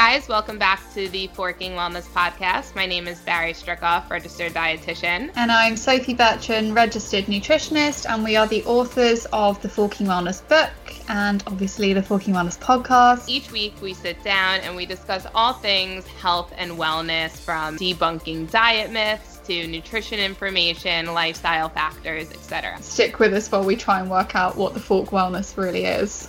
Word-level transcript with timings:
guys. 0.00 0.28
Welcome 0.28 0.56
back 0.58 0.80
to 0.94 1.10
the 1.10 1.26
Forking 1.34 1.72
Wellness 1.72 2.08
Podcast. 2.08 2.74
My 2.74 2.86
name 2.86 3.06
is 3.06 3.20
Barry 3.20 3.52
Strickoff, 3.52 4.08
registered 4.08 4.54
dietitian. 4.54 5.30
And 5.36 5.52
I'm 5.52 5.76
Sophie 5.76 6.14
Bertrand, 6.14 6.74
registered 6.74 7.26
nutritionist, 7.26 8.08
and 8.08 8.24
we 8.24 8.34
are 8.34 8.46
the 8.46 8.64
authors 8.64 9.26
of 9.30 9.60
the 9.60 9.68
Forking 9.68 10.06
Wellness 10.06 10.40
book 10.48 10.70
and 11.10 11.44
obviously 11.46 11.92
the 11.92 12.02
Forking 12.02 12.32
Wellness 12.32 12.58
podcast. 12.58 13.28
Each 13.28 13.52
week 13.52 13.74
we 13.82 13.92
sit 13.92 14.24
down 14.24 14.60
and 14.60 14.74
we 14.74 14.86
discuss 14.86 15.26
all 15.34 15.52
things 15.52 16.06
health 16.06 16.50
and 16.56 16.72
wellness 16.78 17.32
from 17.32 17.76
debunking 17.76 18.50
diet 18.50 18.90
myths 18.90 19.38
to 19.48 19.66
nutrition 19.66 20.18
information, 20.18 21.12
lifestyle 21.12 21.68
factors, 21.68 22.30
etc. 22.30 22.80
Stick 22.80 23.18
with 23.18 23.34
us 23.34 23.52
while 23.52 23.64
we 23.64 23.76
try 23.76 24.00
and 24.00 24.10
work 24.10 24.34
out 24.34 24.56
what 24.56 24.72
the 24.72 24.80
Fork 24.80 25.10
Wellness 25.10 25.58
really 25.58 25.84
is. 25.84 26.26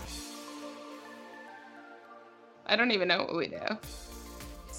I 2.71 2.77
don't 2.77 2.91
even 2.91 3.09
know 3.09 3.17
what 3.17 3.35
we 3.35 3.47
do. 3.47 3.57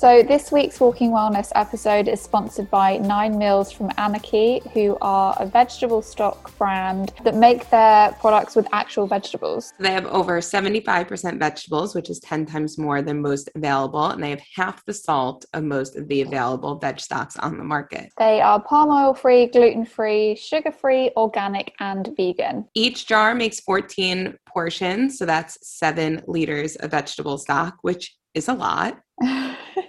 So, 0.03 0.21
this 0.21 0.51
week's 0.51 0.79
Forking 0.79 1.13
Wellness 1.13 1.53
episode 1.55 2.09
is 2.09 2.21
sponsored 2.21 2.69
by 2.73 2.97
Nine 2.97 3.39
Meals 3.39 3.71
from 3.71 3.89
Anarchy, 3.99 4.61
who 4.75 4.99
are 5.01 5.37
a 5.39 5.47
vegetable 5.47 6.03
stock 6.03 6.59
brand 6.59 7.13
that 7.23 7.37
make 7.37 7.71
their 7.71 8.11
products 8.19 8.57
with 8.57 8.67
actual 8.73 9.07
vegetables. 9.07 9.73
They 9.79 9.93
have 9.93 10.07
over 10.07 10.41
75% 10.41 11.39
vegetables, 11.39 11.95
which 11.95 12.11
is 12.11 12.19
10 12.19 12.47
times 12.47 12.79
more 12.79 13.01
than 13.01 13.23
most 13.23 13.49
available, 13.55 14.07
and 14.07 14.21
they 14.21 14.31
have 14.31 14.43
half 14.57 14.85
the 14.87 14.93
salt 14.93 15.45
of 15.55 15.63
most 15.63 15.95
of 15.95 16.09
the 16.09 16.23
available 16.23 16.81
veg 16.81 16.99
stocks 16.99 17.37
on 17.37 17.57
the 17.57 17.63
market. 17.63 18.11
They 18.19 18.41
are 18.41 18.61
palm 18.61 18.91
oil 18.91 19.15
free, 19.15 19.47
gluten 19.47 19.87
free, 19.87 20.35
sugar 20.35 20.73
free, 20.73 21.13
organic, 21.17 21.75
and 21.79 22.11
vegan. 22.17 22.67
Each 22.75 23.07
jar 23.07 23.37
makes 23.37 23.61
14 23.61 24.37
portions, 24.49 25.17
so 25.17 25.27
that's 25.27 25.59
seven 25.63 26.25
liters 26.27 26.75
of 26.75 26.91
vegetable 26.91 27.39
stock, 27.39 27.77
which 27.83 28.17
is 28.35 28.49
a 28.49 28.55
lot. 28.55 28.99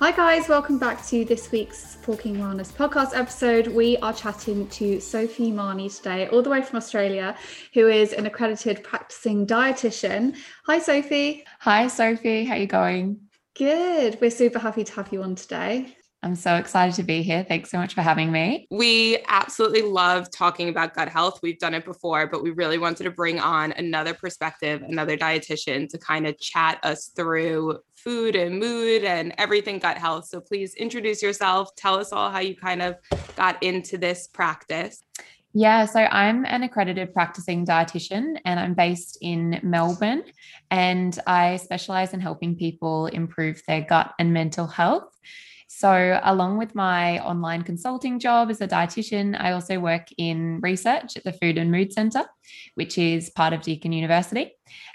Hi, 0.00 0.10
guys, 0.10 0.48
welcome 0.48 0.78
back 0.78 1.06
to 1.06 1.24
this 1.24 1.52
week's 1.52 1.94
Forking 1.94 2.36
Wellness 2.36 2.72
podcast 2.72 3.16
episode. 3.16 3.68
We 3.68 3.96
are 3.98 4.12
chatting 4.12 4.68
to 4.70 5.00
Sophie 5.00 5.52
Marnie 5.52 5.96
today, 5.96 6.26
all 6.28 6.42
the 6.42 6.50
way 6.50 6.62
from 6.62 6.78
Australia, 6.78 7.36
who 7.72 7.86
is 7.86 8.12
an 8.12 8.26
accredited 8.26 8.82
practicing 8.82 9.46
dietitian. 9.46 10.36
Hi, 10.66 10.80
Sophie. 10.80 11.44
Hi, 11.60 11.86
Sophie. 11.86 12.44
How 12.44 12.54
are 12.54 12.58
you 12.58 12.66
going? 12.66 13.20
Good. 13.54 14.18
We're 14.20 14.32
super 14.32 14.58
happy 14.58 14.82
to 14.82 14.92
have 14.94 15.12
you 15.12 15.22
on 15.22 15.36
today. 15.36 15.96
I'm 16.24 16.36
so 16.36 16.56
excited 16.56 16.94
to 16.94 17.02
be 17.02 17.22
here. 17.22 17.44
Thanks 17.46 17.70
so 17.70 17.76
much 17.76 17.92
for 17.92 18.00
having 18.00 18.32
me. 18.32 18.66
We 18.70 19.18
absolutely 19.28 19.82
love 19.82 20.30
talking 20.30 20.70
about 20.70 20.94
gut 20.94 21.10
health. 21.10 21.40
We've 21.42 21.58
done 21.58 21.74
it 21.74 21.84
before, 21.84 22.26
but 22.26 22.42
we 22.42 22.50
really 22.50 22.78
wanted 22.78 23.04
to 23.04 23.10
bring 23.10 23.38
on 23.38 23.72
another 23.72 24.14
perspective, 24.14 24.80
another 24.80 25.18
dietitian 25.18 25.86
to 25.90 25.98
kind 25.98 26.26
of 26.26 26.38
chat 26.38 26.78
us 26.82 27.08
through 27.14 27.78
food 27.94 28.36
and 28.36 28.58
mood 28.58 29.04
and 29.04 29.34
everything 29.36 29.78
gut 29.78 29.98
health. 29.98 30.24
So 30.24 30.40
please 30.40 30.74
introduce 30.76 31.22
yourself. 31.22 31.76
Tell 31.76 31.96
us 31.96 32.10
all 32.10 32.30
how 32.30 32.38
you 32.38 32.56
kind 32.56 32.80
of 32.80 32.96
got 33.36 33.62
into 33.62 33.98
this 33.98 34.26
practice. 34.26 35.02
Yeah, 35.52 35.84
so 35.84 36.00
I'm 36.00 36.46
an 36.46 36.62
accredited 36.62 37.12
practicing 37.12 37.66
dietitian 37.66 38.38
and 38.46 38.58
I'm 38.58 38.72
based 38.72 39.18
in 39.20 39.60
Melbourne 39.62 40.24
and 40.70 41.18
I 41.26 41.58
specialize 41.58 42.14
in 42.14 42.20
helping 42.20 42.56
people 42.56 43.06
improve 43.08 43.60
their 43.68 43.82
gut 43.82 44.14
and 44.18 44.32
mental 44.32 44.66
health. 44.66 45.04
So, 45.76 46.20
along 46.22 46.58
with 46.58 46.76
my 46.76 47.18
online 47.18 47.62
consulting 47.62 48.20
job 48.20 48.48
as 48.48 48.60
a 48.60 48.68
dietitian, 48.68 49.36
I 49.36 49.50
also 49.50 49.80
work 49.80 50.06
in 50.16 50.60
research 50.60 51.16
at 51.16 51.24
the 51.24 51.32
Food 51.32 51.58
and 51.58 51.72
Mood 51.72 51.92
Centre, 51.92 52.26
which 52.76 52.96
is 52.96 53.28
part 53.28 53.52
of 53.52 53.60
Deakin 53.60 53.90
University. 53.90 54.52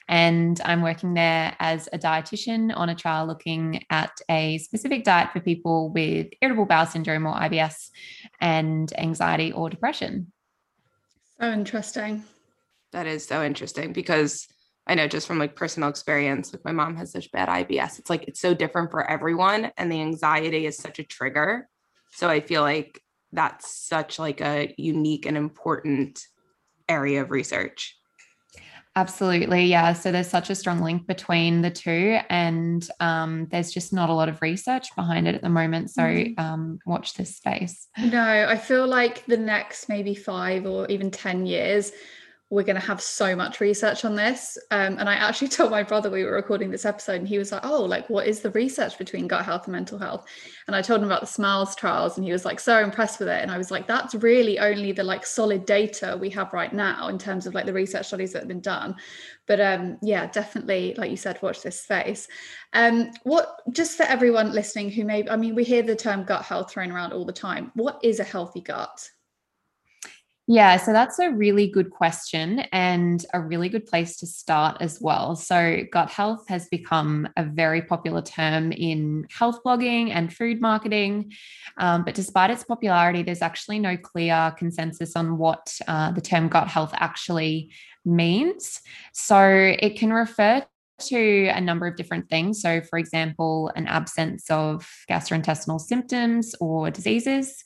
And 0.07 0.59
I'm 0.63 0.81
working 0.81 1.15
there 1.15 1.53
as 1.59 1.89
a 1.91 1.99
dietitian 1.99 2.71
on 2.73 2.87
a 2.87 2.95
trial 2.95 3.27
looking 3.27 3.83
at 3.89 4.21
a 4.29 4.57
specific 4.59 5.03
diet 5.03 5.33
for 5.33 5.41
people 5.41 5.89
with 5.89 6.27
irritable 6.41 6.65
bowel 6.65 6.85
syndrome 6.85 7.27
or 7.27 7.33
IBS 7.33 7.89
and 8.39 8.89
anxiety 8.97 9.51
or 9.51 9.69
depression. 9.69 10.31
So 11.41 11.51
interesting. 11.51 12.23
That 12.93 13.05
is 13.05 13.25
so 13.25 13.43
interesting 13.43 13.91
because 13.91 14.47
I 14.89 14.95
know 14.95 15.07
just 15.07 15.27
from 15.27 15.37
like 15.37 15.55
personal 15.55 15.87
experience, 15.87 16.51
like 16.51 16.65
my 16.65 16.71
mom 16.71 16.95
has 16.97 17.11
such 17.11 17.31
bad 17.31 17.47
IBS. 17.47 17.99
It's 17.99 18.09
like 18.09 18.23
it's 18.27 18.39
so 18.39 18.55
different 18.55 18.89
for 18.89 19.09
everyone, 19.09 19.71
and 19.77 19.91
the 19.91 20.01
anxiety 20.01 20.65
is 20.65 20.77
such 20.77 20.97
a 20.97 21.03
trigger. 21.03 21.69
So 22.11 22.27
I 22.27 22.39
feel 22.39 22.63
like 22.63 22.99
that's 23.31 23.71
such 23.71 24.17
like 24.17 24.41
a 24.41 24.73
unique 24.77 25.27
and 25.27 25.37
important 25.37 26.25
area 26.89 27.21
of 27.21 27.29
research. 27.29 27.95
Absolutely, 28.95 29.65
yeah. 29.65 29.93
So 29.93 30.11
there's 30.11 30.27
such 30.27 30.49
a 30.49 30.55
strong 30.55 30.81
link 30.81 31.05
between 31.05 31.61
the 31.61 31.69
two, 31.69 32.17
and 32.27 32.85
um, 32.99 33.47
there's 33.51 33.71
just 33.71 33.93
not 33.93 34.09
a 34.09 34.13
lot 34.13 34.27
of 34.27 34.41
research 34.41 34.93
behind 34.95 35.27
it 35.27 35.35
at 35.35 35.43
the 35.43 35.49
moment. 35.49 35.91
So 35.91 36.01
mm-hmm. 36.01 36.43
um, 36.43 36.79
watch 36.87 37.13
this 37.13 37.37
space. 37.37 37.87
No, 37.99 38.47
I 38.49 38.57
feel 38.57 38.87
like 38.87 39.23
the 39.27 39.37
next 39.37 39.87
maybe 39.87 40.15
five 40.15 40.65
or 40.65 40.87
even 40.87 41.11
ten 41.11 41.45
years 41.45 41.91
we're 42.51 42.63
going 42.63 42.79
to 42.79 42.85
have 42.85 42.99
so 42.99 43.35
much 43.35 43.59
research 43.59 44.03
on 44.03 44.15
this. 44.15 44.57
Um, 44.71 44.97
and 44.97 45.07
I 45.07 45.13
actually 45.13 45.47
told 45.49 45.69
my 45.69 45.83
brother 45.83 46.09
we 46.09 46.23
were 46.23 46.33
recording 46.33 46.71
this 46.71 46.85
episode, 46.85 47.19
and 47.19 47.27
he 47.27 47.37
was 47.37 47.51
like, 47.51 47.63
Oh, 47.63 47.83
like, 47.83 48.09
what 48.09 48.27
is 48.27 48.39
the 48.39 48.49
research 48.51 48.97
between 48.97 49.27
gut 49.27 49.45
health 49.45 49.65
and 49.65 49.73
mental 49.73 49.99
health? 49.99 50.25
And 50.67 50.75
I 50.75 50.81
told 50.81 51.01
him 51.01 51.07
about 51.07 51.21
the 51.21 51.27
SMILES 51.27 51.75
trials, 51.75 52.17
and 52.17 52.25
he 52.25 52.31
was 52.31 52.45
like, 52.45 52.59
so 52.59 52.79
impressed 52.79 53.19
with 53.19 53.29
it. 53.29 53.41
And 53.41 53.51
I 53.51 53.57
was 53.57 53.69
like, 53.69 53.87
That's 53.87 54.15
really 54.15 54.57
only 54.57 54.91
the 54.91 55.03
like 55.03 55.25
solid 55.25 55.65
data 55.65 56.17
we 56.19 56.29
have 56.31 56.53
right 56.53 56.73
now 56.73 57.07
in 57.09 57.19
terms 57.19 57.45
of 57.45 57.53
like 57.53 57.65
the 57.65 57.73
research 57.73 58.07
studies 58.07 58.33
that 58.33 58.39
have 58.39 58.47
been 58.47 58.61
done. 58.61 58.95
But 59.45 59.61
um, 59.61 59.97
yeah, 60.01 60.27
definitely, 60.27 60.95
like 60.97 61.11
you 61.11 61.17
said, 61.17 61.41
watch 61.41 61.61
this 61.61 61.81
space. 61.81 62.27
Um, 62.73 63.11
what, 63.23 63.61
just 63.71 63.97
for 63.97 64.03
everyone 64.03 64.51
listening 64.51 64.91
who 64.91 65.05
may, 65.05 65.27
I 65.27 65.35
mean, 65.35 65.55
we 65.55 65.63
hear 65.63 65.81
the 65.81 65.95
term 65.95 66.23
gut 66.23 66.45
health 66.45 66.71
thrown 66.71 66.91
around 66.91 67.13
all 67.13 67.25
the 67.25 67.33
time. 67.33 67.71
What 67.73 67.99
is 68.03 68.19
a 68.19 68.23
healthy 68.23 68.61
gut? 68.61 69.09
Yeah, 70.51 70.77
so 70.77 70.93
that's 70.93 71.19
a 71.19 71.29
really 71.29 71.67
good 71.67 71.91
question 71.91 72.61
and 72.71 73.23
a 73.35 73.39
really 73.39 73.69
good 73.69 73.85
place 73.85 74.17
to 74.17 74.25
start 74.25 74.77
as 74.79 74.99
well. 74.99 75.35
So, 75.35 75.83
gut 75.91 76.09
health 76.09 76.47
has 76.47 76.67
become 76.69 77.29
a 77.37 77.43
very 77.43 77.83
popular 77.83 78.23
term 78.23 78.71
in 78.71 79.27
health 79.29 79.59
blogging 79.63 80.09
and 80.09 80.33
food 80.33 80.59
marketing. 80.59 81.33
Um, 81.77 82.03
but 82.03 82.15
despite 82.15 82.49
its 82.49 82.63
popularity, 82.63 83.21
there's 83.21 83.43
actually 83.43 83.77
no 83.77 83.95
clear 83.95 84.51
consensus 84.57 85.15
on 85.15 85.37
what 85.37 85.77
uh, 85.87 86.13
the 86.13 86.21
term 86.21 86.47
gut 86.47 86.67
health 86.67 86.93
actually 86.95 87.71
means. 88.03 88.81
So, 89.13 89.39
it 89.79 89.99
can 89.99 90.11
refer 90.11 90.65
to 91.09 91.47
a 91.53 91.61
number 91.61 91.85
of 91.85 91.95
different 91.95 92.27
things. 92.27 92.59
So, 92.59 92.81
for 92.81 92.97
example, 92.97 93.71
an 93.75 93.85
absence 93.85 94.49
of 94.49 94.89
gastrointestinal 95.07 95.79
symptoms 95.79 96.55
or 96.59 96.89
diseases. 96.89 97.63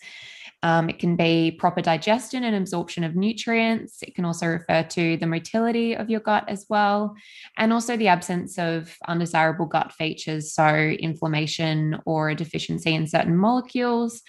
Um, 0.63 0.89
it 0.89 0.97
can 0.97 1.17
be 1.17 1.51
proper 1.51 1.81
digestion 1.81 2.45
and 2.45 2.55
absorption 2.55 3.03
of 3.03 3.15
nutrients. 3.15 4.01
It 4.01 4.15
can 4.15 4.23
also 4.23 4.47
refer 4.47 4.83
to 4.83 5.17
the 5.17 5.27
motility 5.27 5.93
of 5.93 6.09
your 6.09 6.21
gut 6.21 6.45
as 6.47 6.65
well, 6.69 7.15
and 7.57 7.73
also 7.73 7.97
the 7.97 8.07
absence 8.07 8.57
of 8.57 8.95
undesirable 9.07 9.65
gut 9.65 9.91
features, 9.91 10.53
so 10.53 10.73
inflammation 10.73 11.99
or 12.05 12.29
a 12.29 12.35
deficiency 12.35 12.95
in 12.95 13.07
certain 13.07 13.37
molecules 13.37 14.21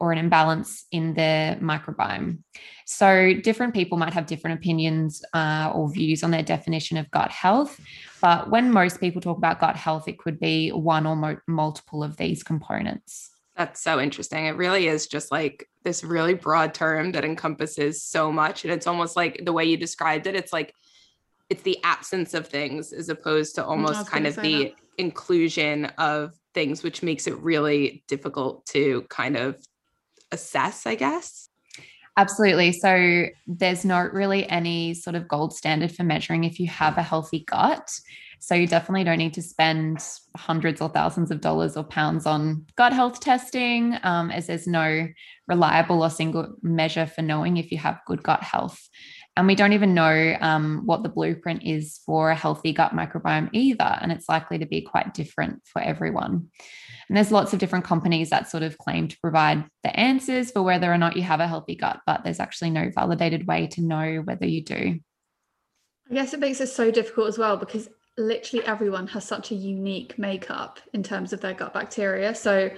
or 0.00 0.12
an 0.12 0.18
imbalance 0.18 0.86
in 0.90 1.14
the 1.14 1.56
microbiome. 1.60 2.38
So, 2.86 3.34
different 3.34 3.74
people 3.74 3.98
might 3.98 4.14
have 4.14 4.26
different 4.26 4.58
opinions 4.58 5.22
uh, 5.34 5.70
or 5.74 5.92
views 5.92 6.24
on 6.24 6.30
their 6.30 6.42
definition 6.42 6.96
of 6.96 7.10
gut 7.10 7.30
health. 7.30 7.78
But 8.22 8.50
when 8.50 8.72
most 8.72 8.98
people 8.98 9.20
talk 9.20 9.36
about 9.36 9.60
gut 9.60 9.76
health, 9.76 10.08
it 10.08 10.18
could 10.18 10.40
be 10.40 10.70
one 10.70 11.06
or 11.06 11.16
mo- 11.16 11.40
multiple 11.46 12.02
of 12.02 12.16
these 12.16 12.42
components. 12.42 13.31
That's 13.56 13.82
so 13.82 14.00
interesting. 14.00 14.46
It 14.46 14.56
really 14.56 14.88
is 14.88 15.06
just 15.06 15.30
like 15.30 15.68
this 15.84 16.02
really 16.02 16.34
broad 16.34 16.72
term 16.72 17.12
that 17.12 17.24
encompasses 17.24 18.02
so 18.02 18.32
much. 18.32 18.64
And 18.64 18.72
it's 18.72 18.86
almost 18.86 19.14
like 19.14 19.42
the 19.44 19.52
way 19.52 19.64
you 19.64 19.76
described 19.76 20.26
it, 20.26 20.34
it's 20.34 20.52
like 20.52 20.74
it's 21.50 21.62
the 21.62 21.78
absence 21.84 22.32
of 22.32 22.48
things 22.48 22.92
as 22.92 23.10
opposed 23.10 23.56
to 23.56 23.62
mm, 23.62 23.68
almost 23.68 24.06
kind 24.06 24.26
of 24.26 24.36
the 24.36 24.64
that. 24.64 24.72
inclusion 24.96 25.86
of 25.98 26.32
things, 26.54 26.82
which 26.82 27.02
makes 27.02 27.26
it 27.26 27.38
really 27.40 28.04
difficult 28.08 28.64
to 28.66 29.02
kind 29.10 29.36
of 29.36 29.56
assess, 30.30 30.86
I 30.86 30.94
guess. 30.94 31.50
Absolutely. 32.16 32.72
So 32.72 33.26
there's 33.46 33.84
not 33.84 34.12
really 34.12 34.48
any 34.48 34.94
sort 34.94 35.16
of 35.16 35.28
gold 35.28 35.54
standard 35.54 35.92
for 35.92 36.04
measuring 36.04 36.44
if 36.44 36.60
you 36.60 36.68
have 36.68 36.98
a 36.98 37.02
healthy 37.02 37.44
gut. 37.46 37.90
So 38.42 38.56
you 38.56 38.66
definitely 38.66 39.04
don't 39.04 39.18
need 39.18 39.34
to 39.34 39.42
spend 39.42 40.04
hundreds 40.36 40.80
or 40.80 40.88
thousands 40.88 41.30
of 41.30 41.40
dollars 41.40 41.76
or 41.76 41.84
pounds 41.84 42.26
on 42.26 42.66
gut 42.74 42.92
health 42.92 43.20
testing, 43.20 43.96
um, 44.02 44.32
as 44.32 44.48
there's 44.48 44.66
no 44.66 45.06
reliable 45.46 46.02
or 46.02 46.10
single 46.10 46.56
measure 46.60 47.06
for 47.06 47.22
knowing 47.22 47.56
if 47.56 47.70
you 47.70 47.78
have 47.78 48.00
good 48.04 48.20
gut 48.24 48.42
health. 48.42 48.88
And 49.36 49.46
we 49.46 49.54
don't 49.54 49.74
even 49.74 49.94
know 49.94 50.36
um, 50.40 50.82
what 50.86 51.04
the 51.04 51.08
blueprint 51.08 51.62
is 51.62 52.00
for 52.04 52.30
a 52.32 52.34
healthy 52.34 52.72
gut 52.72 52.90
microbiome 52.90 53.48
either. 53.52 53.96
And 54.00 54.10
it's 54.10 54.28
likely 54.28 54.58
to 54.58 54.66
be 54.66 54.82
quite 54.82 55.14
different 55.14 55.62
for 55.64 55.80
everyone. 55.80 56.48
And 57.08 57.16
there's 57.16 57.30
lots 57.30 57.52
of 57.52 57.60
different 57.60 57.84
companies 57.84 58.30
that 58.30 58.50
sort 58.50 58.64
of 58.64 58.76
claim 58.76 59.06
to 59.06 59.20
provide 59.20 59.64
the 59.84 59.96
answers 59.96 60.50
for 60.50 60.62
whether 60.64 60.92
or 60.92 60.98
not 60.98 61.16
you 61.16 61.22
have 61.22 61.38
a 61.38 61.46
healthy 61.46 61.76
gut, 61.76 62.00
but 62.06 62.24
there's 62.24 62.40
actually 62.40 62.70
no 62.70 62.90
validated 62.92 63.46
way 63.46 63.68
to 63.68 63.82
know 63.82 64.16
whether 64.24 64.46
you 64.46 64.64
do. 64.64 64.98
I 66.10 66.14
guess 66.14 66.34
it 66.34 66.40
makes 66.40 66.60
it 66.60 66.66
so 66.66 66.90
difficult 66.90 67.28
as 67.28 67.38
well 67.38 67.56
because 67.56 67.88
literally 68.18 68.64
everyone 68.66 69.06
has 69.08 69.24
such 69.24 69.50
a 69.50 69.54
unique 69.54 70.18
makeup 70.18 70.80
in 70.92 71.02
terms 71.02 71.32
of 71.32 71.40
their 71.40 71.54
gut 71.54 71.72
bacteria. 71.72 72.34
So 72.34 72.70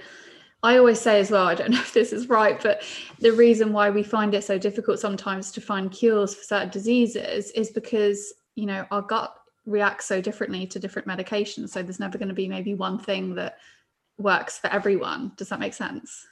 I 0.63 0.77
always 0.77 0.99
say 0.99 1.19
as 1.19 1.31
well, 1.31 1.45
I 1.45 1.55
don't 1.55 1.71
know 1.71 1.79
if 1.79 1.93
this 1.93 2.13
is 2.13 2.29
right, 2.29 2.61
but 2.61 2.83
the 3.19 3.31
reason 3.31 3.73
why 3.73 3.89
we 3.89 4.03
find 4.03 4.33
it 4.33 4.43
so 4.43 4.57
difficult 4.57 4.99
sometimes 4.99 5.51
to 5.51 5.61
find 5.61 5.91
cures 5.91 6.33
for 6.35 6.43
certain 6.43 6.69
diseases 6.69 7.51
is 7.51 7.71
because, 7.71 8.33
you 8.55 8.65
know, 8.65 8.85
our 8.91 9.01
gut 9.01 9.35
reacts 9.65 10.05
so 10.05 10.21
differently 10.21 10.65
to 10.67 10.79
different 10.79 11.07
medications. 11.07 11.69
So 11.69 11.81
there's 11.81 11.99
never 11.99 12.17
going 12.17 12.29
to 12.29 12.35
be 12.35 12.47
maybe 12.47 12.73
one 12.73 12.99
thing 12.99 13.35
that 13.35 13.57
works 14.17 14.57
for 14.57 14.67
everyone. 14.67 15.33
Does 15.35 15.49
that 15.49 15.59
make 15.59 15.73
sense? 15.73 16.27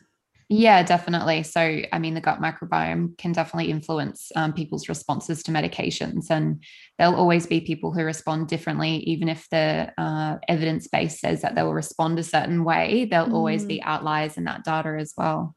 Yeah, 0.56 0.84
definitely. 0.84 1.42
So, 1.42 1.82
I 1.92 1.98
mean, 1.98 2.14
the 2.14 2.22
gut 2.22 2.40
microbiome 2.40 3.18
can 3.18 3.32
definitely 3.32 3.72
influence 3.72 4.32
um, 4.36 4.54
people's 4.54 4.88
responses 4.88 5.42
to 5.44 5.52
medications, 5.52 6.30
and 6.30 6.64
there'll 7.00 7.16
always 7.16 7.48
be 7.48 7.60
people 7.60 7.92
who 7.92 8.04
respond 8.04 8.50
differently, 8.50 8.98
even 8.98 9.30
if 9.30 9.50
the 9.50 9.92
uh, 9.98 10.38
evidence 10.48 10.88
base 10.88 11.20
says 11.20 11.42
that 11.42 11.56
they 11.56 11.64
will 11.64 11.74
respond 11.74 12.20
a 12.20 12.24
certain 12.24 12.64
way. 12.64 13.06
There'll 13.06 13.30
mm. 13.30 13.34
always 13.34 13.66
be 13.66 13.78
mm. 13.80 13.84
outliers 13.86 14.38
in 14.38 14.44
that 14.44 14.64
data 14.64 14.96
as 15.00 15.16
well. 15.18 15.56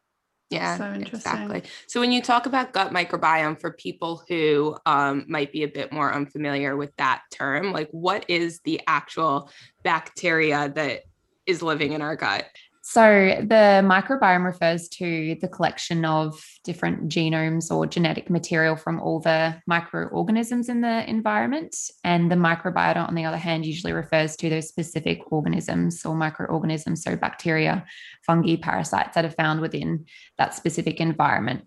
Yeah, 0.49 0.79
so 0.79 0.93
exactly. 0.93 1.65
So 1.89 2.01
when 2.01 2.11
you 2.11 2.23
talk 2.23 2.47
about 2.47 2.73
gut 2.73 2.91
microbiome 2.91 3.61
for 3.61 3.73
people 3.73 4.23
who 4.27 4.79
um, 4.87 5.27
might 5.29 5.53
be 5.53 5.63
a 5.65 5.69
bit 5.69 5.93
more 5.93 6.15
unfamiliar 6.15 6.75
with 6.75 6.97
that 6.97 7.23
term, 7.31 7.71
like 7.71 7.91
what 7.91 8.25
is 8.29 8.61
the 8.61 8.81
actual 8.87 9.51
bacteria 9.83 10.73
that 10.75 11.03
is 11.45 11.61
living 11.61 11.93
in 11.93 12.01
our 12.01 12.17
gut? 12.17 12.47
So, 12.89 13.03
the 13.41 13.83
microbiome 13.83 14.45
refers 14.45 14.89
to 14.91 15.37
the 15.41 15.49
collection 15.49 16.05
of 16.05 16.41
different 16.63 17.09
genomes 17.09 17.69
or 17.69 17.85
genetic 17.85 18.31
material 18.31 18.77
from 18.77 19.01
all 19.01 19.19
the 19.19 19.61
microorganisms 19.67 20.69
in 20.69 20.83
the 20.83 21.11
environment. 21.11 21.75
And 22.05 22.31
the 22.31 22.37
microbiota, 22.37 23.09
on 23.09 23.17
the 23.17 23.25
other 23.25 23.39
hand, 23.39 23.67
usually 23.67 23.93
refers 23.93 24.37
to 24.37 24.49
those 24.49 24.69
specific 24.69 25.21
organisms 25.33 26.07
or 26.07 26.15
microorganisms, 26.15 27.03
so 27.03 27.17
bacteria, 27.17 27.85
fungi, 28.25 28.55
parasites 28.55 29.17
that 29.17 29.25
are 29.25 29.31
found 29.31 29.61
within 29.61 30.07
that 30.39 30.55
specific 30.55 31.01
environment. 31.01 31.67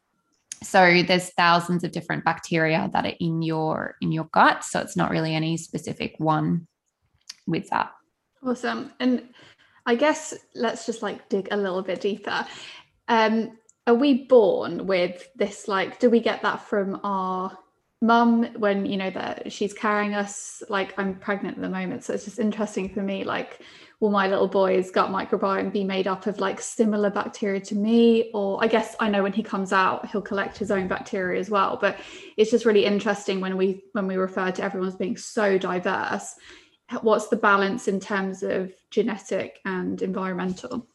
So 0.64 1.04
there's 1.04 1.34
thousands 1.34 1.84
of 1.84 1.92
different 1.92 2.24
bacteria 2.24 2.90
that 2.94 3.06
are 3.06 3.16
in 3.20 3.42
your 3.42 3.96
in 4.00 4.14
your 4.14 4.30
gut. 4.32 4.64
So 4.64 4.80
it's 4.80 4.96
not 4.96 5.12
really 5.12 5.36
any 5.36 5.58
specific 5.58 6.16
one 6.18 6.68
with 7.46 7.70
that. 7.72 7.92
Awesome. 8.42 8.94
And 9.02 9.24
I 9.90 9.96
guess 9.96 10.36
let's 10.54 10.86
just 10.86 11.02
like 11.02 11.30
dig 11.30 11.48
a 11.50 11.58
little 11.58 11.82
bit 11.82 12.00
deeper. 12.00 12.46
Um, 13.08 13.58
are 13.88 13.96
we 13.96 14.26
born 14.26 14.86
with 14.86 15.28
this? 15.36 15.68
Like, 15.68 15.98
do 15.98 16.12
we 16.12 16.20
get 16.20 16.44
that 16.44 16.62
from 16.62 17.02
our 17.04 17.58
mum 18.00 18.54
when 18.60 18.86
you 18.86 18.98
know 18.98 19.10
that 19.10 19.52
she's 19.52 19.74
carrying 19.74 20.14
us? 20.14 20.62
Like, 20.70 20.94
I'm 21.00 21.16
pregnant 21.16 21.58
at 21.58 21.64
the 21.64 21.70
moment, 21.70 22.04
so 22.04 22.14
it's 22.14 22.26
just 22.26 22.38
interesting 22.38 22.94
for 22.94 23.02
me. 23.02 23.24
Like, 23.24 23.62
will 24.00 24.12
my 24.12 24.28
little 24.28 24.48
boy's 24.48 24.92
gut 24.92 25.10
microbiome 25.10 25.74
be 25.74 25.84
made 25.84 26.06
up 26.06 26.28
of 26.28 26.40
like 26.40 26.62
similar 26.62 27.10
bacteria 27.10 27.60
to 27.62 27.74
me? 27.74 28.30
Or 28.36 28.64
I 28.64 28.68
guess 28.68 28.96
I 29.00 29.10
know 29.10 29.24
when 29.24 29.34
he 29.34 29.42
comes 29.42 29.74
out, 29.74 30.08
he'll 30.12 30.22
collect 30.22 30.60
his 30.60 30.70
own 30.70 30.88
bacteria 30.88 31.40
as 31.40 31.50
well. 31.50 31.80
But 31.82 31.98
it's 32.38 32.52
just 32.52 32.64
really 32.64 32.86
interesting 32.86 33.42
when 33.42 33.58
we 33.58 33.82
when 33.94 34.06
we 34.06 34.18
refer 34.18 34.52
to 34.52 34.62
everyone 34.62 34.90
as 34.90 34.96
being 34.96 35.18
so 35.18 35.58
diverse 35.58 36.36
what's 37.02 37.28
the 37.28 37.36
balance 37.36 37.88
in 37.88 38.00
terms 38.00 38.44
of 38.44 38.74
genetic 38.92 39.60
and 39.66 40.02
environmental? 40.02 40.88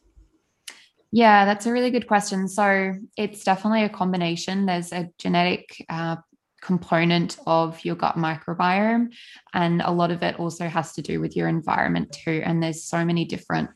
Yeah, 1.11 1.45
that's 1.45 1.65
a 1.65 1.71
really 1.71 1.91
good 1.91 2.07
question. 2.07 2.47
So 2.47 2.93
it's 3.15 3.43
definitely 3.43 3.83
a 3.83 3.89
combination. 3.89 4.65
There's 4.65 4.91
a 4.91 5.09
genetic 5.17 5.85
uh, 5.87 6.17
component 6.61 7.37
of 7.47 7.83
your 7.85 7.95
gut 7.95 8.15
microbiome, 8.15 9.13
and 9.53 9.81
a 9.81 9.91
lot 9.91 10.11
of 10.11 10.23
it 10.23 10.39
also 10.39 10.67
has 10.67 10.93
to 10.93 11.01
do 11.01 11.21
with 11.21 11.35
your 11.35 11.47
environment 11.47 12.11
too. 12.11 12.41
And 12.43 12.61
there's 12.61 12.83
so 12.83 13.05
many 13.05 13.23
different 13.23 13.69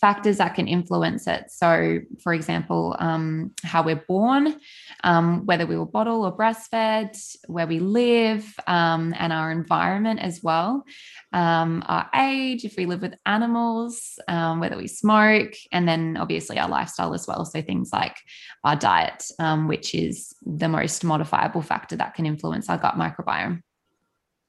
factors 0.00 0.38
that 0.38 0.54
can 0.54 0.68
influence 0.68 1.26
it. 1.26 1.50
So, 1.50 2.00
for 2.22 2.34
example, 2.34 2.96
um, 2.98 3.52
how 3.62 3.82
we're 3.82 4.04
born, 4.08 4.58
um, 5.02 5.46
whether 5.46 5.66
we 5.66 5.78
were 5.78 5.86
bottle 5.86 6.24
or 6.24 6.36
breastfed, 6.36 7.36
where 7.46 7.66
we 7.66 7.78
live, 7.78 8.54
um, 8.66 9.14
and 9.18 9.32
our 9.32 9.50
environment 9.50 10.20
as 10.20 10.42
well, 10.42 10.84
um, 11.32 11.82
our 11.86 12.10
age, 12.14 12.64
if 12.64 12.76
we 12.76 12.86
live 12.86 13.02
with 13.02 13.14
animals, 13.24 14.18
um, 14.28 14.60
whether 14.60 14.76
we 14.76 14.88
smoke, 14.88 15.54
and 15.72 15.88
then 15.88 16.16
obviously 16.16 16.58
our 16.58 16.68
lifestyle 16.68 17.14
as 17.14 17.26
well. 17.26 17.44
So, 17.44 17.62
things 17.62 17.90
like 17.92 18.16
our 18.64 18.76
diet, 18.76 19.24
um, 19.38 19.68
which 19.68 19.94
is 19.94 20.34
the 20.44 20.68
most 20.68 21.04
modifiable 21.04 21.62
factor 21.62 21.96
that 21.96 22.14
can 22.14 22.26
influence 22.26 22.68
our 22.68 22.78
gut 22.78 22.96
microbiome. 22.96 23.62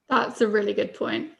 That's 0.10 0.42
a 0.42 0.48
really 0.48 0.74
good 0.74 0.94
point. 0.94 1.32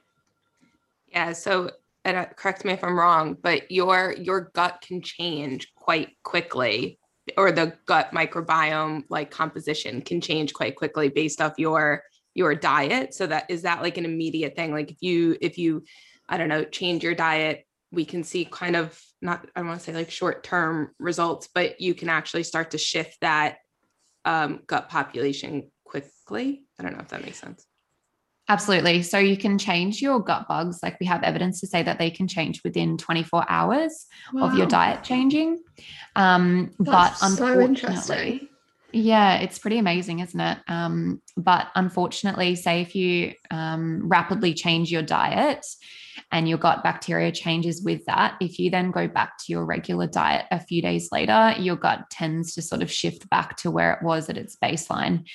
Yeah. 1.08 1.34
So 1.34 1.72
and 2.06 2.18
uh, 2.18 2.26
correct 2.26 2.64
me 2.64 2.72
if 2.72 2.84
I'm 2.84 2.98
wrong, 2.98 3.36
but 3.42 3.70
your 3.72 4.14
your 4.14 4.52
gut 4.54 4.84
can 4.88 5.02
change 5.02 5.74
quite 5.76 6.10
quickly, 6.24 7.00
or 7.36 7.52
the 7.52 7.74
gut 7.86 8.12
microbiome 8.12 9.04
like 9.10 9.32
composition 9.32 10.02
can 10.02 10.22
change 10.22 10.54
quite 10.54 10.76
quickly 10.76 11.10
based 11.10 11.42
off 11.42 11.54
your 11.58 12.04
your 12.36 12.54
diet. 12.54 13.14
So 13.14 13.28
that 13.28 13.46
is 13.50 13.64
that 13.64 13.82
like 13.82 13.98
an 13.98 14.06
immediate 14.06 14.56
thing. 14.56 14.72
Like 14.72 14.92
if 14.92 14.98
you 15.02 15.36
if 15.42 15.58
you 15.58 15.84
I 16.30 16.38
don't 16.38 16.50
know 16.50 16.64
change 16.64 17.04
your 17.04 17.16
diet, 17.16 17.66
we 17.92 18.06
can 18.06 18.24
see 18.24 18.46
kind 18.46 18.76
of 18.76 19.02
not 19.22 19.48
I 19.56 19.64
want 19.64 19.80
to 19.80 19.86
say 19.86 19.94
like 19.94 20.12
short 20.12 20.44
term 20.44 20.92
results, 21.00 21.50
but 21.54 21.82
you 21.82 21.96
can 21.96 22.10
actually 22.10 22.44
start 22.44 22.72
to 22.72 22.78
shift 22.78 23.18
that 23.22 23.58
um, 24.26 24.62
gut 24.68 24.90
population 24.90 25.72
quickly. 25.84 26.66
I 26.80 26.84
don't 26.84 26.94
know 26.94 27.02
if 27.02 27.10
that 27.10 27.24
makes 27.24 27.40
sense. 27.40 27.66
Absolutely. 28.48 29.02
So 29.02 29.18
you 29.18 29.38
can 29.38 29.58
change 29.58 30.02
your 30.02 30.20
gut 30.20 30.48
bugs. 30.48 30.80
Like 30.84 31.00
we 31.00 31.08
have 31.08 31.24
evidence 31.24 31.60
to 31.62 31.68
say 31.68 31.82
that 31.82 31.98
they 31.98 32.12
can 32.12 32.28
change 32.28 32.64
within 32.64 32.98
24 32.98 33.46
hours 33.50 34.06
wow. 34.34 34.44
of 34.44 34.56
your 34.56 34.68
diet 34.68 35.04
changing. 35.04 35.64
Um, 36.16 36.72
but 36.80 37.16
unfortunately, 37.22 37.98
so 37.98 38.40
yeah, 38.92 39.38
it's 39.38 39.58
pretty 39.58 39.80
amazing, 39.80 40.20
isn't 40.20 40.40
it? 40.40 40.60
Um, 40.68 41.22
but 41.36 41.68
unfortunately, 41.76 42.56
say 42.56 42.82
if 42.82 42.96
you 42.96 43.34
um, 43.50 44.08
rapidly 44.08 44.54
change 44.54 44.92
your 44.92 45.02
diet, 45.02 45.66
and 46.32 46.48
your 46.48 46.58
gut 46.58 46.84
bacteria 46.84 47.32
changes 47.32 47.84
with 47.84 48.06
that, 48.06 48.36
if 48.40 48.60
you 48.60 48.70
then 48.70 48.92
go 48.92 49.08
back 49.08 49.38
to 49.38 49.52
your 49.52 49.66
regular 49.66 50.08
diet 50.08 50.46
a 50.52 50.60
few 50.60 50.82
days 50.82 51.10
later, 51.12 51.54
your 51.60 51.76
gut 51.76 52.10
tends 52.10 52.54
to 52.54 52.62
sort 52.62 52.82
of 52.82 52.92
shift 52.92 53.30
back 53.30 53.58
to 53.58 53.72
where 53.72 53.94
it 53.94 54.04
was 54.04 54.30
at 54.30 54.38
its 54.38 54.56
baseline. 54.56 55.26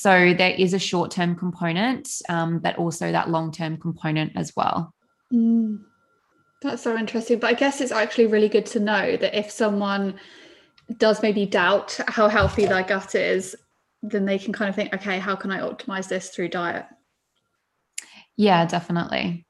So 0.00 0.32
there 0.32 0.54
is 0.56 0.74
a 0.74 0.78
short 0.78 1.10
term 1.10 1.34
component, 1.34 2.08
um, 2.28 2.60
but 2.60 2.78
also 2.78 3.10
that 3.10 3.30
long 3.30 3.50
term 3.50 3.76
component 3.78 4.36
as 4.36 4.54
well. 4.54 4.94
Mm, 5.34 5.80
that's 6.62 6.82
so 6.82 6.96
interesting. 6.96 7.40
But 7.40 7.50
I 7.50 7.54
guess 7.54 7.80
it's 7.80 7.90
actually 7.90 8.28
really 8.28 8.48
good 8.48 8.66
to 8.66 8.78
know 8.78 9.16
that 9.16 9.36
if 9.36 9.50
someone 9.50 10.14
does 10.98 11.20
maybe 11.20 11.46
doubt 11.46 11.98
how 12.06 12.28
healthy 12.28 12.64
their 12.64 12.84
gut 12.84 13.16
is, 13.16 13.56
then 14.00 14.24
they 14.24 14.38
can 14.38 14.52
kind 14.52 14.68
of 14.68 14.76
think, 14.76 14.94
okay, 14.94 15.18
how 15.18 15.34
can 15.34 15.50
I 15.50 15.58
optimize 15.58 16.06
this 16.06 16.28
through 16.28 16.50
diet? 16.50 16.86
Yeah, 18.36 18.66
definitely. 18.66 19.48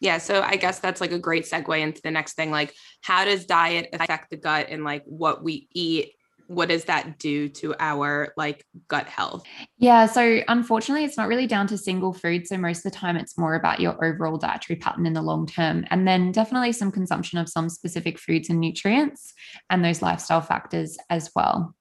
Yeah, 0.00 0.16
so 0.16 0.40
I 0.40 0.56
guess 0.56 0.78
that's 0.78 1.02
like 1.02 1.12
a 1.12 1.18
great 1.18 1.44
segue 1.44 1.78
into 1.78 2.00
the 2.00 2.10
next 2.10 2.36
thing. 2.36 2.50
Like, 2.50 2.72
how 3.02 3.26
does 3.26 3.44
diet 3.44 3.90
affect 3.92 4.30
the 4.30 4.38
gut 4.38 4.68
and 4.70 4.82
like 4.82 5.04
what 5.04 5.44
we 5.44 5.68
eat 5.74 6.14
what 6.50 6.68
does 6.68 6.86
that 6.86 7.16
do 7.20 7.48
to 7.48 7.72
our 7.78 8.32
like 8.36 8.66
gut 8.88 9.06
health? 9.06 9.44
Yeah, 9.78 10.06
so 10.06 10.40
unfortunately, 10.48 11.04
it's 11.04 11.16
not 11.16 11.28
really 11.28 11.46
down 11.46 11.68
to 11.68 11.78
single 11.78 12.12
food. 12.12 12.48
So 12.48 12.58
most 12.58 12.78
of 12.78 12.90
the 12.90 12.98
time, 12.98 13.16
it's 13.16 13.38
more 13.38 13.54
about 13.54 13.78
your 13.78 14.04
overall 14.04 14.36
dietary 14.36 14.76
pattern 14.76 15.06
in 15.06 15.12
the 15.12 15.22
long 15.22 15.46
term, 15.46 15.84
and 15.90 16.08
then 16.08 16.32
definitely 16.32 16.72
some 16.72 16.90
consumption 16.90 17.38
of 17.38 17.48
some 17.48 17.68
specific 17.68 18.18
foods 18.18 18.50
and 18.50 18.58
nutrients, 18.58 19.32
and 19.70 19.84
those 19.84 20.02
lifestyle 20.02 20.40
factors 20.40 20.98
as 21.08 21.30
well. 21.36 21.72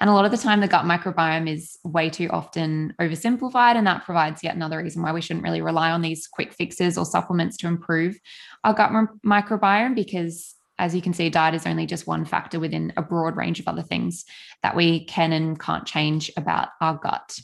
And 0.00 0.10
a 0.10 0.12
lot 0.12 0.24
of 0.24 0.32
the 0.32 0.38
time, 0.38 0.60
the 0.60 0.66
gut 0.66 0.86
microbiome 0.86 1.48
is 1.48 1.78
way 1.84 2.10
too 2.10 2.28
often 2.30 2.92
oversimplified. 3.00 3.76
And 3.76 3.86
that 3.86 4.04
provides 4.04 4.42
yet 4.42 4.56
another 4.56 4.82
reason 4.82 5.02
why 5.02 5.12
we 5.12 5.20
shouldn't 5.20 5.44
really 5.44 5.62
rely 5.62 5.92
on 5.92 6.02
these 6.02 6.26
quick 6.26 6.52
fixes 6.52 6.98
or 6.98 7.04
supplements 7.04 7.56
to 7.58 7.68
improve 7.68 8.18
our 8.64 8.74
gut 8.74 8.90
microbiome 9.24 9.94
because 9.94 10.56
as 10.80 10.94
you 10.94 11.02
can 11.02 11.12
see, 11.12 11.28
diet 11.28 11.54
is 11.54 11.66
only 11.66 11.84
just 11.84 12.06
one 12.06 12.24
factor 12.24 12.58
within 12.58 12.92
a 12.96 13.02
broad 13.02 13.36
range 13.36 13.60
of 13.60 13.68
other 13.68 13.82
things 13.82 14.24
that 14.62 14.74
we 14.74 15.04
can 15.04 15.32
and 15.32 15.60
can't 15.60 15.86
change 15.86 16.32
about 16.36 16.68
our 16.80 16.94
gut. 16.94 17.38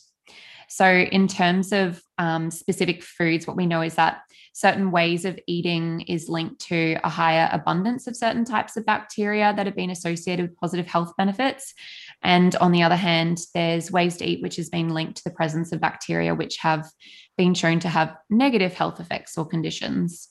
So, 0.68 0.90
in 0.90 1.28
terms 1.28 1.70
of 1.70 2.02
um, 2.18 2.50
specific 2.50 3.02
foods, 3.02 3.46
what 3.46 3.56
we 3.56 3.66
know 3.66 3.82
is 3.82 3.94
that 3.94 4.22
certain 4.54 4.90
ways 4.90 5.26
of 5.26 5.38
eating 5.46 6.00
is 6.08 6.30
linked 6.30 6.60
to 6.62 6.96
a 7.04 7.10
higher 7.10 7.48
abundance 7.52 8.06
of 8.06 8.16
certain 8.16 8.44
types 8.44 8.76
of 8.78 8.86
bacteria 8.86 9.52
that 9.54 9.66
have 9.66 9.76
been 9.76 9.90
associated 9.90 10.48
with 10.48 10.56
positive 10.56 10.86
health 10.86 11.12
benefits. 11.18 11.74
And 12.22 12.56
on 12.56 12.72
the 12.72 12.82
other 12.82 12.96
hand, 12.96 13.42
there's 13.52 13.92
ways 13.92 14.16
to 14.16 14.24
eat 14.24 14.42
which 14.42 14.56
has 14.56 14.70
been 14.70 14.88
linked 14.88 15.18
to 15.18 15.24
the 15.24 15.30
presence 15.30 15.72
of 15.72 15.80
bacteria 15.80 16.34
which 16.34 16.56
have 16.56 16.88
been 17.36 17.52
shown 17.52 17.80
to 17.80 17.88
have 17.90 18.16
negative 18.30 18.72
health 18.72 18.98
effects 18.98 19.36
or 19.36 19.44
conditions. 19.44 20.30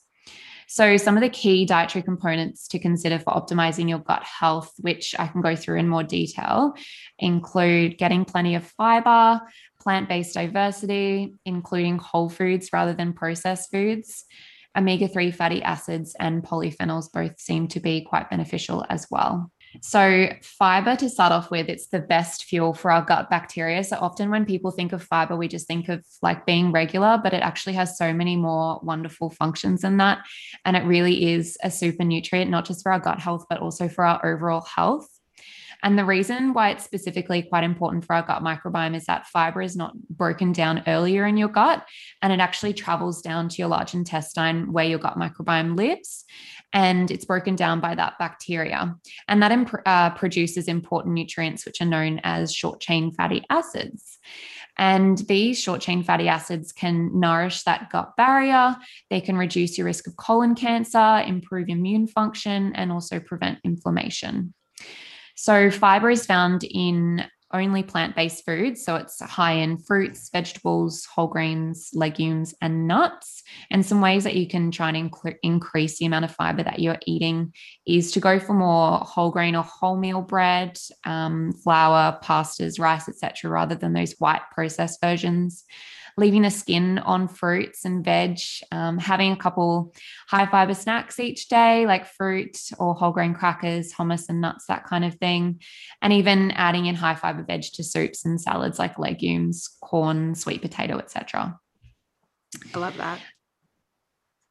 So, 0.68 0.96
some 0.96 1.16
of 1.16 1.22
the 1.22 1.28
key 1.28 1.64
dietary 1.64 2.02
components 2.02 2.66
to 2.68 2.78
consider 2.78 3.18
for 3.18 3.32
optimizing 3.32 3.88
your 3.88 4.00
gut 4.00 4.24
health, 4.24 4.72
which 4.80 5.14
I 5.18 5.28
can 5.28 5.40
go 5.40 5.54
through 5.54 5.78
in 5.78 5.88
more 5.88 6.02
detail, 6.02 6.74
include 7.18 7.98
getting 7.98 8.24
plenty 8.24 8.56
of 8.56 8.64
fiber, 8.64 9.40
plant 9.80 10.08
based 10.08 10.34
diversity, 10.34 11.34
including 11.44 11.98
whole 11.98 12.28
foods 12.28 12.70
rather 12.72 12.92
than 12.92 13.12
processed 13.12 13.70
foods. 13.70 14.24
Omega 14.76 15.08
3 15.08 15.30
fatty 15.30 15.62
acids 15.62 16.14
and 16.18 16.42
polyphenols 16.42 17.10
both 17.10 17.40
seem 17.40 17.68
to 17.68 17.80
be 17.80 18.02
quite 18.02 18.28
beneficial 18.28 18.84
as 18.90 19.06
well. 19.10 19.50
So, 19.80 20.28
fiber 20.42 20.96
to 20.96 21.08
start 21.08 21.32
off 21.32 21.50
with, 21.50 21.68
it's 21.68 21.88
the 21.88 22.00
best 22.00 22.44
fuel 22.44 22.74
for 22.74 22.90
our 22.90 23.02
gut 23.02 23.30
bacteria. 23.30 23.82
So, 23.84 23.96
often 24.00 24.30
when 24.30 24.44
people 24.44 24.70
think 24.70 24.92
of 24.92 25.02
fiber, 25.02 25.36
we 25.36 25.48
just 25.48 25.66
think 25.66 25.88
of 25.88 26.04
like 26.22 26.46
being 26.46 26.72
regular, 26.72 27.20
but 27.22 27.32
it 27.32 27.42
actually 27.42 27.74
has 27.74 27.96
so 27.96 28.12
many 28.12 28.36
more 28.36 28.80
wonderful 28.82 29.30
functions 29.30 29.82
than 29.82 29.96
that. 29.98 30.18
And 30.64 30.76
it 30.76 30.84
really 30.84 31.32
is 31.32 31.56
a 31.62 31.70
super 31.70 32.04
nutrient, 32.04 32.50
not 32.50 32.64
just 32.64 32.82
for 32.82 32.92
our 32.92 33.00
gut 33.00 33.20
health, 33.20 33.46
but 33.48 33.60
also 33.60 33.88
for 33.88 34.04
our 34.04 34.24
overall 34.24 34.62
health. 34.62 35.08
And 35.82 35.98
the 35.98 36.04
reason 36.04 36.52
why 36.52 36.70
it's 36.70 36.84
specifically 36.84 37.42
quite 37.42 37.64
important 37.64 38.04
for 38.04 38.14
our 38.14 38.22
gut 38.22 38.42
microbiome 38.42 38.96
is 38.96 39.04
that 39.06 39.26
fiber 39.26 39.62
is 39.62 39.76
not 39.76 39.96
broken 40.08 40.52
down 40.52 40.82
earlier 40.86 41.26
in 41.26 41.36
your 41.36 41.48
gut 41.48 41.86
and 42.22 42.32
it 42.32 42.40
actually 42.40 42.72
travels 42.72 43.22
down 43.22 43.48
to 43.50 43.56
your 43.58 43.68
large 43.68 43.94
intestine 43.94 44.72
where 44.72 44.86
your 44.86 44.98
gut 44.98 45.16
microbiome 45.16 45.76
lives. 45.76 46.24
And 46.76 47.10
it's 47.10 47.24
broken 47.24 47.56
down 47.56 47.80
by 47.80 47.94
that 47.94 48.18
bacteria. 48.18 48.94
And 49.28 49.42
that 49.42 49.50
imp- 49.50 49.80
uh, 49.86 50.10
produces 50.10 50.68
important 50.68 51.14
nutrients, 51.14 51.64
which 51.64 51.80
are 51.80 51.86
known 51.86 52.20
as 52.22 52.52
short 52.52 52.82
chain 52.82 53.12
fatty 53.12 53.42
acids. 53.48 54.18
And 54.76 55.16
these 55.20 55.58
short 55.58 55.80
chain 55.80 56.02
fatty 56.02 56.28
acids 56.28 56.72
can 56.72 57.18
nourish 57.18 57.62
that 57.62 57.88
gut 57.88 58.14
barrier. 58.18 58.76
They 59.08 59.22
can 59.22 59.38
reduce 59.38 59.78
your 59.78 59.86
risk 59.86 60.06
of 60.06 60.18
colon 60.18 60.54
cancer, 60.54 61.22
improve 61.26 61.70
immune 61.70 62.08
function, 62.08 62.74
and 62.74 62.92
also 62.92 63.20
prevent 63.20 63.58
inflammation. 63.64 64.52
So, 65.34 65.70
fiber 65.70 66.10
is 66.10 66.26
found 66.26 66.62
in 66.62 67.24
only 67.52 67.82
plant 67.82 68.16
based 68.16 68.44
foods. 68.44 68.84
So, 68.84 68.96
it's 68.96 69.20
high 69.20 69.52
in 69.52 69.78
fruits, 69.78 70.30
vegetables, 70.30 71.04
whole 71.04 71.26
grains, 71.26 71.90
legumes, 71.94 72.54
and 72.60 72.86
nuts. 72.86 73.42
And 73.70 73.84
some 73.84 74.00
ways 74.00 74.24
that 74.24 74.36
you 74.36 74.48
can 74.48 74.70
try 74.70 74.90
and 74.90 75.10
inc- 75.10 75.36
increase 75.42 75.98
the 75.98 76.06
amount 76.06 76.24
of 76.24 76.34
fiber 76.34 76.62
that 76.62 76.80
you're 76.80 76.98
eating 77.06 77.52
is 77.86 78.12
to 78.12 78.20
go 78.20 78.38
for 78.38 78.54
more 78.54 78.98
whole 78.98 79.30
grain 79.30 79.56
or 79.56 79.64
wholemeal 79.64 80.26
bread, 80.26 80.78
um, 81.04 81.52
flour, 81.52 82.18
pastas, 82.22 82.80
rice, 82.80 83.08
etc., 83.08 83.50
rather 83.50 83.74
than 83.74 83.92
those 83.92 84.14
white 84.18 84.42
processed 84.52 85.00
versions 85.00 85.64
leaving 86.16 86.42
the 86.42 86.50
skin 86.50 86.98
on 86.98 87.28
fruits 87.28 87.84
and 87.84 88.04
veg, 88.04 88.38
um, 88.72 88.98
having 88.98 89.32
a 89.32 89.36
couple 89.36 89.94
high 90.28 90.46
fiber 90.46 90.72
snacks 90.72 91.20
each 91.20 91.48
day, 91.48 91.86
like 91.86 92.06
fruit 92.06 92.56
or 92.78 92.94
whole 92.94 93.12
grain 93.12 93.34
crackers, 93.34 93.92
hummus 93.92 94.28
and 94.28 94.40
nuts, 94.40 94.66
that 94.66 94.84
kind 94.84 95.04
of 95.04 95.14
thing. 95.16 95.60
And 96.00 96.12
even 96.12 96.52
adding 96.52 96.86
in 96.86 96.94
high 96.94 97.16
fiber 97.16 97.42
veg 97.42 97.62
to 97.74 97.84
soups 97.84 98.24
and 98.24 98.40
salads 98.40 98.78
like 98.78 98.98
legumes, 98.98 99.68
corn, 99.82 100.34
sweet 100.34 100.62
potato, 100.62 100.98
etc. 100.98 101.58
I 102.74 102.78
love 102.78 102.96
that. 102.96 103.20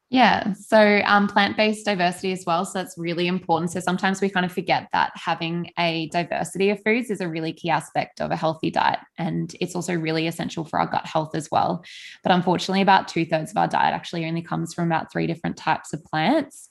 Yeah. 0.08 0.52
So 0.52 1.00
um, 1.04 1.26
plant 1.26 1.56
based 1.56 1.84
diversity 1.84 2.30
as 2.30 2.44
well. 2.46 2.64
So 2.64 2.78
that's 2.78 2.96
really 2.96 3.26
important. 3.26 3.72
So 3.72 3.80
sometimes 3.80 4.20
we 4.20 4.30
kind 4.30 4.46
of 4.46 4.52
forget 4.52 4.88
that 4.92 5.10
having 5.16 5.72
a 5.78 6.08
diversity 6.10 6.70
of 6.70 6.80
foods 6.84 7.10
is 7.10 7.20
a 7.20 7.28
really 7.28 7.52
key 7.52 7.70
aspect 7.70 8.20
of 8.20 8.30
a 8.30 8.36
healthy 8.36 8.70
diet. 8.70 9.00
And 9.18 9.54
it's 9.60 9.74
also 9.74 9.94
really 9.94 10.28
essential 10.28 10.64
for 10.64 10.78
our 10.78 10.86
gut 10.86 11.06
health 11.06 11.34
as 11.34 11.50
well. 11.50 11.84
But 12.22 12.32
unfortunately, 12.32 12.82
about 12.82 13.08
two 13.08 13.26
thirds 13.26 13.50
of 13.50 13.56
our 13.56 13.66
diet 13.66 13.94
actually 13.94 14.26
only 14.26 14.42
comes 14.42 14.72
from 14.72 14.86
about 14.86 15.10
three 15.10 15.26
different 15.26 15.56
types 15.56 15.92
of 15.92 16.04
plants. 16.04 16.68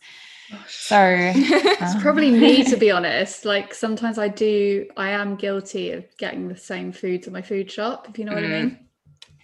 So 0.67 0.97
it's 1.35 1.95
um, 1.95 2.01
probably 2.01 2.31
me 2.31 2.63
to 2.63 2.77
be 2.77 2.89
honest. 2.89 3.43
Like 3.43 3.73
sometimes 3.73 4.17
I 4.17 4.29
do, 4.29 4.87
I 4.95 5.09
am 5.09 5.35
guilty 5.35 5.91
of 5.91 6.05
getting 6.17 6.47
the 6.47 6.55
same 6.55 6.93
foods 6.93 7.27
at 7.27 7.33
my 7.33 7.41
food 7.41 7.69
shop, 7.69 8.07
if 8.09 8.17
you 8.17 8.23
know 8.23 8.31
mm. 8.31 8.35
what 8.35 8.43
I 8.45 8.47
mm-hmm. 8.47 8.67
mean. 8.67 8.79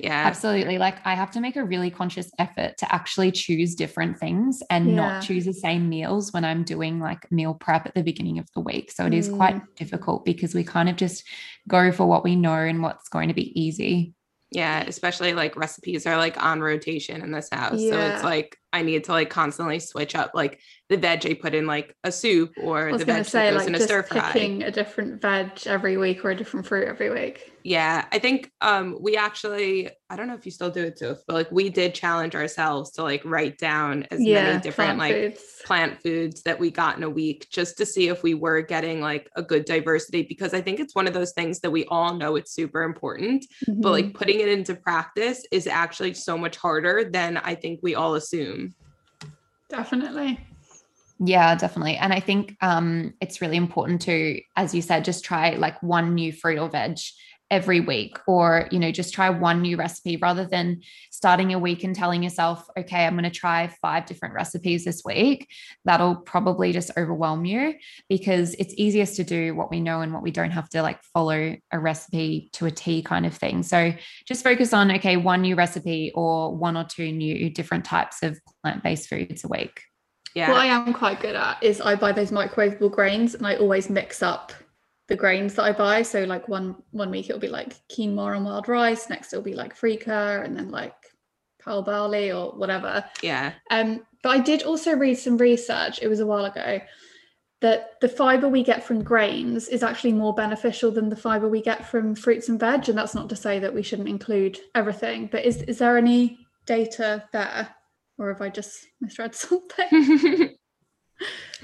Yeah. 0.01 0.23
Absolutely. 0.25 0.79
Like 0.79 0.97
I 1.05 1.13
have 1.13 1.29
to 1.31 1.39
make 1.39 1.55
a 1.55 1.63
really 1.63 1.91
conscious 1.91 2.31
effort 2.39 2.77
to 2.79 2.93
actually 2.93 3.31
choose 3.31 3.75
different 3.75 4.17
things 4.17 4.63
and 4.71 4.89
yeah. 4.89 4.95
not 4.95 5.23
choose 5.23 5.45
the 5.45 5.53
same 5.53 5.89
meals 5.89 6.33
when 6.33 6.43
I'm 6.43 6.63
doing 6.63 6.99
like 6.99 7.31
meal 7.31 7.53
prep 7.53 7.85
at 7.85 7.93
the 7.93 8.01
beginning 8.01 8.39
of 8.39 8.47
the 8.55 8.61
week. 8.61 8.91
So 8.91 9.05
it 9.05 9.11
mm. 9.11 9.17
is 9.17 9.29
quite 9.29 9.55
mm. 9.55 9.75
difficult 9.75 10.25
because 10.25 10.55
we 10.55 10.63
kind 10.63 10.89
of 10.89 10.95
just 10.95 11.23
go 11.67 11.91
for 11.91 12.07
what 12.07 12.23
we 12.23 12.35
know 12.35 12.53
and 12.53 12.81
what's 12.81 13.09
going 13.09 13.27
to 13.27 13.35
be 13.35 13.59
easy. 13.59 14.15
Yeah, 14.49 14.83
especially 14.85 15.33
like 15.33 15.55
recipes 15.55 16.05
are 16.07 16.17
like 16.17 16.43
on 16.43 16.61
rotation 16.61 17.21
in 17.21 17.31
this 17.31 17.49
house. 17.51 17.79
Yeah. 17.79 17.91
So 17.91 17.99
it's 17.99 18.23
like 18.23 18.57
I 18.73 18.81
need 18.83 19.03
to 19.05 19.11
like 19.11 19.29
constantly 19.29 19.79
switch 19.79 20.15
up 20.15 20.31
like 20.33 20.59
the 20.89 20.97
veg 20.97 21.25
I 21.25 21.33
put 21.33 21.53
in 21.53 21.65
like 21.67 21.95
a 22.03 22.11
soup 22.11 22.51
or 22.61 22.97
the 22.97 23.05
veg 23.05 23.25
say, 23.25 23.45
that 23.45 23.51
goes 23.51 23.59
like, 23.59 23.67
in 23.67 23.75
a 23.75 23.79
stir 23.79 24.03
fry. 24.03 24.31
Picking 24.31 24.63
a 24.63 24.71
different 24.71 25.21
veg 25.21 25.51
every 25.65 25.97
week 25.97 26.23
or 26.25 26.31
a 26.31 26.35
different 26.35 26.65
fruit 26.65 26.87
every 26.87 27.09
week. 27.09 27.49
Yeah, 27.63 28.05
I 28.11 28.19
think 28.19 28.51
um 28.61 28.97
we 28.99 29.15
actually 29.15 29.89
I 30.09 30.17
don't 30.17 30.27
know 30.27 30.33
if 30.35 30.45
you 30.45 30.51
still 30.51 30.69
do 30.69 30.83
it 30.83 30.97
too, 30.97 31.15
but 31.27 31.33
like 31.33 31.51
we 31.51 31.69
did 31.69 31.95
challenge 31.95 32.35
ourselves 32.35 32.91
to 32.91 33.03
like 33.03 33.23
write 33.23 33.57
down 33.57 34.05
as 34.11 34.21
yeah, 34.21 34.43
many 34.43 34.61
different 34.61 34.97
plant 34.97 34.99
like 34.99 35.13
foods. 35.13 35.61
plant 35.63 36.01
foods 36.01 36.41
that 36.43 36.59
we 36.59 36.71
got 36.71 36.97
in 36.97 37.03
a 37.03 37.09
week 37.09 37.47
just 37.49 37.77
to 37.77 37.85
see 37.85 38.09
if 38.09 38.21
we 38.21 38.33
were 38.33 38.61
getting 38.61 38.99
like 38.99 39.29
a 39.37 39.43
good 39.43 39.63
diversity 39.63 40.23
because 40.23 40.53
I 40.53 40.59
think 40.59 40.81
it's 40.81 40.95
one 40.95 41.07
of 41.07 41.13
those 41.13 41.31
things 41.31 41.61
that 41.61 41.71
we 41.71 41.85
all 41.85 42.15
know 42.15 42.35
it's 42.35 42.53
super 42.53 42.83
important, 42.83 43.45
mm-hmm. 43.65 43.79
but 43.79 43.91
like 43.91 44.13
putting 44.13 44.41
it 44.41 44.49
into 44.49 44.75
practice 44.75 45.45
is 45.51 45.67
actually 45.67 46.15
so 46.15 46.37
much 46.37 46.57
harder 46.57 47.09
than 47.09 47.37
I 47.37 47.55
think 47.55 47.79
we 47.81 47.95
all 47.95 48.15
assume. 48.15 48.60
Definitely. 49.71 50.37
Yeah, 51.23 51.55
definitely. 51.55 51.95
And 51.95 52.11
I 52.11 52.19
think 52.19 52.57
um, 52.61 53.13
it's 53.21 53.41
really 53.41 53.55
important 53.57 54.01
to, 54.03 54.41
as 54.55 54.75
you 54.75 54.81
said, 54.81 55.05
just 55.05 55.23
try 55.23 55.51
like 55.51 55.81
one 55.81 56.13
new 56.13 56.33
fruit 56.33 56.59
or 56.59 56.67
veg 56.67 56.97
every 57.51 57.79
week 57.79 58.17
or 58.25 58.67
you 58.71 58.79
know 58.79 58.91
just 58.91 59.13
try 59.13 59.29
one 59.29 59.61
new 59.61 59.77
recipe 59.77 60.17
rather 60.17 60.45
than 60.45 60.81
starting 61.11 61.53
a 61.53 61.59
week 61.59 61.83
and 61.83 61.95
telling 61.95 62.23
yourself 62.23 62.67
okay 62.75 63.05
i'm 63.05 63.13
going 63.13 63.23
to 63.23 63.29
try 63.29 63.67
five 63.81 64.05
different 64.07 64.33
recipes 64.33 64.83
this 64.83 65.03
week 65.05 65.47
that'll 65.85 66.15
probably 66.15 66.71
just 66.71 66.89
overwhelm 66.97 67.45
you 67.45 67.75
because 68.09 68.55
it's 68.55 68.73
easiest 68.77 69.17
to 69.17 69.23
do 69.23 69.53
what 69.53 69.69
we 69.69 69.79
know 69.79 70.01
and 70.01 70.13
what 70.13 70.23
we 70.23 70.31
don't 70.31 70.51
have 70.51 70.69
to 70.69 70.81
like 70.81 71.03
follow 71.03 71.55
a 71.71 71.79
recipe 71.79 72.49
to 72.53 72.65
a 72.65 72.71
t 72.71 73.01
kind 73.01 73.25
of 73.25 73.33
thing. 73.33 73.63
So 73.63 73.93
just 74.25 74.43
focus 74.43 74.73
on 74.73 74.91
okay 74.91 75.17
one 75.17 75.41
new 75.41 75.55
recipe 75.55 76.11
or 76.15 76.55
one 76.55 76.77
or 76.77 76.83
two 76.83 77.11
new 77.11 77.49
different 77.49 77.85
types 77.85 78.23
of 78.23 78.39
plant-based 78.63 79.09
foods 79.09 79.43
a 79.43 79.47
week. 79.47 79.81
Yeah. 80.35 80.49
What 80.49 80.59
i 80.59 80.67
am 80.67 80.93
quite 80.93 81.19
good 81.19 81.35
at 81.35 81.61
is 81.61 81.81
i 81.81 81.95
buy 81.95 82.13
those 82.13 82.31
microwavable 82.31 82.91
grains 82.91 83.35
and 83.35 83.45
i 83.45 83.55
always 83.55 83.89
mix 83.89 84.23
up 84.23 84.53
the 85.11 85.17
grains 85.17 85.55
that 85.55 85.63
I 85.63 85.73
buy. 85.73 86.03
So 86.03 86.23
like 86.23 86.47
one 86.47 86.73
one 86.91 87.11
week 87.11 87.29
it'll 87.29 87.37
be 87.37 87.49
like 87.49 87.75
quinoa 87.89 88.37
and 88.37 88.45
wild 88.45 88.69
rice, 88.69 89.09
next 89.09 89.33
it'll 89.33 89.43
be 89.43 89.53
like 89.53 89.77
freekeh, 89.77 90.45
and 90.45 90.55
then 90.55 90.71
like 90.71 90.95
pearl 91.59 91.81
barley 91.81 92.31
or 92.31 92.51
whatever. 92.53 93.03
Yeah. 93.21 93.51
Um, 93.69 94.05
but 94.23 94.29
I 94.29 94.39
did 94.39 94.63
also 94.63 94.95
read 94.95 95.15
some 95.15 95.37
research. 95.37 95.99
It 96.01 96.07
was 96.07 96.21
a 96.21 96.25
while 96.25 96.45
ago 96.45 96.79
that 97.59 97.99
the 97.99 98.07
fiber 98.07 98.47
we 98.47 98.63
get 98.63 98.85
from 98.85 99.03
grains 99.03 99.67
is 99.67 99.83
actually 99.83 100.13
more 100.13 100.33
beneficial 100.33 100.91
than 100.91 101.09
the 101.09 101.15
fiber 101.17 101.49
we 101.49 101.61
get 101.61 101.85
from 101.85 102.15
fruits 102.15 102.47
and 102.47 102.57
veg. 102.57 102.87
And 102.87 102.97
that's 102.97 103.13
not 103.13 103.27
to 103.29 103.35
say 103.35 103.59
that 103.59 103.73
we 103.73 103.83
shouldn't 103.83 104.07
include 104.07 104.59
everything, 104.75 105.27
but 105.29 105.43
is 105.43 105.61
is 105.63 105.79
there 105.79 105.97
any 105.97 106.39
data 106.65 107.25
there, 107.33 107.67
or 108.17 108.29
have 108.29 108.41
I 108.41 108.47
just 108.47 108.87
misread 109.01 109.35
something? 109.45 110.55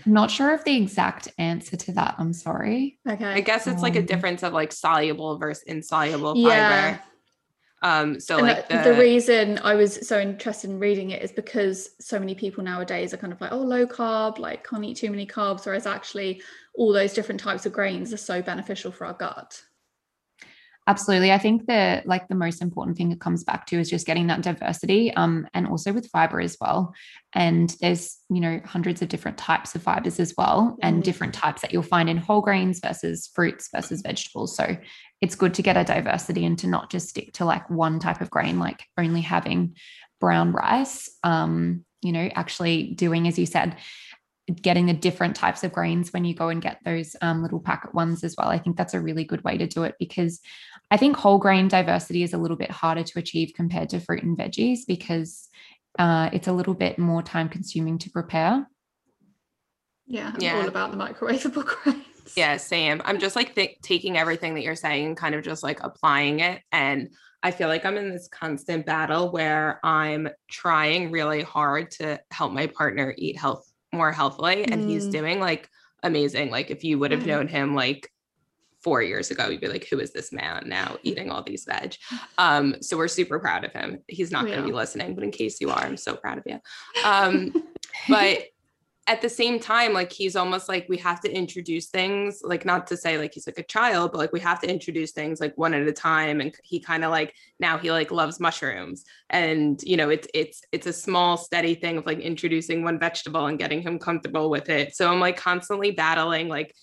I'm 0.06 0.14
not 0.14 0.32
sure 0.32 0.54
of 0.54 0.64
the 0.64 0.76
exact 0.76 1.30
answer 1.38 1.76
to 1.76 1.92
that. 1.94 2.16
I'm 2.18 2.34
sorry. 2.34 3.00
Okay. 3.08 3.26
I 3.26 3.42
guess 3.42 3.68
it's 3.68 3.82
like 3.82 3.96
a 3.96 4.00
Um, 4.00 4.06
difference 4.06 4.44
of 4.44 4.54
like 4.54 4.72
soluble 4.72 5.38
versus 5.38 5.64
insoluble 5.64 6.36
Yeah. 6.36 6.98
fiber. 6.98 7.02
Um, 7.84 8.20
so 8.20 8.38
And 8.38 8.48
like 8.48 8.68
the, 8.70 8.78
the, 8.78 8.84
the 8.84 9.00
reason 9.00 9.60
I 9.64 9.76
was 9.76 10.08
so 10.08 10.20
interested 10.20 10.70
in 10.70 10.80
reading 10.80 11.12
it 11.12 11.22
is 11.22 11.32
because 11.32 11.90
so 12.00 12.18
many 12.20 12.34
people 12.34 12.64
nowadays 12.64 13.14
are 13.14 13.18
kind 13.18 13.32
of 13.34 13.40
like, 13.40 13.52
oh, 13.52 13.58
low 13.60 13.86
carb, 13.86 14.40
like 14.40 14.68
can't 14.68 14.84
eat 14.84 14.98
too 14.98 15.12
many 15.12 15.28
carbs, 15.28 15.66
whereas 15.66 15.86
actually 15.86 16.42
all 16.76 16.92
those 16.92 17.14
different 17.14 17.40
types 17.40 17.66
of 17.66 17.74
grains 17.74 18.14
are 18.14 18.18
so 18.18 18.42
beneficial 18.42 18.92
for 18.92 19.06
our 19.06 19.14
gut. 19.14 19.62
Absolutely. 20.88 21.34
I 21.34 21.38
think 21.38 21.68
the 21.68 22.02
like 22.06 22.30
the 22.30 22.36
most 22.36 22.62
important 22.62 22.96
thing 22.96 23.12
it 23.12 23.20
comes 23.20 23.44
back 23.44 23.66
to 23.68 23.80
is 23.80 23.90
just 23.90 24.08
getting 24.08 24.28
that 24.28 24.42
diversity 24.42 25.14
um 25.16 25.46
and 25.54 25.68
also 25.68 25.92
with 25.92 26.08
fiber 26.08 26.40
as 26.40 26.56
well. 26.62 26.94
And 27.34 27.76
there's, 27.82 28.18
you 28.30 28.40
know, 28.40 28.62
hundreds 28.64 29.02
of 29.02 29.10
different 29.10 29.38
types 29.38 29.76
of 29.76 29.84
fibers 29.84 30.18
as 30.18 30.34
well 30.38 30.78
and 30.82 31.02
Mhm. 31.02 31.04
different 31.04 31.34
types 31.34 31.62
that 31.62 31.74
you'll 31.74 31.84
find 31.84 32.10
in 32.10 32.16
whole 32.16 32.40
grains 32.42 32.80
versus 32.80 33.30
fruits 33.36 33.68
versus 33.76 34.02
vegetables. 34.02 34.56
So 34.56 34.78
it's 35.20 35.36
good 35.36 35.54
to 35.56 35.62
get 35.62 35.76
a 35.76 35.84
diversity 35.84 36.46
and 36.46 36.58
to 36.60 36.68
not 36.68 36.90
just 36.90 37.10
stick 37.10 37.34
to 37.34 37.44
like 37.46 37.70
one 37.70 38.00
type 38.00 38.22
of 38.22 38.30
grain 38.30 38.58
like 38.58 38.86
only 38.98 39.22
having 39.22 39.76
brown 40.22 40.54
rice. 40.54 41.10
Um, 41.24 41.84
you 42.02 42.14
know, 42.14 42.30
actually 42.36 42.94
doing 42.94 43.28
as 43.28 43.38
you 43.38 43.46
said 43.46 43.76
getting 44.62 44.86
the 44.86 44.94
different 44.94 45.36
types 45.36 45.64
of 45.66 45.74
grains 45.74 46.14
when 46.14 46.24
you 46.24 46.34
go 46.34 46.48
and 46.48 46.62
get 46.62 46.78
those 46.86 47.18
um, 47.22 47.42
little 47.44 47.60
packet 47.60 47.94
ones 47.94 48.24
as 48.24 48.36
well. 48.38 48.48
I 48.48 48.58
think 48.58 48.78
that's 48.78 48.94
a 48.94 49.02
really 49.02 49.26
good 49.26 49.44
way 49.44 49.58
to 49.58 49.68
do 49.68 49.84
it 49.84 49.96
because 50.00 50.40
I 50.90 50.98
think 50.98 51.18
whole 51.18 51.38
grain 51.38 51.68
diversity 51.68 52.24
is 52.24 52.34
a 52.34 52.38
little 52.38 52.58
bit 52.58 52.72
harder 52.72 53.04
to 53.04 53.20
achieve 53.20 53.52
compared 53.56 53.90
to 53.90 54.00
fruit 54.00 54.24
and 54.24 54.38
veggies 54.38 54.80
because 54.88 55.50
uh, 56.00 56.30
it's 56.32 56.48
a 56.48 56.54
little 56.54 56.74
bit 56.74 56.98
more 56.98 57.22
time 57.22 57.50
consuming 57.50 57.98
to 58.00 58.10
prepare. 58.10 58.68
Yeah, 60.06 60.32
I'm 60.34 60.42
Yeah. 60.42 60.56
all 60.62 60.68
about 60.68 60.92
the 60.92 60.98
microwavable 60.98 61.66
grains. 61.84 62.34
yeah, 62.38 62.56
same. 62.58 63.02
I'm 63.04 63.20
just 63.20 63.36
like 63.36 63.56
th- 63.56 63.78
taking 63.82 64.18
everything 64.18 64.54
that 64.56 64.64
you're 64.64 64.76
saying 64.76 65.06
and 65.08 65.18
kind 65.18 65.36
of 65.36 65.44
just 65.44 65.64
like 65.64 65.84
applying 65.84 66.40
it. 66.40 66.62
And 66.72 67.10
I 67.44 67.52
feel 67.52 67.68
like 67.68 67.86
I'm 67.86 67.98
in 67.98 68.10
this 68.10 68.30
constant 68.30 68.86
battle 68.86 69.32
where 69.32 69.80
I'm 69.84 70.30
trying 70.50 71.12
really 71.12 71.42
hard 71.44 71.92
to 71.92 72.20
help 72.32 72.54
my 72.54 72.68
partner 72.68 73.14
eat 73.18 73.38
health 73.38 73.70
more 73.94 74.12
healthily. 74.12 74.64
And 74.66 74.82
he's 74.90 75.08
Mm. 75.08 75.12
doing 75.12 75.40
like 75.40 75.70
amazing. 76.04 76.50
Like 76.52 76.72
if 76.72 76.84
you 76.84 77.00
would 77.00 77.12
have 77.12 77.22
Right. 77.22 77.28
known 77.28 77.48
him 77.48 77.76
like 77.76 78.10
four 78.88 79.04
years 79.04 79.32
ago, 79.32 79.50
you'd 79.50 79.60
be 79.60 79.68
like, 79.68 79.86
who 79.90 80.00
is 80.00 80.14
this 80.14 80.32
man 80.32 80.64
now 80.66 80.96
eating 81.04 81.30
all 81.30 81.44
these 81.44 81.66
veg? 81.66 81.98
Um, 82.38 82.78
so 82.80 82.96
we're 82.96 83.10
super 83.10 83.38
proud 83.38 83.66
of 83.66 83.74
him. 83.74 84.00
He's 84.08 84.32
not 84.32 84.46
going 84.46 84.60
to 84.60 84.66
be 84.66 84.72
listening, 84.72 85.14
but 85.14 85.26
in 85.26 85.32
case 85.32 85.60
you 85.60 85.72
are, 85.72 85.84
I'm 85.84 85.98
so 85.98 86.16
proud 86.16 86.38
of 86.38 86.46
you. 86.46 86.58
Um, 87.04 87.54
but 88.08 88.46
at 89.08 89.22
the 89.22 89.30
same 89.30 89.60
time 89.60 89.94
like 89.94 90.12
he's 90.12 90.36
almost 90.36 90.68
like 90.70 90.86
we 90.90 90.98
have 90.98 91.22
to 91.22 91.32
introduce 91.32 91.88
things 91.88 92.42
like 92.44 92.66
not 92.66 92.86
to 92.88 92.98
say 92.98 93.18
like 93.18 93.34
he's 93.34 93.48
like 93.48 93.58
a 93.58 93.64
child 93.64 94.12
but 94.12 94.18
like 94.18 94.34
we 94.34 94.40
have 94.40 94.60
to 94.60 94.70
introduce 94.70 95.12
things 95.12 95.40
like 95.40 95.58
one 95.58 95.74
at 95.74 95.88
a 95.88 95.94
time 95.94 96.42
and 96.42 96.54
he 96.64 96.78
kind 96.78 97.06
of 97.06 97.10
like 97.10 97.34
now 97.58 97.78
he 97.78 97.90
like 97.90 98.12
loves 98.12 98.40
mushrooms 98.40 99.06
and 99.30 99.82
you 99.84 99.96
know 99.96 100.10
it's 100.10 100.28
it's 100.34 100.62
it's 100.74 100.88
a 100.88 100.94
small 100.94 101.38
steady 101.38 101.74
thing 101.74 101.98
of 101.98 102.06
like 102.06 102.20
introducing 102.20 102.84
one 102.84 103.00
vegetable 103.00 103.46
and 103.46 103.60
getting 103.60 103.82
him 103.82 103.98
comfortable 103.98 104.50
with 104.50 104.70
it 104.70 104.94
so 104.94 105.10
i'm 105.10 105.22
like 105.22 105.38
constantly 105.38 105.92
battling 105.92 106.50
like 106.50 106.76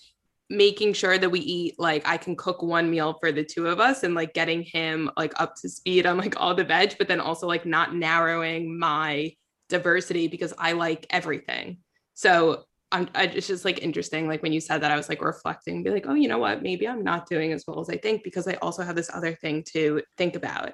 making 0.49 0.93
sure 0.93 1.17
that 1.17 1.29
we 1.29 1.39
eat 1.39 1.75
like 1.79 2.07
I 2.07 2.17
can 2.17 2.35
cook 2.35 2.61
one 2.61 2.89
meal 2.89 3.17
for 3.19 3.31
the 3.31 3.43
two 3.43 3.67
of 3.67 3.79
us 3.79 4.03
and 4.03 4.13
like 4.13 4.33
getting 4.33 4.61
him 4.61 5.09
like 5.17 5.33
up 5.41 5.55
to 5.61 5.69
speed 5.69 6.05
on 6.05 6.17
like 6.17 6.39
all 6.39 6.53
the 6.53 6.63
veg, 6.63 6.95
but 6.97 7.07
then 7.07 7.19
also 7.19 7.47
like 7.47 7.65
not 7.65 7.95
narrowing 7.95 8.77
my 8.77 9.33
diversity 9.69 10.27
because 10.27 10.53
I 10.57 10.73
like 10.73 11.07
everything. 11.09 11.77
So 12.13 12.63
I'm 12.91 13.09
I, 13.15 13.23
it's 13.23 13.47
just 13.47 13.65
like 13.65 13.81
interesting. 13.81 14.27
Like 14.27 14.43
when 14.43 14.53
you 14.53 14.61
said 14.61 14.79
that, 14.81 14.91
I 14.91 14.95
was 14.95 15.09
like 15.09 15.21
reflecting, 15.21 15.83
be 15.83 15.89
like, 15.89 16.05
oh, 16.07 16.13
you 16.13 16.27
know 16.27 16.37
what? 16.37 16.61
Maybe 16.61 16.87
I'm 16.87 17.03
not 17.03 17.27
doing 17.27 17.51
as 17.51 17.63
well 17.67 17.79
as 17.79 17.89
I 17.89 17.97
think 17.97 18.23
because 18.23 18.47
I 18.47 18.53
also 18.55 18.83
have 18.83 18.95
this 18.95 19.09
other 19.13 19.33
thing 19.35 19.63
to 19.73 20.01
think 20.17 20.35
about. 20.35 20.73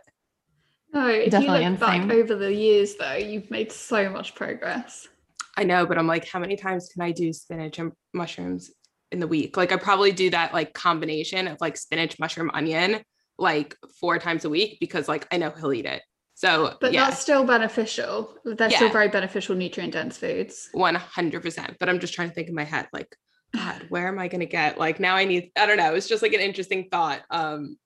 No, 0.93 1.07
if 1.07 1.31
Definitely, 1.31 1.63
you 1.63 1.69
look 1.69 1.79
back 1.79 2.01
same. 2.01 2.11
over 2.11 2.35
the 2.35 2.53
years, 2.53 2.95
though, 2.95 3.13
you've 3.13 3.49
made 3.49 3.71
so 3.71 4.09
much 4.09 4.35
progress. 4.35 5.07
I 5.55 5.63
know, 5.63 5.85
but 5.85 5.97
I'm 5.97 6.07
like, 6.07 6.27
how 6.27 6.39
many 6.39 6.57
times 6.57 6.89
can 6.89 7.01
I 7.01 7.11
do 7.11 7.31
spinach 7.31 7.79
and 7.79 7.93
mushrooms 8.13 8.71
in 9.11 9.19
the 9.19 9.27
week? 9.27 9.57
Like 9.57 9.71
I 9.71 9.77
probably 9.77 10.11
do 10.11 10.29
that 10.31 10.53
like 10.53 10.73
combination 10.73 11.47
of 11.47 11.59
like 11.61 11.77
spinach, 11.77 12.19
mushroom, 12.19 12.51
onion, 12.53 13.01
like 13.37 13.75
four 13.99 14.19
times 14.19 14.45
a 14.45 14.49
week 14.49 14.77
because 14.79 15.07
like 15.07 15.27
I 15.31 15.37
know 15.37 15.49
he'll 15.51 15.73
eat 15.73 15.85
it. 15.85 16.01
So 16.35 16.75
But 16.81 16.93
yeah, 16.93 17.05
that's 17.09 17.21
still 17.21 17.43
beneficial. 17.45 18.33
They're 18.45 18.71
still 18.71 18.89
very 18.89 19.09
beneficial, 19.09 19.55
nutrient 19.55 19.93
dense 19.93 20.17
foods. 20.17 20.69
one 20.73 20.95
hundred 20.95 21.43
percent. 21.43 21.77
But 21.79 21.87
I'm 21.89 21.99
just 21.99 22.13
trying 22.13 22.29
to 22.29 22.33
think 22.33 22.47
in 22.49 22.55
my 22.55 22.63
head, 22.63 22.87
like, 22.91 23.15
God, 23.55 23.85
where 23.89 24.07
am 24.07 24.17
I 24.17 24.27
gonna 24.27 24.45
get? 24.45 24.79
Like 24.79 24.99
now 24.99 25.15
I 25.15 25.25
need, 25.25 25.51
I 25.57 25.65
don't 25.67 25.77
know. 25.77 25.93
It's 25.93 26.07
just 26.07 26.23
like 26.23 26.33
an 26.33 26.39
interesting 26.39 26.87
thought 26.89 27.21
um 27.29 27.77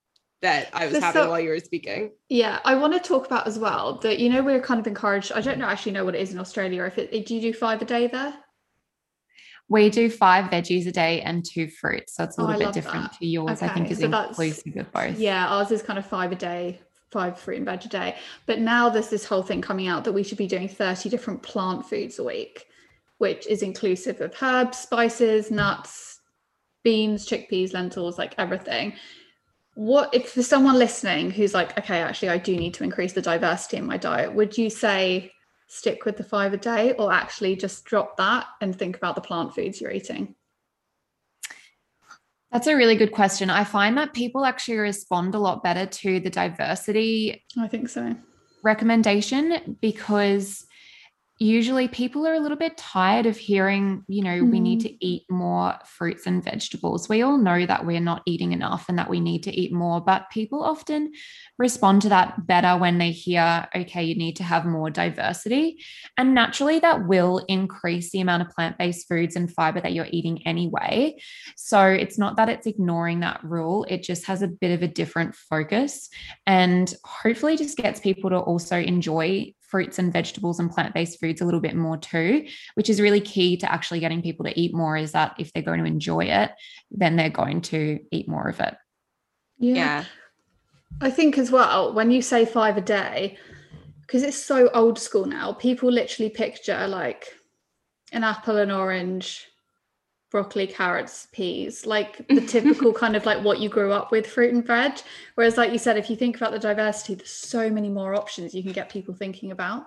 that 0.42 0.70
I 0.74 0.86
was 0.86 0.96
So- 0.96 1.02
having 1.02 1.28
while 1.30 1.40
you 1.40 1.50
were 1.50 1.60
speaking. 1.60 2.12
Yeah, 2.30 2.60
I 2.64 2.76
want 2.76 2.94
to 2.94 3.00
talk 3.00 3.26
about 3.26 3.48
as 3.48 3.58
well 3.58 3.96
that 4.04 4.20
you 4.20 4.30
know 4.30 4.44
we're 4.44 4.62
kind 4.62 4.80
of 4.80 4.88
encouraged. 4.88 5.32
I 5.34 5.42
don't 5.42 5.58
know 5.58 5.66
actually 5.66 5.94
know 5.94 6.06
what 6.06 6.16
it 6.16 6.22
is 6.22 6.32
in 6.34 6.40
Australia. 6.40 6.84
If 6.84 6.98
it 6.98 7.26
do 7.26 7.36
you 7.36 7.42
do 7.42 7.52
five 7.54 7.82
a 7.82 7.86
day 7.86 8.08
there? 8.08 8.36
We 9.68 9.90
do 9.90 10.10
five 10.10 10.52
veggies 10.52 10.86
a 10.88 10.92
day 10.92 11.22
and 11.22 11.44
two 11.44 11.68
fruits. 11.70 12.16
So 12.16 12.24
it's 12.24 12.38
a 12.38 12.42
Oh, 12.42 12.46
little 12.46 12.62
I 12.62 12.66
bit 12.66 12.74
different 12.74 13.12
that. 13.12 13.20
to 13.20 13.26
yours, 13.26 13.62
I 13.62 13.68
think 13.70 13.90
is 13.90 14.00
so 14.00 14.06
inclusive 14.06 14.76
of 14.78 14.92
both. 14.92 15.18
Yeah, 15.18 15.48
ours 15.48 15.72
is 15.72 15.82
kind 15.82 15.98
of 15.98 16.06
five 16.06 16.32
a 16.32 16.36
day, 16.36 16.82
five 17.12 17.40
fruit 17.40 17.58
and 17.58 17.66
veg 17.66 17.86
a 17.86 17.88
day. 17.88 18.16
But 18.46 18.60
now 18.60 18.90
there's 18.90 19.10
this 19.10 19.26
whole 19.26 19.42
thing 19.42 19.62
coming 19.62 19.88
out 19.88 20.04
that 20.04 20.12
we 20.14 20.22
should 20.24 20.38
be 20.38 20.48
doing 20.48 20.68
30 20.68 21.10
different 21.10 21.42
plant 21.42 21.86
foods 21.88 22.20
a 22.20 22.24
week, 22.24 22.66
which 23.18 23.48
is 23.48 23.64
inclusive 23.64 24.22
of 24.22 24.36
herbs, 24.42 24.78
spices, 24.78 25.50
nuts, 25.50 26.20
beans, 26.84 27.28
chickpeas, 27.28 27.74
lentils, 27.74 28.20
like 28.20 28.36
everything. 28.38 28.94
What 29.74 30.14
if 30.14 30.30
for 30.32 30.44
someone 30.44 30.76
listening 30.78 31.32
who's 31.32 31.54
like, 31.56 31.78
okay, 31.80 32.02
actually, 32.02 32.30
I 32.30 32.38
do 32.38 32.56
need 32.56 32.76
to 32.76 32.84
increase 32.84 33.14
the 33.14 33.22
diversity 33.22 33.78
in 33.78 33.86
my 33.86 33.98
diet, 33.98 34.34
would 34.34 34.58
you 34.58 34.70
say 34.70 35.32
stick 35.68 36.06
with 36.06 36.18
the 36.18 36.24
five 36.24 36.54
a 36.54 36.58
day 36.58 36.94
or 36.94 37.12
actually 37.12 37.56
just 37.56 37.86
drop 37.86 38.18
that 38.18 38.46
and 38.62 38.76
think 38.76 38.98
about 38.98 39.16
the 39.16 39.22
plant 39.22 39.54
foods 39.54 39.82
you're 39.82 39.92
eating? 39.92 40.36
That's 42.52 42.68
a 42.68 42.76
really 42.76 42.96
good 42.96 43.12
question. 43.12 43.50
I 43.50 43.64
find 43.64 43.98
that 43.98 44.14
people 44.14 44.46
actually 44.46 44.78
respond 44.78 45.36
a 45.36 45.40
lot 45.40 45.64
better 45.64 45.86
to 45.86 46.20
the 46.20 46.30
diversity 46.30 47.44
I 47.58 47.68
think 47.68 47.90
so. 47.90 48.16
recommendation 48.64 49.78
because 49.82 50.66
usually 51.38 51.90
people 51.90 52.26
are 52.26 52.34
a 52.34 52.40
little 52.40 52.58
bit 52.58 52.78
tired 52.78 53.26
of 53.26 53.36
hearing, 53.36 54.04
you 54.08 54.24
know, 54.24 54.42
we 54.44 54.62
need 54.62 54.80
Mm. 54.80 54.84
to 54.84 55.06
eat 55.06 55.24
more 55.30 55.76
fruits 55.86 56.26
and 56.26 56.42
vegetables. 56.42 57.10
We 57.10 57.24
all 57.24 57.38
know 57.38 57.66
that 57.66 57.86
we're 57.86 58.00
not 58.00 58.22
eating 58.26 58.54
enough 58.54 58.88
and 58.88 58.98
that 58.98 59.10
we 59.10 59.20
need 59.20 59.44
to 59.44 59.52
eat 59.52 59.74
more, 59.74 60.00
but 60.00 60.30
people 60.30 60.64
often 60.64 61.12
respond 61.58 62.04
to 62.04 62.10
that 62.10 62.48
better 62.48 62.78
when 62.78 63.00
they 63.00 63.12
hear, 63.12 63.68
okay, 63.76 64.04
you 64.04 64.16
need 64.16 64.38
to 64.38 64.44
have 64.44 64.66
more 64.66 64.90
diversity. 64.90 65.84
And 66.18 66.34
naturally, 66.34 66.80
that 66.80 67.06
will 67.06 67.40
increase 67.50 68.12
the 68.12 68.22
amount 68.22 68.44
of 68.44 68.50
plant 68.50 68.78
based 68.78 69.08
foods 69.10 69.36
and 69.36 69.52
fiber 69.52 69.82
that 69.82 69.92
you're 69.92 70.08
eating 70.12 70.48
anyway. 70.48 71.18
So 71.58 71.86
it's 71.86 72.18
not 72.18 72.38
that 72.38 72.48
it's 72.48 72.66
ignoring 72.66 73.20
that 73.20 73.44
rule, 73.44 73.86
it 73.90 74.04
just 74.04 74.26
has 74.28 74.42
a 74.42 74.48
bit 74.48 74.72
of 74.72 74.84
a 74.84 74.88
different 74.88 75.36
focus 75.36 76.10
and 76.48 76.94
hopefully 77.04 77.58
just 77.58 77.78
gets 77.78 78.00
people 78.00 78.30
to 78.30 78.38
also 78.38 78.78
enjoy 78.80 79.54
fruits 79.70 80.00
and 80.00 80.14
vegetables 80.14 80.60
and 80.60 80.72
plant-based 80.72 81.20
foods 81.20 81.42
a 81.42 81.46
little 81.46 81.60
bit 81.60 81.76
more 81.76 81.98
too 81.98 82.46
which 82.76 82.90
is 82.90 83.02
really 83.02 83.22
key 83.22 83.58
to 83.58 83.72
actually 83.72 84.00
getting 84.00 84.22
people 84.22 84.46
to 84.46 84.60
eat 84.60 84.74
more 84.74 84.96
is 84.98 85.12
that 85.12 85.36
if 85.40 85.52
they're 85.54 85.64
going 85.64 85.80
to 85.80 85.86
enjoy 85.86 86.24
it 86.24 86.52
then 86.92 87.16
they're 87.16 87.30
going 87.30 87.62
to 87.62 88.00
eat 88.12 88.28
more 88.28 88.48
of 88.48 88.60
it 88.60 88.76
Yeah. 89.58 90.06
I 91.02 91.10
think 91.10 91.38
as 91.38 91.52
well, 91.52 91.94
when 91.94 92.12
you 92.12 92.22
say 92.22 92.46
five 92.46 92.78
a 92.78 92.82
day, 92.82 93.38
because 94.02 94.24
it's 94.24 94.38
so 94.38 94.70
old 94.70 95.00
school 95.00 95.26
now, 95.26 95.54
people 95.54 95.92
literally 95.92 96.30
picture 96.30 96.88
like 96.88 97.28
an 98.12 98.24
apple, 98.24 98.58
an 98.58 98.72
orange, 98.72 99.48
broccoli, 100.36 100.68
carrots, 100.68 101.30
peas, 101.32 101.86
like 101.86 102.28
the 102.28 102.42
typical 102.42 102.92
kind 103.04 103.16
of 103.16 103.26
like 103.26 103.42
what 103.42 103.60
you 103.62 103.70
grew 103.70 103.94
up 103.94 104.12
with 104.12 104.28
fruit 104.28 104.54
and 104.54 104.68
veg. 104.68 105.00
Whereas, 105.36 105.56
like 105.56 105.72
you 105.72 105.78
said, 105.78 105.96
if 105.96 106.10
you 106.10 106.18
think 106.18 106.36
about 106.36 106.52
the 106.52 106.60
diversity, 106.60 107.16
there's 107.16 107.30
so 107.30 107.70
many 107.70 107.88
more 107.88 108.14
options 108.16 108.54
you 108.54 108.62
can 108.62 108.74
get 108.74 108.90
people 108.90 109.14
thinking 109.16 109.52
about. 109.52 109.86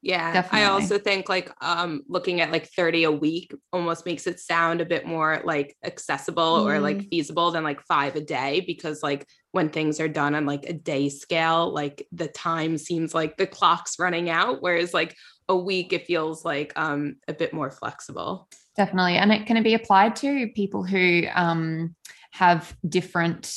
Yeah. 0.00 0.32
Definitely. 0.32 0.60
I 0.60 0.70
also 0.70 0.98
think 1.00 1.28
like 1.28 1.50
um 1.60 2.02
looking 2.08 2.40
at 2.40 2.52
like 2.52 2.68
30 2.68 3.02
a 3.02 3.10
week 3.10 3.52
almost 3.72 4.06
makes 4.06 4.28
it 4.28 4.38
sound 4.38 4.80
a 4.80 4.86
bit 4.86 5.04
more 5.04 5.42
like 5.44 5.76
accessible 5.84 6.44
or 6.68 6.78
like 6.78 6.98
Mm. 6.98 7.08
feasible 7.10 7.50
than 7.50 7.64
like 7.64 7.80
five 7.88 8.14
a 8.14 8.20
day 8.20 8.62
because 8.64 9.02
like 9.02 9.26
when 9.50 9.68
things 9.70 9.98
are 9.98 10.06
done 10.06 10.36
on 10.36 10.46
like 10.46 10.66
a 10.66 10.72
day 10.72 11.08
scale, 11.08 11.72
like 11.72 12.06
the 12.12 12.28
time 12.28 12.78
seems 12.78 13.12
like 13.12 13.36
the 13.36 13.46
clock's 13.48 13.98
running 13.98 14.30
out. 14.30 14.62
Whereas 14.62 14.94
like 14.94 15.16
a 15.48 15.56
week 15.56 15.92
it 15.92 16.06
feels 16.06 16.44
like 16.44 16.72
um 16.76 17.16
a 17.26 17.32
bit 17.32 17.52
more 17.52 17.72
flexible. 17.72 18.48
Definitely 18.78 19.16
and 19.16 19.30
it 19.30 19.46
can 19.46 19.62
be 19.62 19.74
applied 19.74 20.16
to 20.16 20.48
people 20.54 20.82
who 20.82 21.24
um, 21.34 21.94
have 22.30 22.74
different 22.88 23.52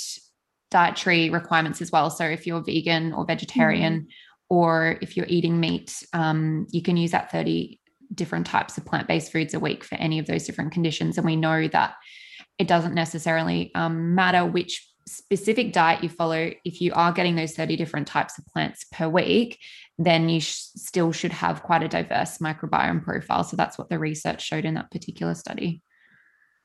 dietary 0.69 1.29
requirements 1.29 1.81
as 1.81 1.91
well 1.91 2.09
so 2.09 2.25
if 2.25 2.45
you're 2.45 2.61
vegan 2.61 3.13
or 3.13 3.25
vegetarian 3.25 4.07
or 4.49 4.97
if 5.01 5.15
you're 5.15 5.27
eating 5.29 5.59
meat 5.59 6.03
um, 6.11 6.67
you 6.71 6.81
can 6.81 6.97
use 6.97 7.11
that 7.11 7.31
30 7.31 7.79
different 8.13 8.45
types 8.45 8.77
of 8.77 8.85
plant 8.85 9.07
based 9.07 9.31
foods 9.31 9.53
a 9.53 9.59
week 9.59 9.83
for 9.83 9.95
any 9.95 10.19
of 10.19 10.27
those 10.27 10.45
different 10.45 10.71
conditions. 10.71 11.17
And 11.17 11.25
we 11.25 11.35
know 11.35 11.67
that 11.69 11.95
it 12.57 12.67
doesn't 12.67 12.93
necessarily 12.93 13.71
um, 13.75 14.15
matter 14.15 14.45
which 14.45 14.87
specific 15.07 15.73
diet 15.73 16.03
you 16.03 16.09
follow. 16.09 16.51
If 16.63 16.81
you 16.81 16.93
are 16.93 17.11
getting 17.11 17.35
those 17.35 17.53
30 17.53 17.75
different 17.75 18.07
types 18.07 18.37
of 18.37 18.45
plants 18.45 18.85
per 18.91 19.07
week, 19.07 19.59
then 20.05 20.29
you 20.29 20.41
sh- 20.41 20.55
still 20.75 21.11
should 21.11 21.31
have 21.31 21.63
quite 21.63 21.83
a 21.83 21.87
diverse 21.87 22.37
microbiome 22.39 23.03
profile. 23.03 23.43
So 23.43 23.57
that's 23.57 23.77
what 23.77 23.89
the 23.89 23.99
research 23.99 24.41
showed 24.41 24.65
in 24.65 24.75
that 24.75 24.91
particular 24.91 25.35
study. 25.35 25.81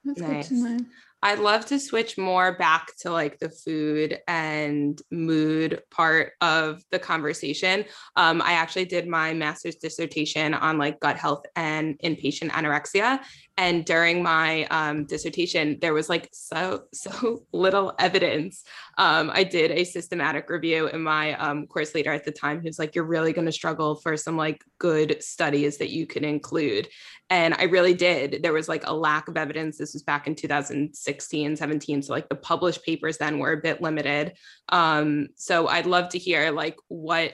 That's 0.04 0.20
nice. 0.20 0.48
good 0.48 0.56
to 0.56 0.62
know. 0.62 0.84
I'd 1.22 1.38
love 1.38 1.66
to 1.66 1.80
switch 1.80 2.18
more 2.18 2.56
back 2.56 2.88
to 3.00 3.10
like 3.10 3.38
the 3.38 3.48
food 3.48 4.18
and 4.28 5.00
mood 5.10 5.82
part 5.90 6.34
of 6.40 6.82
the 6.92 6.98
conversation. 6.98 7.84
Um, 8.14 8.42
I 8.42 8.52
actually 8.52 8.84
did 8.84 9.08
my 9.08 9.34
master's 9.34 9.76
dissertation 9.76 10.54
on 10.54 10.78
like 10.78 11.00
gut 11.00 11.16
health 11.16 11.44
and 11.56 11.98
inpatient 12.04 12.50
anorexia. 12.50 13.20
And 13.58 13.86
during 13.86 14.22
my 14.22 14.64
um, 14.66 15.06
dissertation, 15.06 15.78
there 15.80 15.94
was 15.94 16.10
like 16.10 16.28
so, 16.32 16.84
so 16.92 17.44
little 17.52 17.94
evidence. 17.98 18.64
Um, 18.98 19.30
I 19.32 19.44
did 19.44 19.70
a 19.70 19.84
systematic 19.84 20.50
review 20.50 20.88
in 20.88 21.02
my 21.02 21.34
um, 21.34 21.66
course 21.66 21.94
leader 21.94 22.12
at 22.12 22.24
the 22.24 22.32
time 22.32 22.60
who's 22.60 22.78
like, 22.78 22.94
you're 22.94 23.04
really 23.04 23.32
going 23.32 23.46
to 23.46 23.52
struggle 23.52 23.94
for 23.94 24.16
some 24.16 24.36
like 24.36 24.62
good 24.78 25.22
studies 25.22 25.78
that 25.78 25.90
you 25.90 26.06
can 26.06 26.22
include. 26.22 26.88
And 27.30 27.54
I 27.54 27.64
really 27.64 27.94
did. 27.94 28.42
There 28.42 28.52
was 28.52 28.68
like 28.68 28.86
a 28.86 28.94
lack 28.94 29.28
of 29.28 29.36
evidence. 29.36 29.78
This 29.78 29.94
was 29.94 30.02
back 30.02 30.26
in 30.26 30.34
2016, 30.34 31.56
17. 31.56 32.02
So 32.02 32.12
like 32.12 32.28
the 32.28 32.36
published 32.36 32.84
papers 32.84 33.18
then 33.18 33.38
were 33.38 33.52
a 33.52 33.60
bit 33.60 33.80
limited. 33.80 34.34
Um, 34.68 35.28
so 35.36 35.66
I'd 35.66 35.86
love 35.86 36.10
to 36.10 36.18
hear 36.18 36.50
like 36.50 36.76
what 36.88 37.32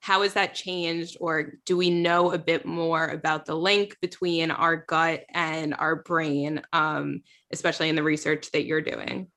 how 0.00 0.22
has 0.22 0.34
that 0.34 0.54
changed 0.54 1.16
or 1.20 1.54
do 1.66 1.76
we 1.76 1.90
know 1.90 2.32
a 2.32 2.38
bit 2.38 2.64
more 2.66 3.06
about 3.06 3.46
the 3.46 3.54
link 3.54 3.96
between 4.00 4.50
our 4.50 4.76
gut 4.76 5.24
and 5.32 5.74
our 5.74 5.96
brain 5.96 6.62
um, 6.72 7.22
especially 7.52 7.88
in 7.88 7.96
the 7.96 8.02
research 8.02 8.50
that 8.52 8.64
you're 8.64 8.80
doing 8.80 9.28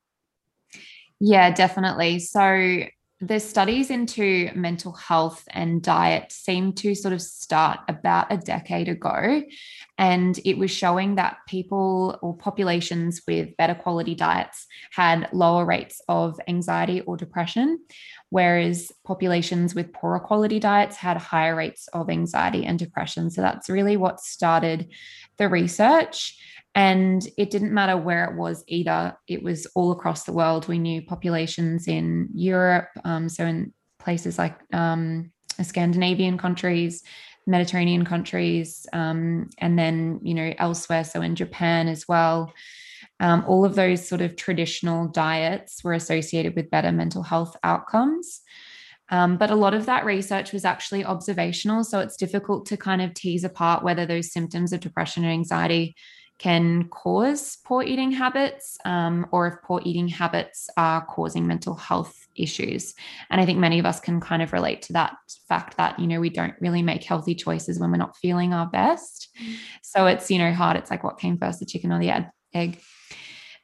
yeah 1.20 1.52
definitely 1.52 2.20
so 2.20 2.84
the 3.28 3.40
studies 3.40 3.90
into 3.90 4.50
mental 4.54 4.92
health 4.92 5.46
and 5.52 5.82
diet 5.82 6.32
seem 6.32 6.74
to 6.74 6.94
sort 6.94 7.14
of 7.14 7.22
start 7.22 7.80
about 7.88 8.32
a 8.32 8.38
decade 8.38 8.90
ago. 8.90 9.42
And 9.98 10.38
it 10.44 10.58
was 10.58 10.72
showing 10.72 11.16
that 11.16 11.38
people 11.48 12.20
or 12.22 12.36
populations 12.36 13.22
with 13.26 13.56
better 13.56 13.76
quality 13.76 14.14
diets 14.14 14.68
had 14.92 15.30
lower 15.32 15.64
rates 15.64 16.02
of 16.10 16.38
anxiety 16.50 17.00
or 17.02 17.16
depression, 17.16 17.80
whereas 18.34 18.92
populations 19.06 19.76
with 19.76 19.94
poorer 19.94 20.20
quality 20.20 20.60
diets 20.60 20.96
had 20.96 21.18
higher 21.18 21.56
rates 21.56 21.88
of 21.94 22.10
anxiety 22.10 22.66
and 22.66 22.80
depression. 22.80 23.30
So 23.30 23.42
that's 23.42 23.70
really 23.70 23.96
what 23.96 24.20
started 24.20 24.90
the 25.38 25.48
research. 25.48 26.36
And 26.74 27.22
it 27.38 27.52
didn't 27.52 27.76
matter 27.76 27.96
where 27.96 28.26
it 28.26 28.36
was 28.36 28.64
either, 28.68 29.16
it 29.28 29.44
was 29.44 29.68
all 29.76 29.92
across 29.92 30.24
the 30.24 30.34
world. 30.34 30.68
We 30.68 30.80
knew 30.80 31.04
populations 31.04 31.88
in 31.88 32.30
Europe, 32.34 32.90
um, 33.04 33.30
so 33.30 33.46
in 33.46 33.72
places 34.00 34.40
like 34.40 34.58
um, 34.74 35.32
Scandinavian 35.62 36.40
countries, 36.40 37.04
Mediterranean 37.46 38.04
countries, 38.04 38.88
um, 38.94 39.48
and 39.60 39.78
then, 39.78 40.22
you 40.24 40.34
know, 40.34 40.56
elsewhere, 40.58 41.04
so 41.04 41.22
in 41.22 41.36
Japan 41.36 41.88
as 41.88 42.08
well. 42.08 42.52
Um, 43.20 43.44
all 43.48 43.64
of 43.64 43.76
those 43.76 44.08
sort 44.08 44.22
of 44.22 44.36
traditional 44.36 45.08
diets 45.08 45.84
were 45.84 45.94
associated 45.94 46.56
with 46.56 46.72
better 46.72 46.92
mental 46.92 47.24
health 47.24 47.56
outcomes. 47.64 48.42
Um, 49.10 49.38
but 49.38 49.52
a 49.52 49.56
lot 49.56 49.74
of 49.74 49.86
that 49.86 50.06
research 50.06 50.54
was 50.54 50.66
actually 50.66 51.06
observational. 51.06 51.84
So 51.84 52.00
it's 52.00 52.18
difficult 52.18 52.66
to 52.68 52.78
kind 52.78 53.02
of 53.02 53.14
tease 53.14 53.44
apart 53.44 53.84
whether 53.84 54.06
those 54.06 54.32
symptoms 54.32 54.74
of 54.74 54.80
depression 54.80 55.24
and 55.24 55.34
anxiety 55.34 55.96
can 56.40 56.90
cause 56.90 57.58
poor 57.64 57.84
eating 57.84 58.12
habits 58.12 58.78
um, 58.86 59.28
or 59.32 59.48
if 59.48 59.54
poor 59.64 59.82
eating 59.86 60.08
habits 60.08 60.70
are 60.78 61.06
causing 61.06 61.46
mental 61.46 61.76
health 61.76 62.28
issues. 62.36 62.96
And 63.30 63.40
I 63.40 63.46
think 63.46 63.60
many 63.60 63.78
of 63.80 63.86
us 63.86 64.00
can 64.00 64.20
kind 64.20 64.42
of 64.42 64.52
relate 64.52 64.82
to 64.84 64.94
that 64.94 65.16
fact 65.48 65.78
that, 65.78 66.00
you 66.00 66.08
know, 66.08 66.20
we 66.20 66.30
don't 66.30 66.56
really 66.60 66.82
make 66.82 67.04
healthy 67.04 67.36
choices 67.36 67.80
when 67.80 67.92
we're 67.92 67.98
not 67.98 68.18
feeling 68.18 68.54
our 68.54 68.66
best. 68.66 69.30
Mm. 69.42 69.56
So 69.84 70.08
it's, 70.08 70.32
you 70.32 70.40
know, 70.40 70.52
hard. 70.52 70.76
It's 70.76 70.90
like 70.90 71.04
what 71.04 71.20
came 71.20 71.38
first, 71.38 71.60
the 71.60 71.66
chicken 71.66 71.92
or 71.92 72.00
the 72.00 72.26
egg? 72.54 72.82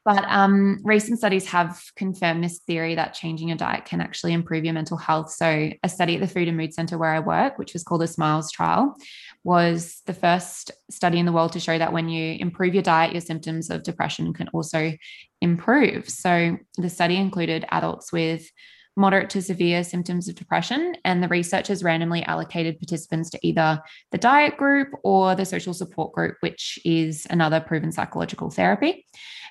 But 0.05 0.25
um, 0.29 0.79
recent 0.83 1.19
studies 1.19 1.45
have 1.47 1.81
confirmed 1.95 2.43
this 2.43 2.59
theory 2.59 2.95
that 2.95 3.13
changing 3.13 3.49
your 3.49 3.57
diet 3.57 3.85
can 3.85 3.99
actually 3.99 4.33
improve 4.33 4.63
your 4.63 4.73
mental 4.73 4.97
health. 4.97 5.31
So, 5.31 5.71
a 5.83 5.89
study 5.89 6.15
at 6.15 6.21
the 6.21 6.27
Food 6.27 6.47
and 6.47 6.57
Mood 6.57 6.73
Center 6.73 6.97
where 6.97 7.13
I 7.13 7.19
work, 7.19 7.59
which 7.59 7.73
was 7.73 7.83
called 7.83 8.01
the 8.01 8.07
SMILES 8.07 8.51
trial, 8.51 8.95
was 9.43 10.01
the 10.05 10.13
first 10.13 10.71
study 10.89 11.19
in 11.19 11.25
the 11.25 11.31
world 11.31 11.51
to 11.53 11.59
show 11.59 11.77
that 11.77 11.93
when 11.93 12.07
you 12.07 12.38
improve 12.39 12.73
your 12.73 12.83
diet, 12.83 13.12
your 13.12 13.21
symptoms 13.21 13.69
of 13.69 13.83
depression 13.83 14.33
can 14.33 14.47
also 14.49 14.93
improve. 15.41 16.09
So, 16.09 16.57
the 16.77 16.89
study 16.89 17.17
included 17.17 17.65
adults 17.69 18.13
with 18.13 18.49
moderate 18.95 19.29
to 19.29 19.41
severe 19.41 19.83
symptoms 19.83 20.27
of 20.27 20.35
depression. 20.35 20.95
And 21.05 21.23
the 21.23 21.29
researchers 21.29 21.83
randomly 21.83 22.23
allocated 22.23 22.79
participants 22.79 23.29
to 23.31 23.39
either 23.41 23.81
the 24.12 24.17
diet 24.17 24.57
group 24.57 24.89
or 25.03 25.35
the 25.35 25.45
social 25.45 25.73
support 25.73 26.12
group, 26.13 26.35
which 26.41 26.77
is 26.83 27.25
another 27.29 27.62
proven 27.62 27.91
psychological 27.91 28.49
therapy. 28.49 29.05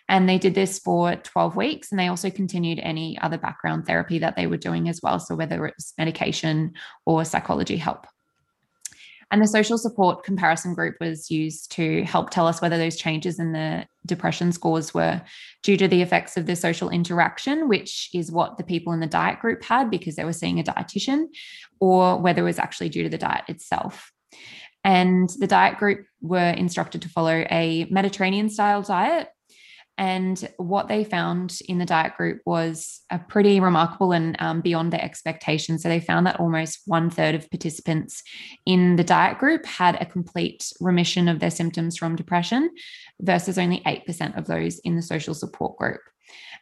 And 0.08 0.28
they 0.28 0.38
did 0.38 0.54
this 0.54 0.78
for 0.78 1.16
12 1.16 1.56
weeks. 1.56 1.90
And 1.90 1.98
they 1.98 2.08
also 2.08 2.30
continued 2.30 2.80
any 2.82 3.18
other 3.18 3.38
background 3.38 3.86
therapy 3.86 4.18
that 4.20 4.36
they 4.36 4.46
were 4.46 4.56
doing 4.56 4.88
as 4.88 5.00
well. 5.02 5.18
So, 5.18 5.34
whether 5.34 5.66
it 5.66 5.74
was 5.76 5.92
medication 5.98 6.74
or 7.04 7.24
psychology 7.24 7.76
help. 7.76 8.06
And 9.30 9.42
the 9.42 9.46
social 9.46 9.76
support 9.76 10.24
comparison 10.24 10.74
group 10.74 10.96
was 11.00 11.30
used 11.30 11.70
to 11.72 12.02
help 12.04 12.30
tell 12.30 12.46
us 12.46 12.62
whether 12.62 12.78
those 12.78 12.96
changes 12.96 13.38
in 13.38 13.52
the 13.52 13.86
depression 14.06 14.52
scores 14.52 14.94
were 14.94 15.20
due 15.62 15.76
to 15.76 15.86
the 15.86 16.00
effects 16.00 16.38
of 16.38 16.46
the 16.46 16.56
social 16.56 16.88
interaction, 16.88 17.68
which 17.68 18.08
is 18.14 18.32
what 18.32 18.56
the 18.56 18.64
people 18.64 18.94
in 18.94 19.00
the 19.00 19.06
diet 19.06 19.40
group 19.40 19.62
had 19.62 19.90
because 19.90 20.16
they 20.16 20.24
were 20.24 20.32
seeing 20.32 20.58
a 20.58 20.62
dietitian, 20.62 21.26
or 21.78 22.16
whether 22.16 22.40
it 22.40 22.46
was 22.46 22.58
actually 22.58 22.88
due 22.88 23.02
to 23.02 23.10
the 23.10 23.18
diet 23.18 23.44
itself. 23.48 24.12
And 24.82 25.28
the 25.38 25.46
diet 25.46 25.76
group 25.76 26.06
were 26.22 26.50
instructed 26.50 27.02
to 27.02 27.10
follow 27.10 27.44
a 27.50 27.86
Mediterranean 27.90 28.48
style 28.48 28.80
diet 28.80 29.28
and 29.98 30.48
what 30.58 30.86
they 30.86 31.02
found 31.02 31.58
in 31.68 31.78
the 31.78 31.84
diet 31.84 32.16
group 32.16 32.40
was 32.46 33.00
a 33.10 33.18
pretty 33.18 33.58
remarkable 33.58 34.12
and 34.12 34.36
um, 34.38 34.60
beyond 34.60 34.92
their 34.92 35.02
expectations. 35.04 35.82
So 35.82 35.88
they 35.88 35.98
found 35.98 36.24
that 36.26 36.38
almost 36.38 36.82
one 36.86 37.10
third 37.10 37.34
of 37.34 37.50
participants 37.50 38.22
in 38.64 38.94
the 38.94 39.02
diet 39.02 39.38
group 39.38 39.66
had 39.66 40.00
a 40.00 40.06
complete 40.06 40.72
remission 40.80 41.26
of 41.26 41.40
their 41.40 41.50
symptoms 41.50 41.96
from 41.96 42.14
depression 42.14 42.70
versus 43.20 43.58
only 43.58 43.80
8% 43.80 44.38
of 44.38 44.46
those 44.46 44.78
in 44.78 44.94
the 44.94 45.02
social 45.02 45.34
support 45.34 45.76
group. 45.76 46.00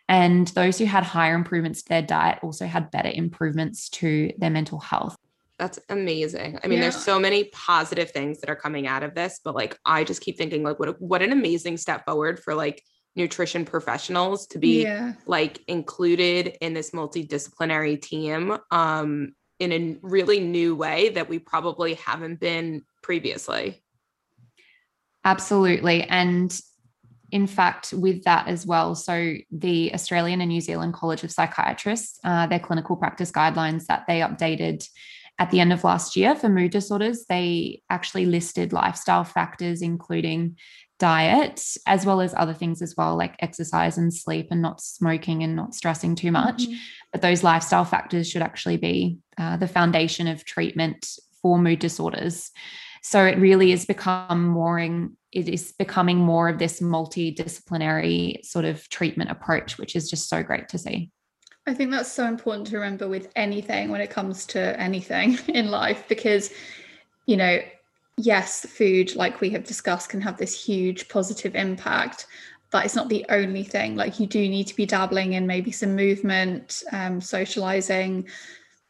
And 0.08 0.48
those 0.48 0.78
who 0.78 0.86
had 0.86 1.04
higher 1.04 1.34
improvements 1.34 1.82
to 1.82 1.88
their 1.90 2.02
diet 2.02 2.38
also 2.42 2.64
had 2.64 2.90
better 2.90 3.10
improvements 3.12 3.90
to 3.90 4.32
their 4.38 4.50
mental 4.50 4.78
health. 4.78 5.14
That's 5.58 5.78
amazing. 5.90 6.58
I 6.62 6.68
mean, 6.68 6.78
yeah. 6.78 6.84
there's 6.84 7.02
so 7.02 7.18
many 7.18 7.44
positive 7.44 8.10
things 8.10 8.40
that 8.40 8.48
are 8.48 8.56
coming 8.56 8.86
out 8.86 9.02
of 9.02 9.14
this, 9.14 9.40
but 9.44 9.54
like 9.54 9.78
I 9.84 10.04
just 10.04 10.22
keep 10.22 10.38
thinking 10.38 10.62
like 10.62 10.78
what 10.78 11.00
what 11.00 11.22
an 11.22 11.32
amazing 11.32 11.78
step 11.78 12.04
forward 12.04 12.38
for 12.38 12.54
like 12.54 12.82
nutrition 13.16 13.64
professionals 13.64 14.46
to 14.48 14.58
be 14.58 14.82
yeah. 14.82 15.14
like 15.26 15.62
included 15.66 16.56
in 16.60 16.74
this 16.74 16.90
multidisciplinary 16.90 18.00
team 18.00 18.56
um, 18.70 19.34
in 19.58 19.72
a 19.72 19.96
really 20.02 20.38
new 20.38 20.76
way 20.76 21.08
that 21.08 21.28
we 21.28 21.38
probably 21.38 21.94
haven't 21.94 22.38
been 22.38 22.82
previously. 23.02 23.82
Absolutely. 25.24 26.02
And 26.04 26.58
in 27.32 27.46
fact, 27.46 27.92
with 27.92 28.22
that 28.24 28.46
as 28.46 28.66
well, 28.66 28.94
so 28.94 29.34
the 29.50 29.92
Australian 29.94 30.40
and 30.40 30.48
New 30.50 30.60
Zealand 30.60 30.94
College 30.94 31.24
of 31.24 31.32
Psychiatrists, 31.32 32.20
uh, 32.22 32.46
their 32.46 32.60
clinical 32.60 32.96
practice 32.96 33.32
guidelines 33.32 33.86
that 33.86 34.04
they 34.06 34.20
updated 34.20 34.86
at 35.38 35.50
the 35.50 35.60
end 35.60 35.72
of 35.72 35.84
last 35.84 36.16
year 36.16 36.34
for 36.34 36.48
mood 36.48 36.70
disorders, 36.70 37.26
they 37.28 37.82
actually 37.90 38.26
listed 38.26 38.72
lifestyle 38.72 39.24
factors, 39.24 39.82
including 39.82 40.56
diet 40.98 41.62
as 41.86 42.06
well 42.06 42.20
as 42.20 42.34
other 42.36 42.54
things 42.54 42.80
as 42.80 42.94
well 42.96 43.16
like 43.16 43.36
exercise 43.40 43.98
and 43.98 44.12
sleep 44.12 44.48
and 44.50 44.62
not 44.62 44.80
smoking 44.80 45.42
and 45.42 45.54
not 45.54 45.74
stressing 45.74 46.14
too 46.14 46.32
much. 46.32 46.64
Mm-hmm. 46.64 46.74
but 47.12 47.22
those 47.22 47.42
lifestyle 47.42 47.84
factors 47.84 48.28
should 48.28 48.42
actually 48.42 48.76
be 48.76 49.18
uh, 49.38 49.56
the 49.56 49.68
foundation 49.68 50.26
of 50.26 50.44
treatment 50.44 51.08
for 51.42 51.58
mood 51.58 51.78
disorders. 51.78 52.50
So 53.02 53.24
it 53.24 53.38
really 53.38 53.72
is 53.72 53.84
become 53.84 54.48
more 54.48 54.78
in, 54.78 55.16
it 55.32 55.48
is 55.48 55.72
becoming 55.78 56.18
more 56.18 56.48
of 56.48 56.58
this 56.58 56.80
multidisciplinary 56.80 58.44
sort 58.44 58.64
of 58.64 58.88
treatment 58.88 59.30
approach 59.30 59.78
which 59.78 59.94
is 59.94 60.10
just 60.10 60.28
so 60.28 60.42
great 60.42 60.68
to 60.70 60.78
see. 60.78 61.10
I 61.68 61.74
think 61.74 61.90
that's 61.90 62.10
so 62.10 62.26
important 62.26 62.68
to 62.68 62.76
remember 62.76 63.08
with 63.08 63.30
anything 63.34 63.90
when 63.90 64.00
it 64.00 64.10
comes 64.10 64.46
to 64.46 64.80
anything 64.80 65.38
in 65.48 65.70
life 65.70 66.04
because 66.08 66.52
you 67.26 67.36
know 67.36 67.60
yes, 68.16 68.66
food, 68.66 69.14
like 69.16 69.40
we 69.40 69.50
have 69.50 69.64
discussed, 69.64 70.10
can 70.10 70.20
have 70.20 70.36
this 70.36 70.64
huge 70.64 71.08
positive 71.08 71.54
impact. 71.54 72.26
But 72.70 72.84
it's 72.84 72.96
not 72.96 73.08
the 73.08 73.24
only 73.28 73.62
thing. 73.62 73.94
Like 73.94 74.18
you 74.18 74.26
do 74.26 74.40
need 74.40 74.66
to 74.66 74.76
be 74.76 74.86
dabbling 74.86 75.34
in 75.34 75.46
maybe 75.46 75.70
some 75.70 75.94
movement, 75.94 76.82
um, 76.92 77.20
socializing, 77.20 78.26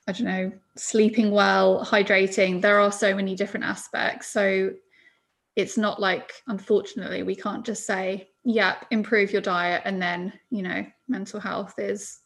I 0.08 0.12
don't 0.12 0.26
know, 0.26 0.52
sleeping 0.76 1.30
well, 1.30 1.84
hydrating. 1.84 2.62
There 2.62 2.80
are 2.80 2.90
so 2.90 3.14
many 3.14 3.36
different 3.36 3.66
aspects. 3.66 4.28
So 4.28 4.72
it's 5.56 5.78
not 5.78 5.98
like 5.98 6.32
unfortunately 6.46 7.22
we 7.22 7.34
can't 7.34 7.64
just 7.64 7.86
say 7.86 8.28
yeah 8.44 8.76
improve 8.90 9.32
your 9.32 9.40
diet 9.40 9.82
and 9.84 10.00
then 10.00 10.32
you 10.50 10.62
know 10.62 10.84
mental 11.08 11.40
health 11.40 11.74
is 11.78 12.20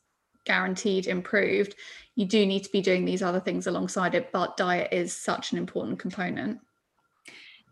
guaranteed 0.44 1.06
improved 1.06 1.76
you 2.16 2.26
do 2.26 2.44
need 2.44 2.64
to 2.64 2.70
be 2.70 2.82
doing 2.82 3.04
these 3.04 3.22
other 3.22 3.40
things 3.40 3.66
alongside 3.66 4.14
it 4.14 4.32
but 4.32 4.56
diet 4.56 4.92
is 4.92 5.16
such 5.16 5.52
an 5.52 5.58
important 5.58 5.98
component 5.98 6.58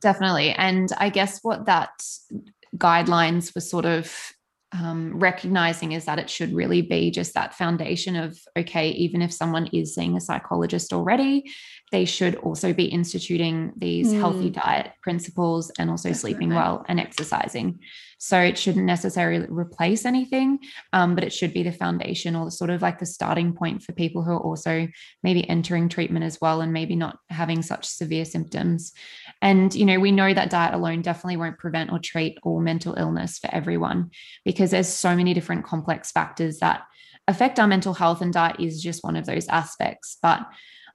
definitely 0.00 0.50
and 0.50 0.92
i 0.98 1.08
guess 1.08 1.40
what 1.42 1.66
that 1.66 1.90
guidelines 2.76 3.54
were 3.54 3.60
sort 3.60 3.84
of 3.84 4.32
um, 4.72 5.18
recognizing 5.18 5.92
is 5.92 6.04
that 6.04 6.18
it 6.18 6.28
should 6.28 6.52
really 6.52 6.82
be 6.82 7.10
just 7.10 7.32
that 7.32 7.54
foundation 7.54 8.16
of 8.16 8.38
okay 8.56 8.90
even 8.90 9.22
if 9.22 9.32
someone 9.32 9.66
is 9.68 9.94
seeing 9.94 10.14
a 10.14 10.20
psychologist 10.20 10.92
already 10.92 11.50
they 11.90 12.04
should 12.04 12.34
also 12.36 12.74
be 12.74 12.84
instituting 12.84 13.72
these 13.76 14.12
mm. 14.12 14.18
healthy 14.18 14.50
diet 14.50 14.92
principles 15.02 15.72
and 15.78 15.88
also 15.88 16.10
Definitely. 16.10 16.32
sleeping 16.32 16.54
well 16.54 16.84
and 16.86 17.00
exercising 17.00 17.78
so 18.18 18.38
it 18.38 18.58
shouldn't 18.58 18.84
necessarily 18.84 19.46
replace 19.48 20.04
anything 20.04 20.58
um, 20.92 21.14
but 21.14 21.24
it 21.24 21.32
should 21.32 21.52
be 21.52 21.62
the 21.62 21.72
foundation 21.72 22.36
or 22.36 22.50
sort 22.50 22.70
of 22.70 22.82
like 22.82 22.98
the 22.98 23.06
starting 23.06 23.52
point 23.52 23.82
for 23.82 23.92
people 23.92 24.22
who 24.22 24.32
are 24.32 24.40
also 24.40 24.86
maybe 25.22 25.48
entering 25.48 25.88
treatment 25.88 26.24
as 26.24 26.40
well 26.40 26.60
and 26.60 26.72
maybe 26.72 26.96
not 26.96 27.18
having 27.30 27.62
such 27.62 27.84
severe 27.84 28.24
symptoms. 28.24 28.92
And 29.40 29.74
you 29.74 29.84
know 29.84 30.00
we 30.00 30.12
know 30.12 30.32
that 30.32 30.50
diet 30.50 30.74
alone 30.74 31.02
definitely 31.02 31.36
won't 31.36 31.58
prevent 31.58 31.92
or 31.92 31.98
treat 31.98 32.38
all 32.42 32.60
mental 32.60 32.94
illness 32.94 33.38
for 33.38 33.48
everyone 33.52 34.10
because 34.44 34.70
there's 34.70 34.88
so 34.88 35.14
many 35.14 35.34
different 35.34 35.64
complex 35.64 36.10
factors 36.10 36.58
that 36.58 36.82
affect 37.26 37.60
our 37.60 37.66
mental 37.66 37.94
health 37.94 38.20
and 38.22 38.32
diet 38.32 38.56
is 38.58 38.82
just 38.82 39.04
one 39.04 39.16
of 39.16 39.26
those 39.26 39.48
aspects. 39.48 40.16
But 40.20 40.46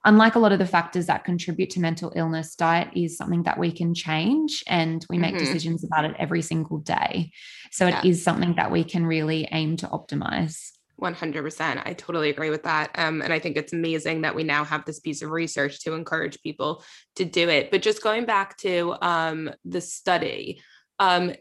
unlike 0.05 0.35
a 0.35 0.39
lot 0.39 0.51
of 0.51 0.59
the 0.59 0.65
factors 0.65 1.05
that 1.05 1.23
contribute 1.23 1.69
to 1.71 1.79
mental 1.79 2.11
illness, 2.15 2.55
diet 2.55 2.89
is 2.95 3.17
something 3.17 3.43
that 3.43 3.57
we 3.57 3.71
can 3.71 3.93
change 3.93 4.63
and 4.67 5.05
we 5.09 5.17
make 5.17 5.35
mm-hmm. 5.35 5.45
decisions 5.45 5.83
about 5.83 6.05
it 6.05 6.15
every 6.19 6.41
single 6.41 6.79
day. 6.79 7.31
So 7.71 7.87
yeah. 7.87 7.99
it 7.99 8.05
is 8.05 8.23
something 8.23 8.55
that 8.55 8.71
we 8.71 8.83
can 8.83 9.05
really 9.05 9.47
aim 9.51 9.77
to 9.77 9.87
optimize. 9.87 10.71
100%. 11.01 11.81
I 11.85 11.93
totally 11.93 12.29
agree 12.29 12.49
with 12.49 12.63
that. 12.63 12.91
Um, 12.95 13.21
and 13.21 13.33
I 13.33 13.39
think 13.39 13.57
it's 13.57 13.73
amazing 13.73 14.21
that 14.21 14.35
we 14.35 14.43
now 14.43 14.63
have 14.63 14.85
this 14.85 14.99
piece 14.99 15.21
of 15.21 15.31
research 15.31 15.81
to 15.81 15.93
encourage 15.93 16.41
people 16.41 16.83
to 17.15 17.25
do 17.25 17.49
it. 17.49 17.71
But 17.71 17.81
just 17.81 18.03
going 18.03 18.25
back 18.25 18.57
to 18.57 18.95
um, 19.01 19.49
the 19.65 19.81
study, 19.81 20.61
um, 20.99 21.33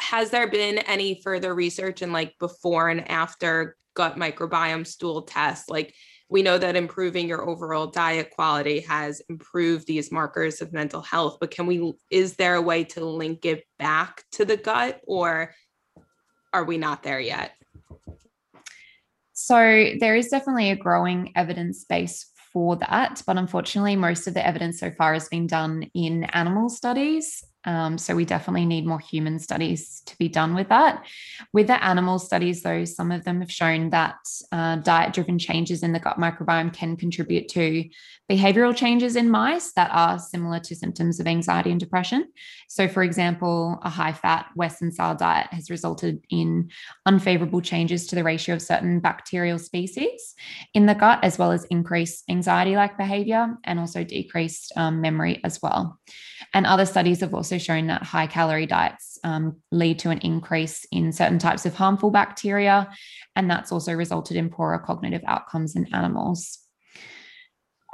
has 0.00 0.30
there 0.30 0.48
been 0.48 0.78
any 0.78 1.20
further 1.22 1.54
research 1.54 2.00
in 2.00 2.12
like 2.12 2.34
before 2.38 2.88
and 2.88 3.10
after 3.10 3.76
gut 3.94 4.16
microbiome 4.16 4.86
stool 4.86 5.22
tests? 5.22 5.68
Like, 5.68 5.94
we 6.28 6.42
know 6.42 6.58
that 6.58 6.76
improving 6.76 7.28
your 7.28 7.48
overall 7.48 7.86
diet 7.86 8.30
quality 8.30 8.80
has 8.80 9.22
improved 9.28 9.86
these 9.86 10.10
markers 10.10 10.60
of 10.60 10.72
mental 10.72 11.00
health 11.00 11.38
but 11.40 11.50
can 11.50 11.66
we 11.66 11.92
is 12.10 12.36
there 12.36 12.56
a 12.56 12.62
way 12.62 12.84
to 12.84 13.04
link 13.04 13.44
it 13.44 13.64
back 13.78 14.24
to 14.32 14.44
the 14.44 14.56
gut 14.56 15.00
or 15.06 15.52
are 16.52 16.64
we 16.64 16.78
not 16.78 17.02
there 17.02 17.20
yet? 17.20 17.52
So 19.34 19.56
there 20.00 20.16
is 20.16 20.28
definitely 20.28 20.70
a 20.70 20.76
growing 20.76 21.32
evidence 21.36 21.84
base 21.84 22.30
for 22.52 22.76
that 22.76 23.22
but 23.26 23.36
unfortunately 23.36 23.96
most 23.96 24.26
of 24.26 24.34
the 24.34 24.46
evidence 24.46 24.80
so 24.80 24.90
far 24.90 25.12
has 25.12 25.28
been 25.28 25.46
done 25.46 25.90
in 25.94 26.24
animal 26.24 26.70
studies 26.70 27.44
um, 27.66 27.98
so 27.98 28.14
we 28.14 28.24
definitely 28.24 28.64
need 28.64 28.86
more 28.86 29.00
human 29.00 29.38
studies 29.40 30.02
to 30.06 30.16
be 30.18 30.28
done 30.28 30.54
with 30.54 30.68
that. 30.68 31.04
With 31.52 31.66
the 31.66 31.84
animal 31.84 32.20
studies, 32.20 32.62
though, 32.62 32.84
some 32.84 33.10
of 33.10 33.24
them 33.24 33.40
have 33.40 33.50
shown 33.50 33.90
that 33.90 34.16
uh, 34.52 34.76
diet 34.76 35.12
driven 35.12 35.38
changes 35.38 35.82
in 35.82 35.92
the 35.92 35.98
gut 35.98 36.16
microbiome 36.16 36.72
can 36.72 36.96
contribute 36.96 37.48
to 37.50 37.84
behavioral 38.30 38.74
changes 38.74 39.16
in 39.16 39.30
mice 39.30 39.72
that 39.72 39.90
are 39.92 40.18
similar 40.18 40.60
to 40.60 40.76
symptoms 40.76 41.18
of 41.18 41.26
anxiety 41.26 41.70
and 41.70 41.80
depression. 41.80 42.28
So, 42.68 42.86
for 42.86 43.02
example, 43.02 43.78
a 43.82 43.90
high 43.90 44.12
fat 44.12 44.46
Western 44.54 44.92
style 44.92 45.16
diet 45.16 45.48
has 45.52 45.68
resulted 45.68 46.24
in 46.30 46.70
unfavorable 47.04 47.60
changes 47.60 48.06
to 48.06 48.14
the 48.14 48.24
ratio 48.24 48.54
of 48.54 48.62
certain 48.62 49.00
bacterial 49.00 49.58
species 49.58 50.34
in 50.72 50.86
the 50.86 50.94
gut, 50.94 51.18
as 51.22 51.36
well 51.36 51.50
as 51.50 51.64
increased 51.64 52.24
anxiety 52.28 52.76
like 52.76 52.96
behavior 52.96 53.56
and 53.64 53.80
also 53.80 54.04
decreased 54.04 54.72
um, 54.76 55.00
memory 55.00 55.40
as 55.42 55.60
well. 55.60 55.98
And 56.54 56.66
other 56.66 56.86
studies 56.86 57.20
have 57.20 57.34
also 57.34 57.58
shown 57.58 57.86
that 57.86 58.02
high 58.02 58.26
calorie 58.26 58.66
diets 58.66 59.18
um, 59.24 59.56
lead 59.70 59.98
to 60.00 60.10
an 60.10 60.18
increase 60.18 60.86
in 60.92 61.12
certain 61.12 61.38
types 61.38 61.66
of 61.66 61.74
harmful 61.74 62.10
bacteria. 62.10 62.90
And 63.34 63.50
that's 63.50 63.72
also 63.72 63.92
resulted 63.92 64.36
in 64.36 64.50
poorer 64.50 64.78
cognitive 64.78 65.22
outcomes 65.26 65.76
in 65.76 65.92
animals. 65.94 66.65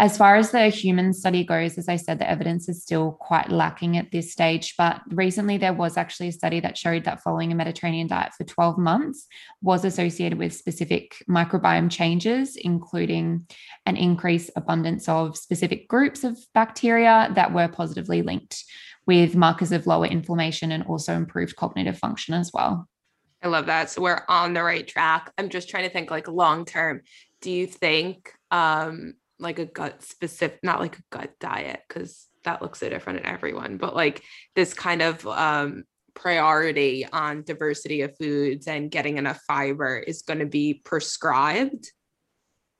As 0.02 0.18
far 0.18 0.34
as 0.34 0.50
the 0.50 0.66
human 0.66 1.12
study 1.12 1.44
goes, 1.44 1.78
as 1.78 1.88
I 1.88 1.94
said, 1.94 2.18
the 2.18 2.28
evidence 2.28 2.68
is 2.68 2.82
still 2.82 3.12
quite 3.20 3.52
lacking 3.52 3.96
at 3.96 4.10
this 4.10 4.32
stage. 4.32 4.74
But 4.76 5.00
recently, 5.12 5.58
there 5.58 5.72
was 5.72 5.96
actually 5.96 6.26
a 6.26 6.32
study 6.32 6.58
that 6.58 6.76
showed 6.76 7.04
that 7.04 7.22
following 7.22 7.52
a 7.52 7.54
Mediterranean 7.54 8.08
diet 8.08 8.32
for 8.36 8.42
12 8.42 8.78
months 8.78 9.28
was 9.60 9.84
associated 9.84 10.40
with 10.40 10.54
specific 10.54 11.22
microbiome 11.30 11.88
changes, 11.88 12.56
including 12.56 13.46
an 13.86 13.96
increased 13.96 14.50
abundance 14.56 15.08
of 15.08 15.38
specific 15.38 15.86
groups 15.86 16.24
of 16.24 16.36
bacteria 16.52 17.30
that 17.36 17.54
were 17.54 17.68
positively 17.68 18.22
linked 18.22 18.64
with 19.06 19.36
markers 19.36 19.70
of 19.70 19.86
lower 19.86 20.06
inflammation 20.06 20.72
and 20.72 20.82
also 20.82 21.14
improved 21.14 21.54
cognitive 21.54 21.96
function 21.96 22.34
as 22.34 22.50
well. 22.52 22.88
I 23.40 23.46
love 23.46 23.66
that. 23.66 23.88
So 23.88 24.02
we're 24.02 24.24
on 24.28 24.52
the 24.52 24.64
right 24.64 24.86
track. 24.86 25.32
I'm 25.38 25.48
just 25.48 25.68
trying 25.68 25.84
to 25.84 25.90
think 25.90 26.10
like 26.10 26.26
long 26.26 26.64
term. 26.64 27.02
Do 27.40 27.52
you 27.52 27.68
think 27.68 28.32
um 28.50 29.14
like 29.42 29.58
a 29.58 29.66
gut 29.66 30.02
specific, 30.02 30.60
not 30.62 30.80
like 30.80 30.98
a 30.98 31.02
gut 31.10 31.32
diet, 31.38 31.80
because 31.86 32.28
that 32.44 32.62
looks 32.62 32.80
so 32.80 32.88
different 32.88 33.20
in 33.20 33.26
everyone, 33.26 33.76
but 33.76 33.94
like 33.94 34.22
this 34.54 34.74
kind 34.74 35.02
of 35.02 35.26
um, 35.26 35.84
priority 36.14 37.06
on 37.12 37.42
diversity 37.42 38.02
of 38.02 38.16
foods 38.16 38.66
and 38.66 38.90
getting 38.90 39.18
enough 39.18 39.40
fiber 39.46 39.98
is 39.98 40.22
going 40.22 40.40
to 40.40 40.46
be 40.46 40.74
prescribed. 40.84 41.90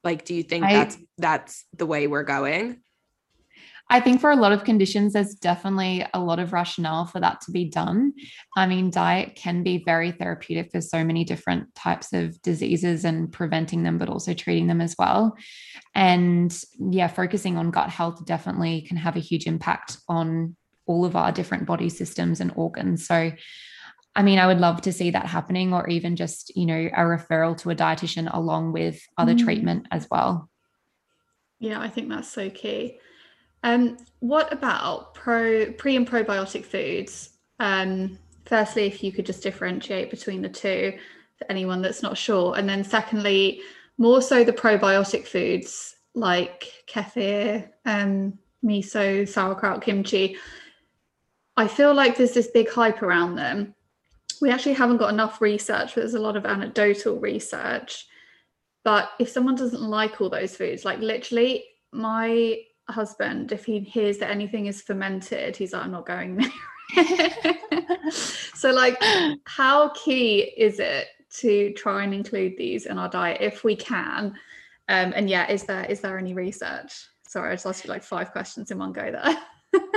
Like, 0.05 0.25
do 0.25 0.35
you 0.35 0.42
think 0.42 0.64
I, 0.64 0.72
that's 0.75 0.96
that's 1.18 1.64
the 1.77 1.87
way 1.87 2.07
we're 2.07 2.25
going? 2.25 2.81
I 3.92 4.00
think 4.00 4.22
for 4.22 4.31
a 4.31 4.37
lot 4.37 4.52
of 4.52 4.64
conditions, 4.64 5.12
there's 5.12 5.35
definitely 5.35 6.07
a 6.14 6.18
lot 6.18 6.38
of 6.38 6.55
rationale 6.55 7.05
for 7.05 7.20
that 7.20 7.42
to 7.42 7.52
be 7.52 7.66
done. 7.66 8.14
I 8.57 8.66
mean, 8.66 8.88
diet 8.88 9.35
can 9.35 9.62
be 9.62 9.85
very 9.85 10.12
therapeutic 10.12 10.72
for 10.72 10.81
so 10.81 11.05
many 11.05 11.24
different 11.24 11.74
types 11.74 12.14
of 12.14 12.40
diseases 12.40 13.05
and 13.05 13.31
preventing 13.31 13.83
them, 13.83 13.98
but 13.98 14.09
also 14.09 14.33
treating 14.33 14.66
them 14.66 14.81
as 14.81 14.96
well. 14.98 15.37
And 15.94 16.59
yeah, 16.78 17.07
focusing 17.09 17.59
on 17.59 17.70
gut 17.70 17.90
health 17.90 18.24
definitely 18.24 18.81
can 18.81 18.96
have 18.96 19.16
a 19.16 19.20
huge 19.20 19.46
impact 19.46 19.98
on 20.09 20.57
all 20.87 21.05
of 21.05 21.14
our 21.14 21.31
different 21.31 21.66
body 21.66 21.90
systems 21.90 22.40
and 22.40 22.50
organs. 22.57 23.07
So, 23.07 23.31
I 24.16 24.22
mean, 24.22 24.38
I 24.38 24.46
would 24.46 24.59
love 24.59 24.81
to 24.83 24.92
see 24.94 25.11
that 25.11 25.26
happening, 25.26 25.74
or 25.74 25.87
even 25.90 26.16
just, 26.16 26.50
you 26.57 26.64
know, 26.64 26.88
a 26.96 27.00
referral 27.00 27.59
to 27.59 27.68
a 27.68 27.74
dietitian 27.74 28.33
along 28.33 28.72
with 28.72 29.02
other 29.18 29.35
mm. 29.35 29.44
treatment 29.44 29.87
as 29.90 30.09
well. 30.11 30.48
Yeah, 31.61 31.78
I 31.78 31.90
think 31.90 32.09
that's 32.09 32.33
so 32.33 32.48
key. 32.48 32.98
Um, 33.62 33.98
what 34.20 34.53
about 34.53 35.14
pro 35.14 35.72
pre 35.72 35.96
and 35.96 36.09
probiotic 36.09 36.64
foods? 36.64 37.31
Um, 37.61 38.18
firstly, 38.44 38.87
if 38.87 39.03
you 39.03 39.12
could 39.12 39.27
just 39.27 39.42
differentiate 39.42 40.11
between 40.11 40.42
the 40.42 40.48
two 40.48 40.98
for 41.37 41.51
anyone 41.51 41.83
that's 41.83 42.03
not 42.03 42.16
sure, 42.16 42.57
and 42.57 42.68
then 42.68 42.85
secondly, 42.85 43.61
more 43.98 44.22
so 44.22 44.44
the 44.44 44.53
probiotic 44.53 45.27
foods 45.27 45.96
like 46.14 46.72
kefir, 46.88 47.68
um, 47.85 48.38
miso, 48.64 49.29
sauerkraut, 49.29 49.83
kimchi. 49.83 50.37
I 51.57 51.68
feel 51.68 51.94
like 51.94 52.16
there's 52.16 52.33
this 52.33 52.48
big 52.48 52.70
hype 52.70 53.03
around 53.03 53.37
them. 53.37 53.75
We 54.40 54.51
actually 54.51 54.75
haven't 54.75 54.96
got 54.96 55.12
enough 55.12 55.40
research, 55.40 55.94
but 55.94 56.01
there's 56.01 56.14
a 56.14 56.20
lot 56.20 56.37
of 56.37 56.46
anecdotal 56.46 57.20
research. 57.20 58.07
But 58.85 59.11
if 59.20 59.29
someone 59.29 59.55
doesn't 59.55 59.83
like 59.83 60.20
all 60.20 60.31
those 60.31 60.57
foods, 60.57 60.85
like 60.85 60.98
literally, 60.98 61.64
my 61.92 62.59
husband, 62.92 63.52
if 63.52 63.64
he 63.64 63.81
hears 63.81 64.18
that 64.18 64.31
anything 64.31 64.66
is 64.66 64.83
fermented, 64.83 65.57
he's 65.57 65.72
like, 65.72 65.85
I'm 65.85 65.92
not 65.92 66.07
going 66.07 66.37
there. 66.37 66.52
so, 68.12 68.70
like, 68.70 68.96
how 69.46 69.90
key 69.90 70.52
is 70.57 70.78
it 70.78 71.09
to 71.38 71.72
try 71.72 72.05
and 72.05 72.12
include 72.14 72.57
these 72.57 72.87
in 72.87 72.98
our 72.98 73.09
diet 73.09 73.40
if 73.40 73.64
we 73.64 73.74
can? 73.74 74.35
Um, 74.88 75.12
and 75.16 75.31
yeah, 75.31 75.50
is 75.50 75.64
there 75.64 75.85
is 75.85 76.00
there 76.00 76.18
any 76.18 76.35
research? 76.35 76.92
Sorry, 77.26 77.50
I 77.50 77.55
just 77.55 77.66
asked 77.66 77.85
you 77.85 77.90
like 77.90 78.02
five 78.02 78.33
questions 78.33 78.70
in 78.70 78.78
one 78.78 78.92
go 78.92 79.11
there 79.11 79.38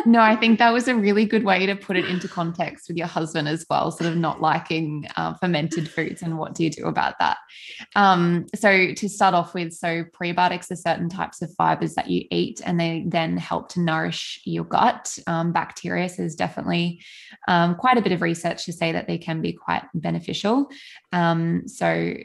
no, 0.06 0.22
I 0.22 0.36
think 0.36 0.60
that 0.60 0.72
was 0.72 0.88
a 0.88 0.96
really 0.96 1.26
good 1.26 1.44
way 1.44 1.66
to 1.66 1.76
put 1.76 1.98
it 1.98 2.06
into 2.06 2.28
context 2.28 2.88
with 2.88 2.98
your 2.98 3.08
husband 3.08 3.48
as 3.48 3.66
well, 3.70 3.92
sort 3.92 4.10
of 4.10 4.18
not 4.18 4.42
liking 4.42 5.08
uh, 5.16 5.34
fermented 5.36 5.90
foods 5.90 6.22
and 6.22 6.38
what 6.38 6.54
do 6.54 6.64
you 6.64 6.70
do 6.70 6.86
about 6.86 7.16
that? 7.20 7.38
Um, 7.96 8.46
so, 8.56 8.94
to 8.94 9.10
start 9.10 9.34
off 9.34 9.54
with, 9.54 9.74
so 9.74 10.04
prebiotics 10.04 10.72
are 10.72 10.76
certain 10.76 11.10
types 11.10 11.42
of 11.42 11.54
fibers 11.56 11.96
that 11.96 12.10
you 12.10 12.26
eat 12.32 12.62
and 12.64 12.80
they 12.80 13.04
then 13.08 13.38
help 13.38 13.70
to 13.70 13.82
nourish 13.82 14.42
your 14.46 14.64
gut. 14.64 15.18
Um, 15.28 15.52
bacteria, 15.52 16.08
so 16.10 16.18
there's 16.18 16.36
definitely 16.36 17.02
um, 17.48 17.76
quite 17.76 17.98
a 17.98 18.02
bit 18.02 18.12
of 18.12 18.22
research 18.22 18.66
to 18.66 18.74
say 18.74 18.92
that 18.92 19.08
they 19.08 19.18
can 19.18 19.42
be 19.42 19.54
quite 19.54 19.84
beneficial. 19.94 20.70
Um, 21.12 21.68
so, 21.68 22.16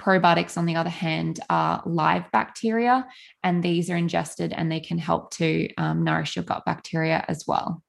Probiotics, 0.00 0.56
on 0.56 0.66
the 0.66 0.76
other 0.76 0.90
hand, 0.90 1.40
are 1.50 1.82
live 1.84 2.30
bacteria, 2.32 3.06
and 3.42 3.62
these 3.62 3.90
are 3.90 3.96
ingested 3.96 4.52
and 4.52 4.70
they 4.70 4.80
can 4.80 4.98
help 4.98 5.32
to 5.34 5.68
um, 5.76 6.04
nourish 6.04 6.36
your 6.36 6.44
gut 6.44 6.64
bacteria 6.64 7.24
as 7.28 7.44
well. 7.46 7.82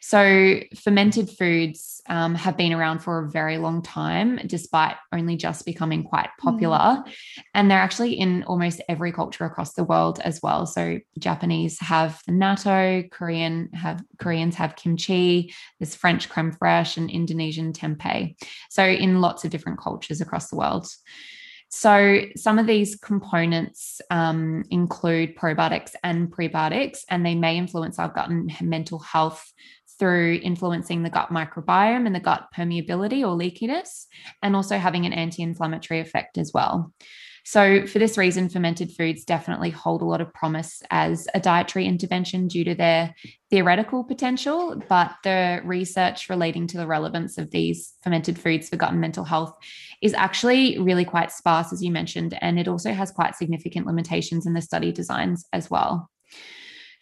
So, 0.00 0.60
fermented 0.84 1.30
foods 1.30 2.00
um, 2.08 2.36
have 2.36 2.56
been 2.56 2.72
around 2.72 3.00
for 3.00 3.18
a 3.18 3.28
very 3.28 3.58
long 3.58 3.82
time, 3.82 4.38
despite 4.46 4.94
only 5.12 5.36
just 5.36 5.66
becoming 5.66 6.04
quite 6.04 6.28
popular. 6.38 6.78
Mm. 6.78 7.12
And 7.54 7.68
they're 7.68 7.80
actually 7.80 8.12
in 8.12 8.44
almost 8.44 8.80
every 8.88 9.10
culture 9.10 9.44
across 9.44 9.72
the 9.72 9.82
world 9.82 10.20
as 10.22 10.40
well. 10.40 10.64
So, 10.64 11.00
Japanese 11.18 11.80
have 11.80 12.20
the 12.24 12.32
natto, 12.32 13.10
Korean 13.10 13.68
have 13.72 14.00
Koreans 14.20 14.54
have 14.54 14.76
kimchi, 14.76 15.52
there's 15.80 15.96
French 15.96 16.28
creme 16.28 16.52
fraiche, 16.52 16.96
and 16.96 17.10
Indonesian 17.10 17.72
tempeh. 17.72 18.36
So, 18.70 18.84
in 18.84 19.20
lots 19.20 19.44
of 19.44 19.50
different 19.50 19.80
cultures 19.80 20.20
across 20.20 20.50
the 20.50 20.56
world. 20.56 20.86
So, 21.68 22.20
some 22.36 22.58
of 22.58 22.66
these 22.66 22.96
components 22.96 24.00
um, 24.10 24.64
include 24.70 25.36
probiotics 25.36 25.94
and 26.04 26.30
prebiotics, 26.30 27.00
and 27.10 27.26
they 27.26 27.34
may 27.34 27.56
influence 27.58 27.98
our 27.98 28.08
gut 28.08 28.30
and 28.30 28.52
mental 28.60 28.98
health 29.00 29.52
through 29.98 30.40
influencing 30.42 31.02
the 31.02 31.10
gut 31.10 31.30
microbiome 31.30 32.06
and 32.06 32.14
the 32.14 32.20
gut 32.20 32.48
permeability 32.56 33.20
or 33.20 33.36
leakiness, 33.36 34.06
and 34.42 34.54
also 34.54 34.78
having 34.78 35.06
an 35.06 35.12
anti 35.12 35.42
inflammatory 35.42 36.00
effect 36.00 36.38
as 36.38 36.52
well. 36.52 36.92
So, 37.48 37.86
for 37.86 38.00
this 38.00 38.18
reason, 38.18 38.48
fermented 38.48 38.90
foods 38.90 39.24
definitely 39.24 39.70
hold 39.70 40.02
a 40.02 40.04
lot 40.04 40.20
of 40.20 40.34
promise 40.34 40.82
as 40.90 41.28
a 41.32 41.38
dietary 41.38 41.86
intervention 41.86 42.48
due 42.48 42.64
to 42.64 42.74
their 42.74 43.14
theoretical 43.50 44.02
potential. 44.02 44.82
But 44.88 45.14
the 45.22 45.60
research 45.62 46.28
relating 46.28 46.66
to 46.66 46.76
the 46.76 46.88
relevance 46.88 47.38
of 47.38 47.52
these 47.52 47.94
fermented 48.02 48.36
foods 48.36 48.68
for 48.68 48.74
gut 48.74 48.90
and 48.90 49.00
mental 49.00 49.22
health 49.22 49.54
is 50.02 50.12
actually 50.12 50.76
really 50.80 51.04
quite 51.04 51.30
sparse, 51.30 51.72
as 51.72 51.84
you 51.84 51.92
mentioned. 51.92 52.36
And 52.40 52.58
it 52.58 52.66
also 52.66 52.92
has 52.92 53.12
quite 53.12 53.36
significant 53.36 53.86
limitations 53.86 54.44
in 54.44 54.54
the 54.54 54.60
study 54.60 54.90
designs 54.90 55.44
as 55.52 55.70
well. 55.70 56.10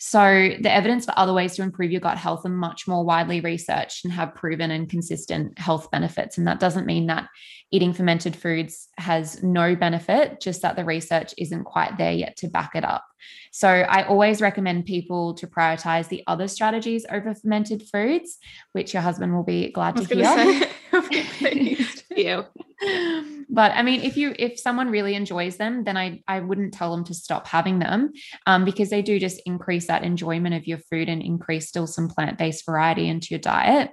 So, 0.06 0.50
the 0.60 0.70
evidence 0.70 1.06
for 1.06 1.18
other 1.18 1.32
ways 1.32 1.56
to 1.56 1.62
improve 1.62 1.90
your 1.90 2.02
gut 2.02 2.18
health 2.18 2.44
are 2.44 2.50
much 2.50 2.86
more 2.86 3.06
widely 3.06 3.40
researched 3.40 4.04
and 4.04 4.12
have 4.12 4.34
proven 4.34 4.70
and 4.70 4.86
consistent 4.86 5.58
health 5.58 5.90
benefits. 5.90 6.36
And 6.36 6.46
that 6.46 6.60
doesn't 6.60 6.84
mean 6.84 7.06
that 7.06 7.26
eating 7.70 7.94
fermented 7.94 8.36
foods 8.36 8.88
has 8.98 9.42
no 9.42 9.74
benefit, 9.74 10.42
just 10.42 10.60
that 10.60 10.76
the 10.76 10.84
research 10.84 11.32
isn't 11.38 11.64
quite 11.64 11.96
there 11.96 12.12
yet 12.12 12.36
to 12.36 12.48
back 12.48 12.72
it 12.74 12.84
up. 12.84 13.02
So, 13.50 13.66
I 13.66 14.06
always 14.06 14.42
recommend 14.42 14.84
people 14.84 15.32
to 15.36 15.46
prioritize 15.46 16.08
the 16.08 16.22
other 16.26 16.48
strategies 16.48 17.06
over 17.10 17.34
fermented 17.34 17.82
foods, 17.90 18.36
which 18.72 18.92
your 18.92 19.02
husband 19.02 19.34
will 19.34 19.42
be 19.42 19.72
glad 19.72 19.96
to 19.96 20.04
hear. 20.04 20.68
you. 22.16 22.44
But 23.48 23.72
I 23.72 23.82
mean, 23.82 24.00
if 24.00 24.16
you 24.16 24.34
if 24.38 24.58
someone 24.58 24.90
really 24.90 25.14
enjoys 25.14 25.56
them, 25.56 25.84
then 25.84 25.96
I 25.96 26.22
I 26.26 26.40
wouldn't 26.40 26.74
tell 26.74 26.90
them 26.90 27.04
to 27.04 27.14
stop 27.14 27.46
having 27.46 27.78
them, 27.78 28.12
um, 28.46 28.64
because 28.64 28.90
they 28.90 29.02
do 29.02 29.18
just 29.18 29.40
increase 29.46 29.86
that 29.86 30.02
enjoyment 30.02 30.54
of 30.54 30.66
your 30.66 30.78
food 30.78 31.08
and 31.08 31.22
increase 31.22 31.68
still 31.68 31.86
some 31.86 32.08
plant 32.08 32.38
based 32.38 32.66
variety 32.66 33.08
into 33.08 33.28
your 33.30 33.40
diet. 33.40 33.90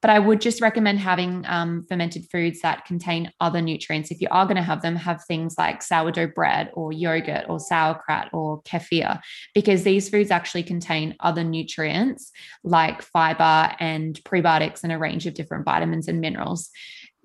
But 0.00 0.10
I 0.10 0.20
would 0.20 0.40
just 0.40 0.60
recommend 0.60 1.00
having 1.00 1.44
um, 1.48 1.84
fermented 1.88 2.26
foods 2.30 2.60
that 2.60 2.84
contain 2.84 3.32
other 3.40 3.60
nutrients. 3.60 4.12
If 4.12 4.20
you 4.20 4.28
are 4.30 4.44
going 4.44 4.56
to 4.56 4.62
have 4.62 4.80
them, 4.80 4.94
have 4.94 5.24
things 5.24 5.56
like 5.58 5.82
sourdough 5.82 6.28
bread 6.36 6.70
or 6.74 6.92
yogurt 6.92 7.46
or 7.48 7.58
sauerkraut 7.58 8.28
or 8.32 8.62
kefir, 8.62 9.20
because 9.54 9.82
these 9.82 10.08
foods 10.08 10.30
actually 10.30 10.62
contain 10.62 11.16
other 11.18 11.42
nutrients 11.42 12.30
like 12.62 13.02
fiber 13.02 13.74
and 13.80 14.22
prebiotics 14.22 14.84
and 14.84 14.92
a 14.92 14.98
range 14.98 15.26
of 15.26 15.34
different 15.34 15.64
vitamins 15.64 16.06
and 16.06 16.20
minerals 16.20 16.70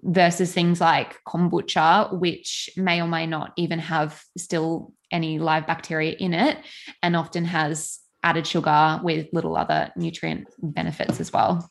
versus 0.03 0.53
things 0.53 0.81
like 0.81 1.19
kombucha, 1.25 2.17
which 2.19 2.69
may 2.75 3.01
or 3.01 3.07
may 3.07 3.25
not 3.25 3.53
even 3.55 3.79
have 3.79 4.23
still 4.37 4.93
any 5.11 5.39
live 5.39 5.65
bacteria 5.65 6.13
in 6.19 6.33
it 6.33 6.57
and 7.01 7.15
often 7.15 7.45
has 7.45 7.99
added 8.23 8.47
sugar 8.47 8.99
with 9.03 9.27
little 9.33 9.55
other 9.55 9.91
nutrient 9.95 10.47
benefits 10.61 11.19
as 11.19 11.31
well. 11.31 11.69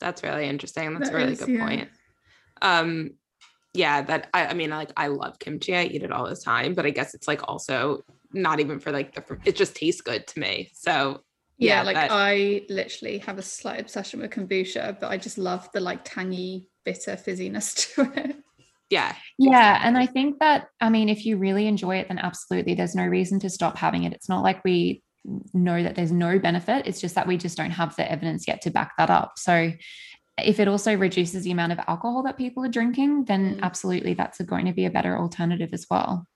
That's 0.00 0.22
really 0.22 0.48
interesting. 0.48 0.94
That's 0.94 1.10
that 1.10 1.14
a 1.14 1.18
really 1.18 1.32
is, 1.32 1.40
good 1.40 1.48
yeah. 1.48 1.66
point. 1.66 1.88
Um, 2.62 3.10
yeah, 3.72 4.02
that 4.02 4.28
I, 4.32 4.46
I 4.46 4.54
mean, 4.54 4.70
like 4.70 4.92
I 4.96 5.08
love 5.08 5.38
kimchi. 5.38 5.76
I 5.76 5.84
eat 5.84 6.02
it 6.02 6.12
all 6.12 6.28
the 6.28 6.36
time, 6.36 6.74
but 6.74 6.86
I 6.86 6.90
guess 6.90 7.14
it's 7.14 7.26
like 7.26 7.48
also 7.48 8.04
not 8.32 8.60
even 8.60 8.78
for 8.78 8.92
like 8.92 9.14
the 9.14 9.38
it 9.44 9.56
just 9.56 9.74
tastes 9.74 10.00
good 10.00 10.26
to 10.28 10.40
me. 10.40 10.70
So 10.74 11.20
yeah, 11.58 11.76
yeah 11.76 11.82
like 11.82 11.96
that, 11.96 12.10
I 12.10 12.62
literally 12.68 13.18
have 13.18 13.38
a 13.38 13.42
slight 13.42 13.80
obsession 13.80 14.20
with 14.20 14.30
kombucha, 14.30 14.98
but 15.00 15.10
I 15.10 15.16
just 15.16 15.38
love 15.38 15.68
the 15.72 15.80
like 15.80 16.00
tangy, 16.04 16.68
bitter 16.84 17.12
fizziness 17.12 17.74
to 17.94 18.12
it. 18.16 18.36
Yeah. 18.90 19.14
Yeah. 19.38 19.80
And 19.82 19.96
I 19.96 20.06
think 20.06 20.38
that, 20.40 20.68
I 20.80 20.88
mean, 20.90 21.08
if 21.08 21.24
you 21.24 21.36
really 21.36 21.66
enjoy 21.66 21.96
it, 21.96 22.08
then 22.08 22.18
absolutely 22.18 22.74
there's 22.74 22.94
no 22.94 23.06
reason 23.06 23.40
to 23.40 23.50
stop 23.50 23.76
having 23.76 24.04
it. 24.04 24.12
It's 24.12 24.28
not 24.28 24.42
like 24.42 24.62
we 24.64 25.02
know 25.52 25.82
that 25.82 25.94
there's 25.94 26.12
no 26.12 26.38
benefit. 26.38 26.86
It's 26.86 27.00
just 27.00 27.14
that 27.14 27.26
we 27.26 27.36
just 27.36 27.56
don't 27.56 27.70
have 27.70 27.96
the 27.96 28.10
evidence 28.10 28.46
yet 28.46 28.60
to 28.62 28.70
back 28.70 28.92
that 28.98 29.10
up. 29.10 29.32
So 29.36 29.72
if 30.38 30.60
it 30.60 30.68
also 30.68 30.96
reduces 30.96 31.44
the 31.44 31.50
amount 31.50 31.72
of 31.72 31.80
alcohol 31.86 32.22
that 32.24 32.36
people 32.36 32.64
are 32.64 32.68
drinking, 32.68 33.24
then 33.24 33.56
mm. 33.56 33.62
absolutely 33.62 34.14
that's 34.14 34.40
going 34.42 34.66
to 34.66 34.72
be 34.72 34.84
a 34.84 34.90
better 34.90 35.16
alternative 35.16 35.70
as 35.72 35.86
well. 35.90 36.26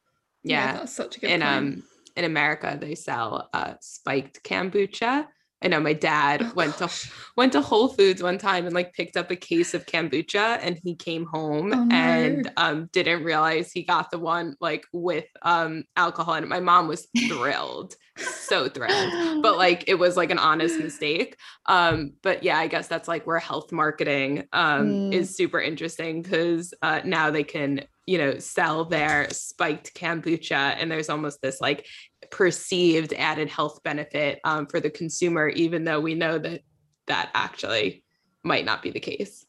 Yeah, 0.42 0.66
yeah 0.66 0.72
that's 0.78 0.94
such 0.94 1.16
a 1.16 1.20
good 1.20 1.30
in, 1.30 1.40
point. 1.40 1.52
Um, 1.52 1.82
in 2.18 2.24
America, 2.24 2.76
they 2.80 2.94
sell 2.94 3.48
uh, 3.54 3.74
spiked 3.80 4.42
kombucha, 4.42 5.26
I 5.60 5.68
know 5.68 5.80
my 5.80 5.92
dad 5.92 6.42
oh, 6.42 6.52
went 6.54 6.78
gosh. 6.78 7.02
to 7.02 7.10
went 7.36 7.52
to 7.52 7.60
Whole 7.60 7.88
Foods 7.88 8.22
one 8.22 8.38
time 8.38 8.66
and 8.66 8.74
like 8.74 8.92
picked 8.92 9.16
up 9.16 9.30
a 9.30 9.36
case 9.36 9.74
of 9.74 9.86
kombucha 9.86 10.58
and 10.62 10.78
he 10.84 10.94
came 10.94 11.26
home 11.26 11.72
oh, 11.74 11.88
and 11.90 12.50
um 12.56 12.88
didn't 12.92 13.24
realize 13.24 13.72
he 13.72 13.82
got 13.82 14.10
the 14.10 14.18
one 14.18 14.54
like 14.60 14.84
with 14.92 15.26
um 15.42 15.84
alcohol 15.96 16.34
and 16.34 16.48
my 16.48 16.60
mom 16.60 16.86
was 16.86 17.08
thrilled 17.26 17.94
so 18.18 18.68
thrilled 18.68 19.42
but 19.42 19.56
like 19.56 19.84
it 19.86 19.94
was 19.94 20.16
like 20.16 20.30
an 20.30 20.38
honest 20.38 20.78
mistake 20.78 21.36
um 21.66 22.12
but 22.22 22.42
yeah 22.42 22.58
I 22.58 22.66
guess 22.66 22.88
that's 22.88 23.08
like 23.08 23.26
where 23.26 23.38
health 23.38 23.72
marketing 23.72 24.44
um 24.52 24.88
mm. 24.88 25.12
is 25.12 25.36
super 25.36 25.60
interesting 25.60 26.22
cuz 26.22 26.72
uh 26.82 27.00
now 27.04 27.30
they 27.30 27.44
can 27.44 27.84
you 28.06 28.18
know 28.18 28.38
sell 28.38 28.84
their 28.84 29.28
spiked 29.30 29.94
kombucha 29.94 30.76
and 30.78 30.90
there's 30.90 31.10
almost 31.10 31.42
this 31.42 31.60
like 31.60 31.86
perceived 32.30 33.14
added 33.14 33.48
health 33.48 33.82
benefit 33.82 34.40
um, 34.44 34.66
for 34.66 34.80
the 34.80 34.90
consumer, 34.90 35.48
even 35.48 35.84
though 35.84 36.00
we 36.00 36.14
know 36.14 36.38
that 36.38 36.62
that 37.06 37.30
actually 37.34 38.04
might 38.44 38.64
not 38.64 38.82
be 38.82 38.90
the 38.90 39.00
case. 39.00 39.46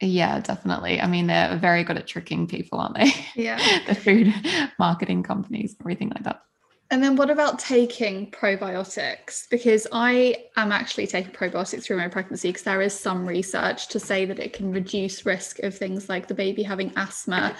Yeah, 0.00 0.38
definitely. 0.40 1.00
I 1.00 1.08
mean, 1.08 1.26
they're 1.26 1.56
very 1.56 1.82
good 1.82 1.98
at 1.98 2.06
tricking 2.06 2.46
people, 2.46 2.78
aren't 2.78 2.96
they? 2.96 3.12
Yeah. 3.34 3.58
the 3.86 3.94
food 3.94 4.32
marketing 4.78 5.22
companies, 5.22 5.74
everything 5.80 6.10
like 6.10 6.22
that. 6.24 6.42
And 6.90 7.02
then 7.02 7.16
what 7.16 7.28
about 7.28 7.58
taking 7.58 8.30
probiotics? 8.30 9.46
Because 9.50 9.86
I 9.92 10.46
am 10.56 10.72
actually 10.72 11.06
taking 11.06 11.32
probiotics 11.32 11.82
through 11.82 11.98
my 11.98 12.08
pregnancy 12.08 12.48
because 12.48 12.62
there 12.62 12.80
is 12.80 12.98
some 12.98 13.26
research 13.26 13.88
to 13.88 14.00
say 14.00 14.24
that 14.24 14.38
it 14.38 14.54
can 14.54 14.72
reduce 14.72 15.26
risk 15.26 15.58
of 15.58 15.76
things 15.76 16.08
like 16.08 16.28
the 16.28 16.34
baby 16.34 16.62
having 16.62 16.90
asthma 16.96 17.54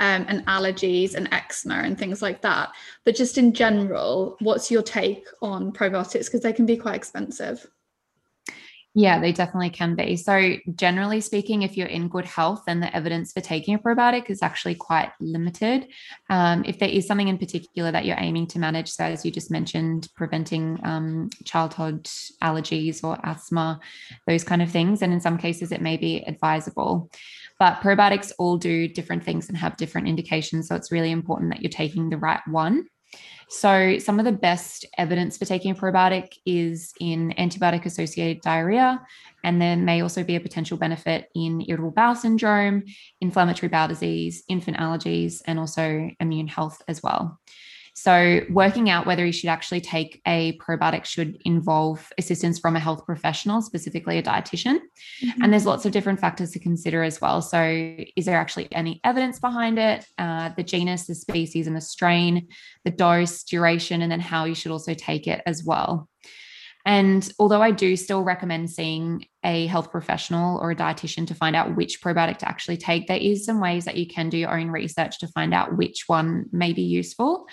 um, 0.00 0.24
and 0.26 0.46
allergies 0.46 1.14
and 1.14 1.28
eczema 1.32 1.74
and 1.74 1.98
things 1.98 2.22
like 2.22 2.40
that. 2.40 2.70
But 3.04 3.14
just 3.14 3.36
in 3.36 3.52
general, 3.52 4.38
what's 4.40 4.70
your 4.70 4.82
take 4.82 5.26
on 5.42 5.72
probiotics? 5.72 6.24
Because 6.24 6.40
they 6.40 6.54
can 6.54 6.64
be 6.64 6.78
quite 6.78 6.94
expensive. 6.94 7.66
Yeah, 8.94 9.20
they 9.20 9.32
definitely 9.32 9.70
can 9.70 9.94
be. 9.94 10.16
So, 10.16 10.56
generally 10.74 11.22
speaking, 11.22 11.62
if 11.62 11.78
you're 11.78 11.86
in 11.86 12.08
good 12.08 12.26
health, 12.26 12.64
then 12.66 12.80
the 12.80 12.94
evidence 12.94 13.32
for 13.32 13.40
taking 13.40 13.74
a 13.74 13.78
probiotic 13.78 14.28
is 14.28 14.42
actually 14.42 14.74
quite 14.74 15.10
limited. 15.18 15.88
Um, 16.28 16.62
if 16.66 16.78
there 16.78 16.90
is 16.90 17.06
something 17.06 17.28
in 17.28 17.38
particular 17.38 17.90
that 17.90 18.04
you're 18.04 18.20
aiming 18.20 18.48
to 18.48 18.58
manage, 18.58 18.90
so 18.90 19.04
as 19.04 19.24
you 19.24 19.30
just 19.30 19.50
mentioned, 19.50 20.08
preventing 20.14 20.78
um, 20.82 21.30
childhood 21.46 22.04
allergies 22.42 23.02
or 23.02 23.18
asthma, 23.24 23.80
those 24.26 24.44
kind 24.44 24.60
of 24.60 24.70
things, 24.70 25.00
and 25.00 25.10
in 25.10 25.20
some 25.22 25.38
cases, 25.38 25.72
it 25.72 25.80
may 25.80 25.96
be 25.96 26.22
advisable. 26.26 27.10
But 27.58 27.80
probiotics 27.80 28.32
all 28.38 28.58
do 28.58 28.88
different 28.88 29.24
things 29.24 29.48
and 29.48 29.56
have 29.56 29.78
different 29.78 30.06
indications. 30.06 30.68
So, 30.68 30.74
it's 30.74 30.92
really 30.92 31.12
important 31.12 31.50
that 31.52 31.62
you're 31.62 31.70
taking 31.70 32.10
the 32.10 32.18
right 32.18 32.42
one. 32.46 32.88
So, 33.48 33.98
some 33.98 34.18
of 34.18 34.24
the 34.24 34.32
best 34.32 34.86
evidence 34.96 35.36
for 35.36 35.44
taking 35.44 35.72
a 35.72 35.74
probiotic 35.74 36.38
is 36.46 36.94
in 37.00 37.34
antibiotic 37.38 37.84
associated 37.84 38.42
diarrhea, 38.42 39.00
and 39.44 39.60
there 39.60 39.76
may 39.76 40.00
also 40.00 40.24
be 40.24 40.36
a 40.36 40.40
potential 40.40 40.78
benefit 40.78 41.28
in 41.34 41.62
irritable 41.68 41.90
bowel 41.90 42.14
syndrome, 42.14 42.84
inflammatory 43.20 43.68
bowel 43.68 43.88
disease, 43.88 44.42
infant 44.48 44.78
allergies, 44.78 45.42
and 45.46 45.58
also 45.58 46.08
immune 46.18 46.48
health 46.48 46.80
as 46.88 47.02
well. 47.02 47.38
So, 47.94 48.40
working 48.48 48.88
out 48.88 49.06
whether 49.06 49.24
you 49.24 49.32
should 49.32 49.50
actually 49.50 49.82
take 49.82 50.22
a 50.26 50.58
probiotic 50.58 51.04
should 51.04 51.36
involve 51.44 52.10
assistance 52.16 52.58
from 52.58 52.74
a 52.74 52.80
health 52.80 53.04
professional, 53.04 53.60
specifically 53.60 54.16
a 54.16 54.22
dietitian. 54.22 54.78
Mm-hmm. 55.22 55.42
And 55.42 55.52
there's 55.52 55.66
lots 55.66 55.84
of 55.84 55.92
different 55.92 56.18
factors 56.18 56.52
to 56.52 56.58
consider 56.58 57.02
as 57.02 57.20
well. 57.20 57.42
So, 57.42 57.62
is 58.16 58.24
there 58.24 58.38
actually 58.38 58.68
any 58.72 59.00
evidence 59.04 59.38
behind 59.38 59.78
it? 59.78 60.06
Uh, 60.16 60.50
the 60.56 60.62
genus, 60.62 61.06
the 61.06 61.14
species, 61.14 61.66
and 61.66 61.76
the 61.76 61.82
strain, 61.82 62.48
the 62.84 62.90
dose, 62.90 63.44
duration, 63.44 64.00
and 64.00 64.10
then 64.10 64.20
how 64.20 64.46
you 64.46 64.54
should 64.54 64.72
also 64.72 64.94
take 64.94 65.26
it 65.26 65.42
as 65.44 65.62
well. 65.62 66.08
And 66.84 67.30
although 67.38 67.62
I 67.62 67.70
do 67.70 67.96
still 67.96 68.22
recommend 68.22 68.70
seeing 68.70 69.26
a 69.44 69.66
health 69.66 69.90
professional 69.90 70.58
or 70.58 70.72
a 70.72 70.76
dietitian 70.76 71.26
to 71.28 71.34
find 71.34 71.54
out 71.54 71.76
which 71.76 72.00
probiotic 72.00 72.38
to 72.38 72.48
actually 72.48 72.76
take, 72.76 73.06
there 73.06 73.18
is 73.18 73.44
some 73.44 73.60
ways 73.60 73.84
that 73.84 73.96
you 73.96 74.06
can 74.06 74.28
do 74.28 74.38
your 74.38 74.58
own 74.58 74.68
research 74.68 75.20
to 75.20 75.28
find 75.28 75.54
out 75.54 75.76
which 75.76 76.04
one 76.06 76.46
may 76.50 76.72
be 76.72 76.82
useful. 76.82 77.46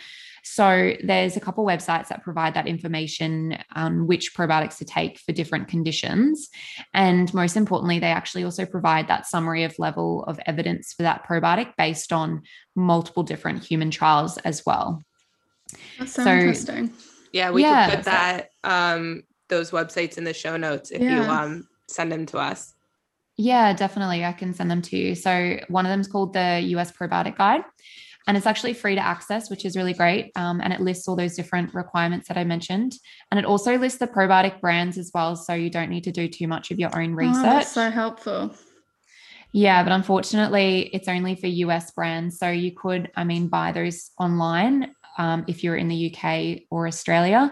So 0.52 0.94
there's 1.04 1.38
a 1.38 1.40
couple 1.40 1.64
websites 1.64 2.08
that 2.08 2.24
provide 2.24 2.56
that 2.56 2.66
information 2.66 3.60
on 3.76 4.08
which 4.08 4.34
probiotics 4.34 4.80
to 4.80 4.86
take 4.86 5.20
for 5.20 5.32
different 5.32 5.68
conditions. 5.68 6.50
And 6.92 7.32
most 7.36 7.56
importantly, 7.56 8.00
they 8.00 8.08
actually 8.08 8.44
also 8.44 8.66
provide 8.66 9.08
that 9.10 9.28
summary 9.28 9.64
of 9.64 9.78
level 9.78 10.24
of 10.24 10.40
evidence 10.48 10.92
for 10.94 11.04
that 11.04 11.24
probiotic 11.24 11.76
based 11.78 12.12
on 12.12 12.42
multiple 12.76 13.22
different 13.22 13.64
human 13.64 13.92
trials 13.92 14.40
as 14.40 14.66
well. 14.66 15.04
That's 16.00 16.14
so, 16.14 16.24
so 16.24 16.32
interesting. 16.32 16.94
Yeah, 17.32 17.52
we 17.52 17.62
yeah, 17.62 17.88
could 17.88 17.96
put 17.98 18.06
that 18.06 18.50
um 18.64 19.22
those 19.50 19.70
websites 19.70 20.18
in 20.18 20.24
the 20.24 20.34
show 20.34 20.58
notes 20.58 20.90
if 20.90 21.00
yeah. 21.00 21.24
you 21.24 21.30
um 21.30 21.68
send 21.88 22.12
them 22.12 22.26
to 22.26 22.40
us. 22.40 22.74
Yeah, 23.38 23.74
definitely. 23.74 24.26
I 24.26 24.34
can 24.34 24.56
send 24.56 24.72
them 24.72 24.82
to 24.82 24.98
you. 24.98 25.14
So 25.14 25.60
one 25.68 25.86
of 25.86 25.92
them 25.92 26.02
is 26.02 26.08
called 26.08 26.34
the 26.34 26.60
US 26.74 26.92
Probiotic 26.92 27.38
Guide 27.38 27.62
and 28.30 28.38
it's 28.38 28.46
actually 28.46 28.76
free 28.76 28.94
to 28.94 29.02
access, 29.04 29.50
which 29.50 29.66
is 29.66 29.76
really 29.76 29.92
great. 29.92 30.32
Um, 30.36 30.62
and 30.62 30.72
it 30.72 30.82
lists 30.82 31.08
all 31.08 31.16
those 31.16 31.36
different 31.36 31.74
requirements 31.74 32.28
that 32.28 32.38
I 32.38 32.44
mentioned. 32.44 32.94
And 33.32 33.40
it 33.40 33.46
also 33.46 33.76
lists 33.76 33.98
the 33.98 34.06
probiotic 34.06 34.62
brands 34.62 35.00
as 35.00 35.10
well. 35.16 35.36
So 35.36 35.56
you 35.56 35.72
don't 35.72 35.90
need 35.90 36.04
to 36.04 36.12
do 36.12 36.28
too 36.28 36.48
much 36.48 36.70
of 36.70 36.78
your 36.78 36.96
own 36.96 37.16
research. 37.16 37.38
Oh, 37.40 37.42
that's 37.42 37.72
so 37.72 37.90
helpful. 37.90 38.54
Yeah, 39.52 39.82
but 39.82 39.94
unfortunately, 39.94 40.92
it's 40.94 41.08
only 41.08 41.38
for 41.38 41.48
US 41.48 41.90
brands. 41.90 42.38
So 42.38 42.52
you 42.52 42.72
could, 42.72 43.10
I 43.16 43.24
mean, 43.24 43.48
buy 43.48 43.72
those 43.72 44.12
online 44.20 44.94
um, 45.18 45.46
if 45.48 45.64
you're 45.64 45.76
in 45.76 45.88
the 45.88 46.16
UK 46.16 46.66
or 46.70 46.86
Australia. 46.86 47.52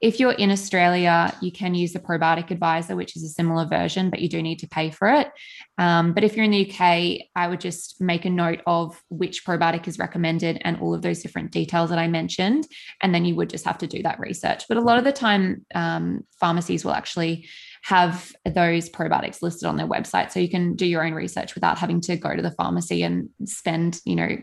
If 0.00 0.18
you're 0.18 0.32
in 0.32 0.50
Australia, 0.50 1.36
you 1.42 1.52
can 1.52 1.74
use 1.74 1.92
the 1.92 1.98
Probiotic 1.98 2.50
Advisor, 2.50 2.96
which 2.96 3.16
is 3.16 3.22
a 3.22 3.28
similar 3.28 3.66
version, 3.66 4.08
but 4.08 4.20
you 4.20 4.30
do 4.30 4.40
need 4.40 4.58
to 4.60 4.68
pay 4.68 4.90
for 4.90 5.08
it. 5.08 5.28
Um, 5.76 6.14
but 6.14 6.24
if 6.24 6.34
you're 6.34 6.44
in 6.44 6.50
the 6.50 6.70
UK, 6.70 7.26
I 7.36 7.48
would 7.48 7.60
just 7.60 8.00
make 8.00 8.24
a 8.24 8.30
note 8.30 8.62
of 8.66 8.98
which 9.10 9.44
probiotic 9.44 9.86
is 9.86 9.98
recommended 9.98 10.58
and 10.62 10.80
all 10.80 10.94
of 10.94 11.02
those 11.02 11.22
different 11.22 11.50
details 11.50 11.90
that 11.90 11.98
I 11.98 12.08
mentioned. 12.08 12.66
And 13.02 13.14
then 13.14 13.26
you 13.26 13.34
would 13.36 13.50
just 13.50 13.66
have 13.66 13.76
to 13.78 13.86
do 13.86 14.02
that 14.02 14.18
research. 14.18 14.64
But 14.68 14.78
a 14.78 14.82
lot 14.82 14.96
of 14.96 15.04
the 15.04 15.12
time, 15.12 15.66
um, 15.74 16.26
pharmacies 16.38 16.82
will 16.82 16.92
actually 16.92 17.46
have 17.82 18.32
those 18.46 18.88
probiotics 18.88 19.42
listed 19.42 19.68
on 19.68 19.76
their 19.76 19.86
website. 19.88 20.32
So 20.32 20.40
you 20.40 20.48
can 20.48 20.76
do 20.76 20.86
your 20.86 21.04
own 21.04 21.12
research 21.12 21.54
without 21.54 21.78
having 21.78 22.00
to 22.02 22.16
go 22.16 22.34
to 22.34 22.42
the 22.42 22.52
pharmacy 22.52 23.02
and 23.02 23.28
spend, 23.44 24.00
you 24.06 24.16
know, 24.16 24.36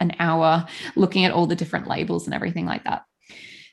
an 0.00 0.12
hour 0.18 0.66
looking 0.96 1.24
at 1.24 1.32
all 1.32 1.46
the 1.46 1.56
different 1.56 1.86
labels 1.86 2.26
and 2.26 2.34
everything 2.34 2.66
like 2.66 2.84
that. 2.84 3.04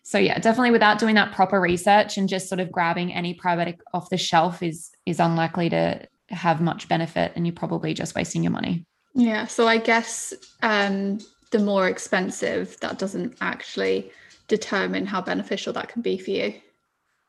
So 0.09 0.17
yeah, 0.17 0.39
definitely 0.39 0.71
without 0.71 0.97
doing 0.97 1.13
that 1.15 1.33
proper 1.33 1.61
research 1.61 2.17
and 2.17 2.27
just 2.27 2.49
sort 2.49 2.59
of 2.59 2.71
grabbing 2.71 3.13
any 3.13 3.35
probiotic 3.35 3.77
off 3.93 4.09
the 4.09 4.17
shelf 4.17 4.63
is 4.63 4.89
is 5.05 5.19
unlikely 5.19 5.69
to 5.69 6.07
have 6.29 6.61
much 6.61 6.89
benefit 6.89 7.31
and 7.35 7.45
you're 7.45 7.53
probably 7.53 7.93
just 7.93 8.15
wasting 8.15 8.41
your 8.41 8.51
money. 8.51 8.87
Yeah, 9.13 9.45
so 9.45 9.67
I 9.67 9.77
guess 9.77 10.33
um 10.63 11.19
the 11.51 11.59
more 11.59 11.87
expensive 11.87 12.75
that 12.79 12.97
doesn't 12.97 13.37
actually 13.39 14.11
determine 14.47 15.05
how 15.05 15.21
beneficial 15.21 15.73
that 15.73 15.89
can 15.89 16.01
be 16.01 16.17
for 16.17 16.31
you. 16.31 16.55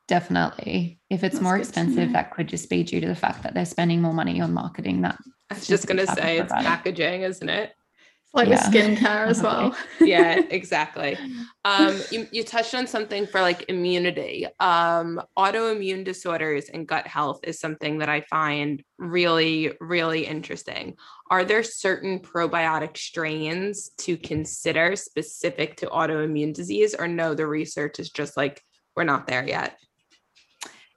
Definitely. 0.09 1.01
If 1.11 1.23
it's 1.23 1.35
That's 1.35 1.43
more 1.43 1.59
expensive, 1.59 2.13
that 2.13 2.31
could 2.31 2.49
just 2.49 2.71
be 2.71 2.83
due 2.83 3.03
to 3.03 3.07
the 3.09 3.15
fact 3.15 3.43
that 3.43 3.53
they're 3.53 3.67
spending 3.67 4.01
more 4.01 4.15
money 4.15 4.41
on 4.41 4.55
marketing 4.55 5.03
that. 5.03 5.19
I 5.51 5.55
was 5.55 5.67
just 5.67 5.87
going 5.87 5.99
to 5.99 6.07
say 6.07 6.39
it's 6.39 6.51
packaging, 6.51 7.23
isn't 7.23 7.49
it? 7.51 7.75
Like 8.33 8.49
yeah. 8.49 8.69
with 8.69 8.75
skincare 8.75 9.27
as 9.27 9.43
well. 9.43 9.77
yeah, 10.01 10.41
exactly. 10.51 11.17
Um, 11.63 12.01
you, 12.11 12.27
you 12.33 12.43
touched 12.43 12.75
on 12.75 12.87
something 12.87 13.27
for 13.27 13.43
like 13.43 13.67
immunity. 13.69 14.47
Um, 14.61 15.21
autoimmune 15.37 16.05
disorders 16.05 16.71
and 16.71 16.89
gut 16.89 17.07
health 17.07 17.41
is 17.43 17.61
something 17.61 17.99
that 17.99 18.09
I 18.09 18.23
find 18.23 18.83
really, 18.97 19.73
really 19.79 20.25
interesting. 20.25 20.97
Are 21.31 21.45
there 21.45 21.63
certain 21.63 22.19
probiotic 22.19 22.97
strains 22.97 23.91
to 23.99 24.17
consider 24.17 24.97
specific 24.97 25.77
to 25.77 25.87
autoimmune 25.89 26.55
disease, 26.55 26.95
or 26.95 27.07
no, 27.07 27.35
the 27.35 27.47
research 27.47 28.01
is 28.01 28.09
just 28.09 28.39
like, 28.39 28.63
we're 28.97 29.05
not 29.05 29.27
there 29.27 29.47
yet? 29.47 29.79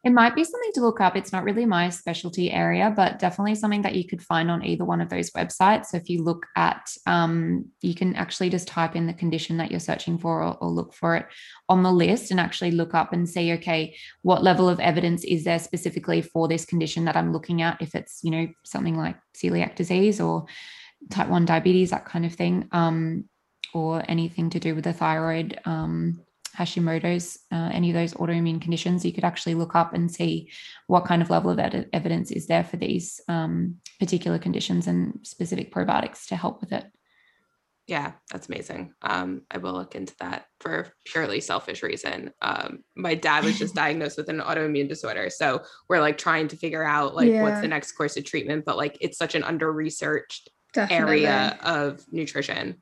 It 0.03 0.11
might 0.11 0.35
be 0.35 0.43
something 0.43 0.71
to 0.73 0.81
look 0.81 0.99
up. 0.99 1.15
It's 1.15 1.31
not 1.31 1.45
really 1.45 1.65
my 1.65 1.89
specialty 1.89 2.51
area, 2.51 2.91
but 2.93 3.19
definitely 3.19 3.55
something 3.55 3.83
that 3.83 3.95
you 3.95 4.05
could 4.05 4.21
find 4.21 4.51
on 4.51 4.65
either 4.65 4.83
one 4.83 4.99
of 4.99 5.07
those 5.07 5.31
websites. 5.31 5.85
So 5.87 5.97
if 5.97 6.09
you 6.09 6.23
look 6.23 6.45
at, 6.57 6.91
um, 7.07 7.69
you 7.79 7.95
can 7.95 8.13
actually 8.15 8.49
just 8.49 8.67
type 8.67 8.97
in 8.97 9.07
the 9.07 9.13
condition 9.13 9.55
that 9.57 9.71
you're 9.71 9.79
searching 9.79 10.17
for 10.17 10.43
or, 10.43 10.57
or 10.57 10.69
look 10.69 10.93
for 10.93 11.15
it 11.15 11.25
on 11.69 11.83
the 11.83 11.91
list 11.91 12.31
and 12.31 12.39
actually 12.39 12.71
look 12.71 12.93
up 12.93 13.13
and 13.13 13.29
see, 13.29 13.53
okay, 13.53 13.95
what 14.23 14.43
level 14.43 14.67
of 14.67 14.81
evidence 14.81 15.23
is 15.23 15.45
there 15.45 15.59
specifically 15.59 16.21
for 16.21 16.49
this 16.49 16.65
condition 16.65 17.05
that 17.05 17.15
I'm 17.15 17.31
looking 17.31 17.61
at? 17.61 17.81
If 17.81 17.95
it's, 17.95 18.19
you 18.23 18.31
know, 18.31 18.47
something 18.65 18.97
like 18.97 19.15
celiac 19.33 19.75
disease 19.75 20.19
or 20.19 20.47
type 21.11 21.29
1 21.29 21.45
diabetes, 21.45 21.91
that 21.91 22.03
kind 22.03 22.25
of 22.25 22.33
thing, 22.33 22.67
um, 22.73 23.23
or 23.73 24.03
anything 24.09 24.49
to 24.49 24.59
do 24.59 24.75
with 24.75 24.83
the 24.83 24.91
thyroid. 24.91 25.61
Um, 25.63 26.19
Hashimoto's, 26.57 27.39
uh, 27.51 27.69
any 27.71 27.89
of 27.89 27.95
those 27.95 28.13
autoimmune 28.13 28.61
conditions, 28.61 29.03
you 29.03 29.13
could 29.13 29.23
actually 29.23 29.55
look 29.55 29.75
up 29.75 29.93
and 29.93 30.11
see 30.11 30.51
what 30.87 31.05
kind 31.05 31.21
of 31.21 31.29
level 31.29 31.51
of 31.51 31.59
ed- 31.59 31.89
evidence 31.93 32.31
is 32.31 32.47
there 32.47 32.63
for 32.63 32.77
these 32.77 33.19
um, 33.27 33.77
particular 33.99 34.37
conditions 34.37 34.87
and 34.87 35.19
specific 35.23 35.73
probiotics 35.73 36.27
to 36.27 36.35
help 36.35 36.61
with 36.61 36.71
it. 36.71 36.85
Yeah, 37.87 38.13
that's 38.31 38.47
amazing. 38.47 38.93
Um, 39.01 39.41
I 39.51 39.57
will 39.57 39.73
look 39.73 39.95
into 39.95 40.15
that 40.19 40.45
for 40.61 40.93
purely 41.05 41.41
selfish 41.41 41.83
reason. 41.83 42.31
Um, 42.41 42.83
my 42.95 43.13
dad 43.13 43.43
was 43.43 43.59
just 43.59 43.75
diagnosed 43.83 44.17
with 44.17 44.29
an 44.29 44.39
autoimmune 44.39 44.87
disorder, 44.87 45.29
so 45.29 45.63
we're 45.89 45.99
like 45.99 46.17
trying 46.17 46.47
to 46.49 46.55
figure 46.55 46.83
out 46.83 47.13
like 47.13 47.29
yeah. 47.29 47.41
what's 47.41 47.59
the 47.59 47.67
next 47.67 47.91
course 47.93 48.15
of 48.15 48.23
treatment. 48.23 48.63
But 48.63 48.77
like, 48.77 48.97
it's 49.01 49.17
such 49.17 49.35
an 49.35 49.43
under 49.43 49.71
researched 49.71 50.49
area 50.77 51.57
of 51.61 52.01
nutrition. 52.11 52.81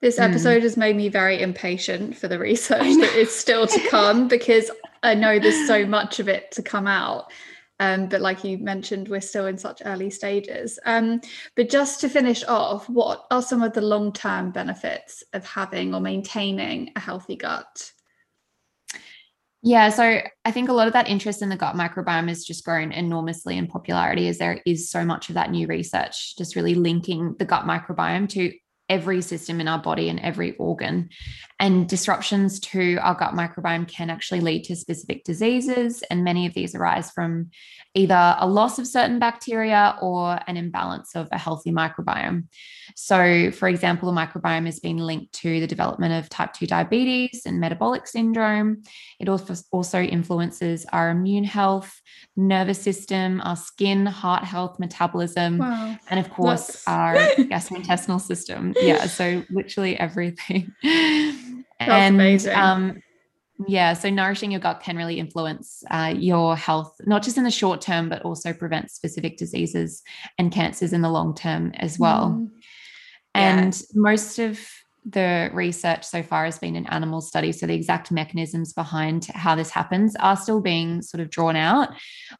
This 0.00 0.16
hmm. 0.16 0.22
episode 0.22 0.60
mm. 0.60 0.62
has 0.62 0.76
made 0.76 0.96
me 0.96 1.08
very 1.08 1.40
impatient 1.42 2.16
for 2.16 2.28
the 2.28 2.38
research 2.38 2.80
that 2.80 3.14
is 3.16 3.34
still 3.34 3.66
to 3.66 3.80
come 3.90 4.28
because 4.28 4.70
I 5.02 5.14
know 5.14 5.38
there's 5.38 5.66
so 5.66 5.86
much 5.86 6.20
of 6.20 6.28
it 6.28 6.50
to 6.52 6.62
come 6.62 6.86
out. 6.86 7.30
Um, 7.78 8.08
but 8.08 8.20
like 8.20 8.44
you 8.44 8.58
mentioned, 8.58 9.08
we're 9.08 9.22
still 9.22 9.46
in 9.46 9.56
such 9.56 9.80
early 9.86 10.10
stages. 10.10 10.78
Um, 10.84 11.22
but 11.56 11.70
just 11.70 12.00
to 12.02 12.10
finish 12.10 12.44
off, 12.44 12.86
what 12.90 13.26
are 13.30 13.40
some 13.40 13.62
of 13.62 13.72
the 13.72 13.80
long 13.80 14.12
term 14.12 14.50
benefits 14.50 15.22
of 15.32 15.46
having 15.46 15.94
or 15.94 16.00
maintaining 16.00 16.92
a 16.94 17.00
healthy 17.00 17.36
gut? 17.36 17.90
Yeah, 19.62 19.90
so 19.90 20.20
I 20.44 20.50
think 20.52 20.68
a 20.68 20.74
lot 20.74 20.86
of 20.86 20.94
that 20.94 21.08
interest 21.08 21.42
in 21.42 21.50
the 21.50 21.56
gut 21.56 21.74
microbiome 21.74 22.28
has 22.28 22.44
just 22.44 22.64
grown 22.64 22.92
enormously 22.92 23.58
in 23.58 23.66
popularity 23.66 24.28
as 24.28 24.38
there 24.38 24.60
is 24.66 24.90
so 24.90 25.04
much 25.04 25.28
of 25.28 25.34
that 25.34 25.50
new 25.50 25.66
research 25.66 26.36
just 26.38 26.56
really 26.56 26.74
linking 26.74 27.34
the 27.38 27.44
gut 27.44 27.64
microbiome 27.64 28.26
to 28.30 28.52
every 28.90 29.22
system 29.22 29.60
in 29.60 29.68
our 29.68 29.78
body 29.78 30.10
and 30.10 30.20
every 30.20 30.56
organ. 30.56 31.08
And 31.60 31.88
disruptions 31.88 32.58
to 32.60 32.96
our 32.96 33.14
gut 33.14 33.34
microbiome 33.34 33.86
can 33.86 34.10
actually 34.10 34.40
lead 34.40 34.64
to 34.64 34.76
specific 34.76 35.24
diseases. 35.24 36.02
And 36.10 36.24
many 36.24 36.46
of 36.46 36.54
these 36.54 36.74
arise 36.74 37.10
from 37.10 37.50
either 37.94 38.36
a 38.38 38.48
loss 38.48 38.78
of 38.78 38.86
certain 38.86 39.18
bacteria 39.18 39.96
or 40.00 40.38
an 40.46 40.56
imbalance 40.56 41.14
of 41.14 41.28
a 41.32 41.38
healthy 41.38 41.70
microbiome. 41.70 42.44
So, 42.96 43.50
for 43.50 43.68
example, 43.68 44.10
the 44.10 44.18
microbiome 44.18 44.66
has 44.66 44.80
been 44.80 44.98
linked 44.98 45.32
to 45.34 45.60
the 45.60 45.66
development 45.66 46.14
of 46.14 46.28
type 46.28 46.52
2 46.54 46.66
diabetes 46.66 47.42
and 47.44 47.60
metabolic 47.60 48.06
syndrome. 48.06 48.82
It 49.18 49.28
also 49.28 50.00
influences 50.00 50.86
our 50.92 51.10
immune 51.10 51.44
health, 51.44 52.00
nervous 52.36 52.80
system, 52.80 53.40
our 53.44 53.56
skin, 53.56 54.06
heart 54.06 54.44
health, 54.44 54.78
metabolism, 54.78 55.58
wow. 55.58 55.96
and 56.08 56.20
of 56.20 56.30
course, 56.30 56.66
That's... 56.66 56.88
our 56.88 57.14
gastrointestinal 57.36 58.20
system. 58.20 58.74
Yeah, 58.82 59.06
so 59.06 59.44
literally 59.50 59.98
everything. 59.98 60.72
That's 60.82 61.64
and, 61.78 62.14
amazing. 62.16 62.54
Um, 62.54 63.02
yeah, 63.66 63.92
so 63.92 64.10
nourishing 64.10 64.50
your 64.50 64.60
gut 64.60 64.80
can 64.82 64.96
really 64.96 65.18
influence 65.18 65.82
uh, 65.90 66.14
your 66.16 66.56
health, 66.56 66.94
not 67.06 67.22
just 67.22 67.36
in 67.36 67.44
the 67.44 67.50
short 67.50 67.80
term, 67.80 68.08
but 68.08 68.22
also 68.22 68.52
prevent 68.52 68.90
specific 68.90 69.36
diseases 69.36 70.02
and 70.38 70.52
cancers 70.52 70.92
in 70.92 71.02
the 71.02 71.10
long 71.10 71.34
term 71.34 71.72
as 71.76 71.98
well. 71.98 72.30
Mm. 72.30 72.50
And 73.34 73.74
yeah. 73.74 73.86
most 73.94 74.38
of 74.38 74.60
the 75.04 75.50
research 75.52 76.04
so 76.04 76.22
far 76.22 76.44
has 76.44 76.58
been 76.58 76.76
in 76.76 76.86
animal 76.86 77.20
studies. 77.20 77.60
So 77.60 77.66
the 77.66 77.74
exact 77.74 78.10
mechanisms 78.10 78.72
behind 78.72 79.26
how 79.26 79.54
this 79.54 79.70
happens 79.70 80.14
are 80.16 80.36
still 80.36 80.60
being 80.60 81.02
sort 81.02 81.20
of 81.20 81.30
drawn 81.30 81.56
out. 81.56 81.90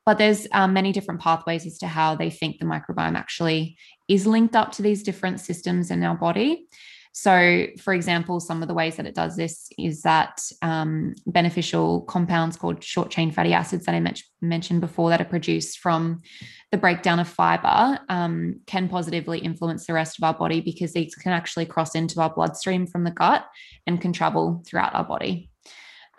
But 0.04 0.18
there's 0.18 0.46
um, 0.52 0.72
many 0.72 0.92
different 0.92 1.20
pathways 1.20 1.66
as 1.66 1.78
to 1.78 1.86
how 1.86 2.14
they 2.14 2.30
think 2.30 2.58
the 2.58 2.66
microbiome 2.66 3.16
actually 3.16 3.76
is 4.08 4.26
linked 4.26 4.56
up 4.56 4.72
to 4.72 4.82
these 4.82 5.02
different 5.02 5.40
systems 5.40 5.90
in 5.90 6.02
our 6.02 6.16
body. 6.16 6.66
So, 7.12 7.66
for 7.78 7.92
example, 7.92 8.38
some 8.38 8.62
of 8.62 8.68
the 8.68 8.74
ways 8.74 8.96
that 8.96 9.06
it 9.06 9.16
does 9.16 9.36
this 9.36 9.68
is 9.76 10.02
that 10.02 10.40
um, 10.62 11.14
beneficial 11.26 12.02
compounds 12.02 12.56
called 12.56 12.84
short 12.84 13.10
chain 13.10 13.32
fatty 13.32 13.52
acids 13.52 13.84
that 13.86 13.94
I 13.96 14.12
mentioned 14.40 14.80
before 14.80 15.10
that 15.10 15.20
are 15.20 15.24
produced 15.24 15.80
from 15.80 16.22
the 16.70 16.78
breakdown 16.78 17.18
of 17.18 17.26
fiber 17.26 17.98
um, 18.08 18.60
can 18.66 18.88
positively 18.88 19.40
influence 19.40 19.86
the 19.86 19.92
rest 19.92 20.18
of 20.18 20.24
our 20.24 20.34
body 20.34 20.60
because 20.60 20.92
these 20.92 21.14
can 21.16 21.32
actually 21.32 21.66
cross 21.66 21.96
into 21.96 22.20
our 22.20 22.32
bloodstream 22.32 22.86
from 22.86 23.02
the 23.02 23.10
gut 23.10 23.44
and 23.88 24.00
can 24.00 24.12
travel 24.12 24.62
throughout 24.64 24.94
our 24.94 25.04
body. 25.04 25.49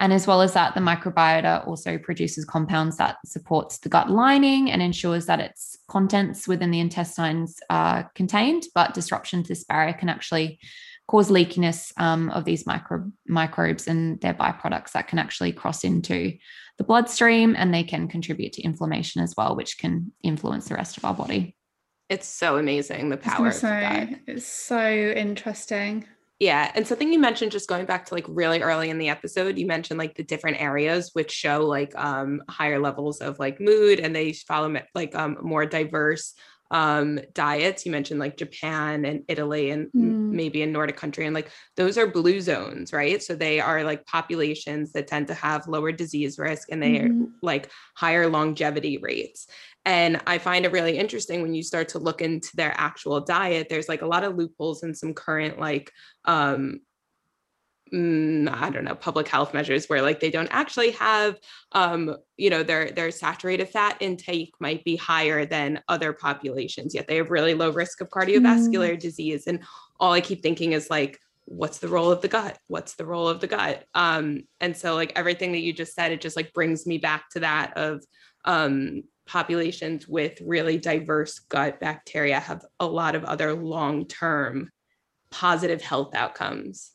And 0.02 0.12
as 0.12 0.26
well 0.26 0.41
as 0.41 0.54
that, 0.54 0.74
the 0.74 0.82
microbiota 0.82 1.66
also 1.68 1.99
produces 1.99 2.43
compounds 2.43 2.97
that 2.97 3.18
supports 3.24 3.78
the 3.78 3.88
gut 3.88 4.10
lining 4.10 4.72
and 4.72 4.82
ensures 4.82 5.28
that 5.28 5.39
its 5.39 5.78
contents 5.88 6.47
within 6.47 6.72
the 6.72 6.80
intestines 6.80 7.60
are 7.70 8.12
contained. 8.16 8.64
But 8.74 8.95
disruption 8.95 9.43
to 9.43 9.47
this 9.47 9.64
barrier 9.64 9.93
can 9.93 10.10
actually 10.10 10.60
cause 11.08 11.30
leakiness 11.30 11.93
um, 11.97 12.32
of 12.32 12.45
these 12.45 12.66
micro, 12.66 13.12
microbes 13.28 13.88
and 13.88 14.20
their 14.22 14.34
byproducts 14.34 14.93
that 14.93 15.08
can 15.08 15.20
actually 15.20 15.52
cross 15.52 15.84
into 15.84 16.34
the 16.80 16.84
bloodstream 16.84 17.56
and 17.56 17.72
they 17.72 17.84
can 17.84 18.08
contribute 18.08 18.54
to 18.54 18.64
inflammation 18.64 19.22
as 19.22 19.36
well, 19.38 19.56
which 19.56 19.78
can 19.78 20.12
influence 20.24 20.68
the 20.68 20.74
rest 20.74 20.97
of 20.97 21.06
our 21.06 21.14
body. 21.14 21.56
It's 22.10 22.28
so 22.28 22.58
amazing 22.58 23.10
the 23.10 23.18
power 23.18 23.49
of 23.49 23.54
say, 23.54 24.18
It's 24.26 24.47
so 24.47 24.82
interesting. 24.82 26.08
Yeah. 26.41 26.71
And 26.73 26.87
something 26.87 27.13
you 27.13 27.19
mentioned 27.19 27.51
just 27.51 27.69
going 27.69 27.85
back 27.85 28.07
to 28.07 28.15
like 28.15 28.25
really 28.27 28.63
early 28.63 28.89
in 28.89 28.97
the 28.97 29.09
episode, 29.09 29.59
you 29.59 29.67
mentioned 29.67 29.99
like 29.99 30.15
the 30.15 30.23
different 30.23 30.59
areas 30.59 31.11
which 31.13 31.29
show 31.29 31.67
like 31.67 31.95
um 31.95 32.41
higher 32.49 32.79
levels 32.79 33.19
of 33.19 33.37
like 33.37 33.61
mood 33.61 33.99
and 33.99 34.15
they 34.15 34.33
follow 34.33 34.75
like 34.95 35.13
um 35.13 35.37
more 35.43 35.67
diverse 35.67 36.33
um 36.72 37.19
diets. 37.34 37.86
You 37.86 37.91
mentioned 37.91 38.19
like 38.19 38.38
Japan 38.38 39.05
and 39.05 39.24
Italy 39.28 39.69
and 39.72 39.88
mm. 39.88 40.32
maybe 40.32 40.63
a 40.63 40.65
Nordic 40.67 40.95
country. 40.95 41.26
And 41.26 41.36
like 41.36 41.51
those 41.76 41.97
are 41.97 42.07
blue 42.07 42.39
zones, 42.39 42.93
right? 42.93 43.22
So 43.22 43.36
they 43.36 43.59
are 43.59 43.84
like 43.84 44.05
populations 44.05 44.93
that 44.93 45.07
tend 45.07 45.28
to 45.28 45.34
have 45.34 45.67
lower 45.67 45.91
disease 45.91 46.39
risk 46.39 46.69
and 46.72 46.82
they 46.82 46.93
mm-hmm. 46.93 47.24
are 47.24 47.28
like 47.41 47.69
higher 47.95 48.28
longevity 48.28 48.97
rates. 48.97 49.47
And 49.84 50.22
I 50.26 50.38
find 50.38 50.65
it 50.65 50.72
really 50.72 50.97
interesting 50.97 51.41
when 51.41 51.53
you 51.53 51.63
start 51.63 51.89
to 51.89 51.99
look 51.99 52.22
into 52.22 52.55
their 52.55 52.74
actual 52.78 53.19
diet. 53.19 53.67
There's 53.69 53.89
like 53.89 54.01
a 54.01 54.07
lot 54.07 54.24
of 54.24 54.36
loopholes 54.36 54.84
in 54.84 54.95
some 54.95 55.13
current 55.13 55.59
like 55.59 55.91
um 56.26 56.36
mm, 56.61 56.80
I 57.93 58.69
don't 58.69 58.85
know, 58.85 58.95
public 58.95 59.27
health 59.27 59.53
measures 59.53 59.87
where 59.87 60.01
like 60.01 60.21
they 60.21 60.31
don't 60.31 60.47
actually 60.51 60.91
have 60.91 61.37
um, 61.73 62.15
you 62.37 62.49
know, 62.49 62.63
their 62.63 62.91
their 62.91 63.11
saturated 63.11 63.67
fat 63.67 63.97
intake 63.99 64.53
might 64.59 64.83
be 64.83 64.95
higher 64.95 65.45
than 65.45 65.81
other 65.87 66.13
populations, 66.13 66.95
yet 66.95 67.07
they 67.07 67.17
have 67.17 67.31
really 67.31 67.53
low 67.53 67.69
risk 67.69 67.99
of 67.99 68.09
cardiovascular 68.09 68.93
mm. 68.93 68.99
disease. 68.99 69.45
And 69.45 69.59
all 69.99 70.13
I 70.13 70.21
keep 70.21 70.41
thinking 70.41 70.71
is 70.71 70.89
like, 70.89 71.19
what's 71.45 71.79
the 71.79 71.89
role 71.89 72.11
of 72.11 72.21
the 72.21 72.29
gut? 72.29 72.57
What's 72.67 72.95
the 72.95 73.05
role 73.05 73.27
of 73.27 73.41
the 73.41 73.47
gut? 73.47 73.83
Um, 73.93 74.43
and 74.61 74.75
so 74.75 74.95
like 74.95 75.11
everything 75.15 75.51
that 75.51 75.59
you 75.59 75.73
just 75.73 75.93
said, 75.93 76.13
it 76.13 76.21
just 76.21 76.37
like 76.37 76.53
brings 76.53 76.87
me 76.87 76.97
back 76.97 77.29
to 77.31 77.41
that 77.41 77.77
of 77.77 78.03
um 78.45 79.03
populations 79.27 80.07
with 80.07 80.41
really 80.41 80.77
diverse 80.77 81.39
gut 81.39 81.79
bacteria 81.79 82.39
have 82.39 82.65
a 82.79 82.85
lot 82.85 83.15
of 83.15 83.23
other 83.23 83.53
long 83.53 84.05
term 84.07 84.69
positive 85.29 85.81
health 85.81 86.13
outcomes. 86.13 86.91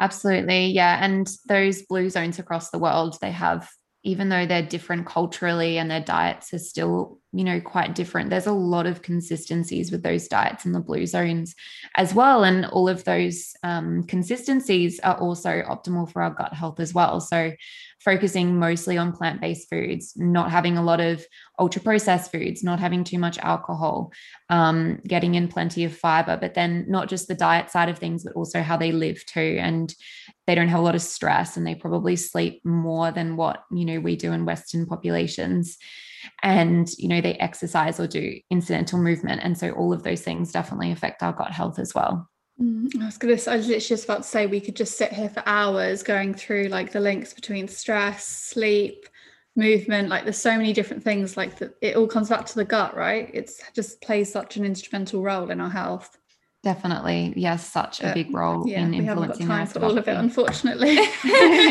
Absolutely. 0.00 0.66
Yeah. 0.66 0.98
And 1.02 1.30
those 1.46 1.82
blue 1.82 2.10
zones 2.10 2.38
across 2.38 2.70
the 2.70 2.78
world, 2.78 3.18
they 3.20 3.30
have, 3.30 3.68
even 4.02 4.28
though 4.28 4.46
they're 4.46 4.62
different 4.62 5.06
culturally 5.06 5.78
and 5.78 5.90
their 5.90 6.00
diets 6.00 6.52
are 6.54 6.58
still 6.58 7.18
you 7.32 7.42
know 7.44 7.60
quite 7.60 7.94
different 7.94 8.30
there's 8.30 8.46
a 8.46 8.52
lot 8.52 8.86
of 8.86 9.02
consistencies 9.02 9.90
with 9.90 10.02
those 10.02 10.28
diets 10.28 10.64
in 10.64 10.72
the 10.72 10.80
blue 10.80 11.06
zones 11.06 11.54
as 11.96 12.14
well 12.14 12.44
and 12.44 12.64
all 12.66 12.88
of 12.88 13.02
those 13.04 13.52
um, 13.64 14.04
consistencies 14.04 15.00
are 15.00 15.18
also 15.18 15.60
optimal 15.68 16.10
for 16.10 16.22
our 16.22 16.30
gut 16.30 16.54
health 16.54 16.78
as 16.78 16.94
well 16.94 17.20
so 17.20 17.50
focusing 17.98 18.58
mostly 18.58 18.96
on 18.98 19.12
plant-based 19.12 19.68
foods 19.68 20.12
not 20.16 20.50
having 20.50 20.76
a 20.76 20.82
lot 20.82 21.00
of 21.00 21.24
ultra 21.58 21.80
processed 21.80 22.30
foods 22.30 22.62
not 22.62 22.78
having 22.78 23.02
too 23.04 23.18
much 23.18 23.38
alcohol 23.38 24.12
um, 24.50 25.00
getting 25.06 25.34
in 25.34 25.48
plenty 25.48 25.84
of 25.84 25.96
fiber 25.96 26.36
but 26.36 26.54
then 26.54 26.84
not 26.88 27.08
just 27.08 27.26
the 27.26 27.34
diet 27.34 27.70
side 27.70 27.88
of 27.88 27.98
things 27.98 28.24
but 28.24 28.34
also 28.34 28.62
how 28.62 28.76
they 28.76 28.92
live 28.92 29.24
too. 29.26 29.58
And 29.60 29.94
they 30.46 30.54
don't 30.54 30.68
have 30.68 30.80
a 30.80 30.82
lot 30.82 30.94
of 30.94 31.02
stress 31.02 31.56
and 31.56 31.66
they 31.66 31.74
probably 31.74 32.16
sleep 32.16 32.64
more 32.64 33.10
than 33.10 33.36
what 33.36 33.64
you 33.70 33.84
know 33.84 34.00
we 34.00 34.16
do 34.16 34.32
in 34.32 34.44
western 34.44 34.86
populations. 34.86 35.78
And 36.42 36.88
you 36.98 37.08
know 37.08 37.20
they 37.20 37.34
exercise 37.34 38.00
or 38.00 38.06
do 38.06 38.40
incidental 38.50 38.98
movement. 38.98 39.42
And 39.42 39.56
so 39.56 39.70
all 39.70 39.92
of 39.92 40.02
those 40.02 40.22
things 40.22 40.52
definitely 40.52 40.92
affect 40.92 41.22
our 41.22 41.32
gut 41.32 41.52
health 41.52 41.78
as 41.78 41.94
well 41.94 42.28
Mm, 42.60 43.02
I 43.02 43.06
was 43.06 43.18
gonna. 43.18 43.34
I 43.34 43.56
was 43.56 43.66
literally 43.66 43.80
just 43.80 44.04
about 44.04 44.22
to 44.22 44.28
say 44.28 44.46
we 44.46 44.60
could 44.60 44.76
just 44.76 44.96
sit 44.96 45.12
here 45.12 45.28
for 45.28 45.42
hours 45.46 46.02
going 46.02 46.34
through 46.34 46.68
like 46.68 46.90
the 46.92 47.00
links 47.00 47.34
between 47.34 47.68
stress, 47.68 48.26
sleep, 48.26 49.06
movement. 49.56 50.08
Like 50.08 50.24
there's 50.24 50.38
so 50.38 50.56
many 50.56 50.72
different 50.72 51.02
things. 51.02 51.36
Like 51.36 51.60
it 51.82 51.96
all 51.96 52.06
comes 52.06 52.30
back 52.30 52.46
to 52.46 52.54
the 52.54 52.64
gut, 52.64 52.96
right? 52.96 53.30
It's 53.34 53.60
just 53.74 54.00
plays 54.00 54.32
such 54.32 54.56
an 54.56 54.64
instrumental 54.64 55.22
role 55.22 55.50
in 55.50 55.60
our 55.60 55.70
health. 55.70 56.16
Definitely, 56.66 57.32
yes, 57.36 57.64
such 57.64 58.02
a 58.02 58.12
big 58.12 58.34
role 58.34 58.66
yeah, 58.66 58.80
in 58.80 58.92
influencing. 58.92 59.02
We 59.02 59.06
haven't 59.06 59.38
got 59.38 59.54
time 59.54 59.66
for 59.68 59.84
all 59.84 59.96
of 59.96 60.08
it, 60.08 60.16
unfortunately. 60.16 60.96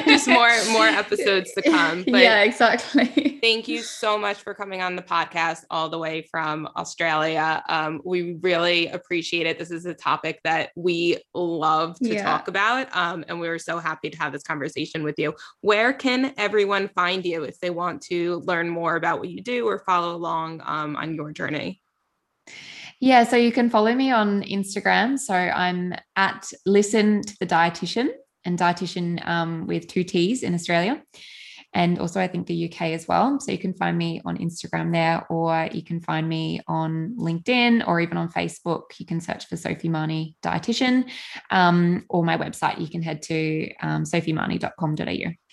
Just 0.05 0.25
more 0.25 0.49
more 0.71 0.85
episodes 0.87 1.51
to 1.55 1.63
come. 1.63 2.05
But 2.07 2.21
yeah, 2.21 2.43
exactly. 2.43 3.37
Thank 3.41 3.67
you 3.67 3.81
so 3.81 4.17
much 4.17 4.37
for 4.37 4.53
coming 4.53 4.81
on 4.81 4.95
the 4.95 5.01
podcast 5.01 5.65
all 5.69 5.89
the 5.89 5.97
way 5.97 6.21
from 6.31 6.69
Australia. 6.77 7.61
Um, 7.67 7.99
we 8.05 8.35
really 8.35 8.87
appreciate 8.87 9.45
it. 9.45 9.59
This 9.59 9.69
is 9.69 9.85
a 9.85 9.93
topic 9.93 10.39
that 10.45 10.69
we 10.77 11.17
love 11.33 11.99
to 11.99 12.13
yeah. 12.13 12.23
talk 12.23 12.47
about, 12.47 12.87
um, 12.95 13.25
and 13.27 13.41
we 13.41 13.49
were 13.49 13.59
so 13.59 13.79
happy 13.79 14.09
to 14.09 14.17
have 14.17 14.31
this 14.31 14.43
conversation 14.43 15.03
with 15.03 15.19
you. 15.19 15.33
Where 15.59 15.91
can 15.91 16.33
everyone 16.37 16.87
find 16.87 17.25
you 17.25 17.43
if 17.43 17.59
they 17.59 17.69
want 17.69 18.01
to 18.03 18.37
learn 18.45 18.69
more 18.69 18.95
about 18.95 19.19
what 19.19 19.27
you 19.27 19.41
do 19.41 19.67
or 19.67 19.79
follow 19.79 20.15
along 20.15 20.61
um, 20.63 20.95
on 20.95 21.15
your 21.15 21.33
journey? 21.33 21.81
Yeah, 22.99 23.23
so 23.23 23.35
you 23.35 23.51
can 23.51 23.69
follow 23.69 23.93
me 23.93 24.11
on 24.11 24.41
Instagram. 24.43 25.19
So 25.19 25.33
I'm 25.33 25.93
at 26.15 26.51
Listen 26.65 27.21
to 27.21 27.35
the 27.39 27.45
Dietitian 27.45 28.09
and 28.45 28.57
dietitian 28.57 29.25
um, 29.27 29.67
with 29.67 29.87
two 29.87 30.03
T's 30.03 30.43
in 30.43 30.53
Australia. 30.53 31.01
And 31.73 31.99
also, 31.99 32.21
I 32.21 32.27
think 32.27 32.47
the 32.47 32.71
UK 32.71 32.93
as 32.93 33.05
well. 33.05 33.37
So 33.41 33.51
you 33.51 33.57
can 33.57 33.73
find 33.73 33.97
me 33.97 34.21
on 34.23 34.37
Instagram 34.37 34.93
there, 34.93 35.27
or 35.29 35.67
you 35.73 35.83
can 35.83 35.99
find 35.99 36.27
me 36.27 36.61
on 36.67 37.13
LinkedIn 37.19 37.85
or 37.85 37.99
even 37.99 38.15
on 38.15 38.29
Facebook. 38.29 38.83
You 38.97 39.05
can 39.05 39.19
search 39.19 39.47
for 39.47 39.57
Sophie 39.57 39.89
Marnie 39.89 40.35
Dietitian 40.41 41.11
um, 41.51 42.05
or 42.09 42.23
my 42.23 42.37
website. 42.37 42.79
You 42.79 42.87
can 42.87 43.01
head 43.01 43.21
to 43.23 43.69
um, 43.81 44.03
sophiemarnie.com.au. 44.05 45.44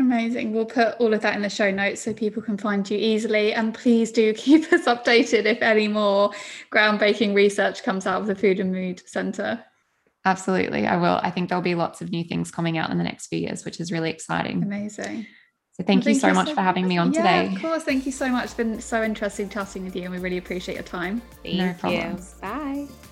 Amazing. 0.00 0.54
We'll 0.54 0.64
put 0.64 0.94
all 0.98 1.12
of 1.12 1.20
that 1.20 1.36
in 1.36 1.42
the 1.42 1.50
show 1.50 1.70
notes 1.70 2.00
so 2.00 2.14
people 2.14 2.42
can 2.42 2.56
find 2.56 2.88
you 2.88 2.96
easily. 2.96 3.52
And 3.52 3.74
please 3.74 4.10
do 4.10 4.32
keep 4.34 4.72
us 4.72 4.86
updated 4.86 5.44
if 5.44 5.60
any 5.62 5.88
more 5.88 6.30
groundbreaking 6.72 7.34
research 7.34 7.82
comes 7.82 8.06
out 8.06 8.20
of 8.20 8.26
the 8.26 8.34
Food 8.34 8.60
and 8.60 8.72
Mood 8.72 9.02
Centre. 9.06 9.62
Absolutely, 10.24 10.86
I 10.86 10.96
will. 10.96 11.20
I 11.22 11.30
think 11.30 11.48
there'll 11.48 11.62
be 11.62 11.74
lots 11.74 12.00
of 12.00 12.10
new 12.10 12.24
things 12.24 12.50
coming 12.50 12.76
out 12.76 12.90
in 12.90 12.98
the 12.98 13.04
next 13.04 13.28
few 13.28 13.38
years, 13.38 13.64
which 13.64 13.80
is 13.80 13.92
really 13.92 14.10
exciting. 14.10 14.62
Amazing. 14.62 15.26
So 15.72 15.84
thank 15.84 16.04
well, 16.04 16.14
you 16.14 16.20
so 16.20 16.28
you 16.28 16.34
much 16.34 16.48
so 16.48 16.54
for 16.54 16.60
having 16.60 16.88
me 16.88 16.98
on 16.98 17.12
yeah, 17.12 17.42
today. 17.42 17.54
Of 17.54 17.62
course, 17.62 17.84
thank 17.84 18.04
you 18.04 18.12
so 18.12 18.28
much. 18.28 18.46
It's 18.46 18.54
been 18.54 18.80
so 18.80 19.02
interesting 19.02 19.48
chatting 19.48 19.84
with 19.84 19.96
you, 19.96 20.02
and 20.02 20.12
we 20.12 20.18
really 20.18 20.38
appreciate 20.38 20.74
your 20.74 20.84
time. 20.84 21.22
Thank 21.42 21.56
no 21.56 21.74
problems. 21.74 22.34
You. 22.36 22.48
Bye. 22.48 22.86
Bye. 22.86 23.09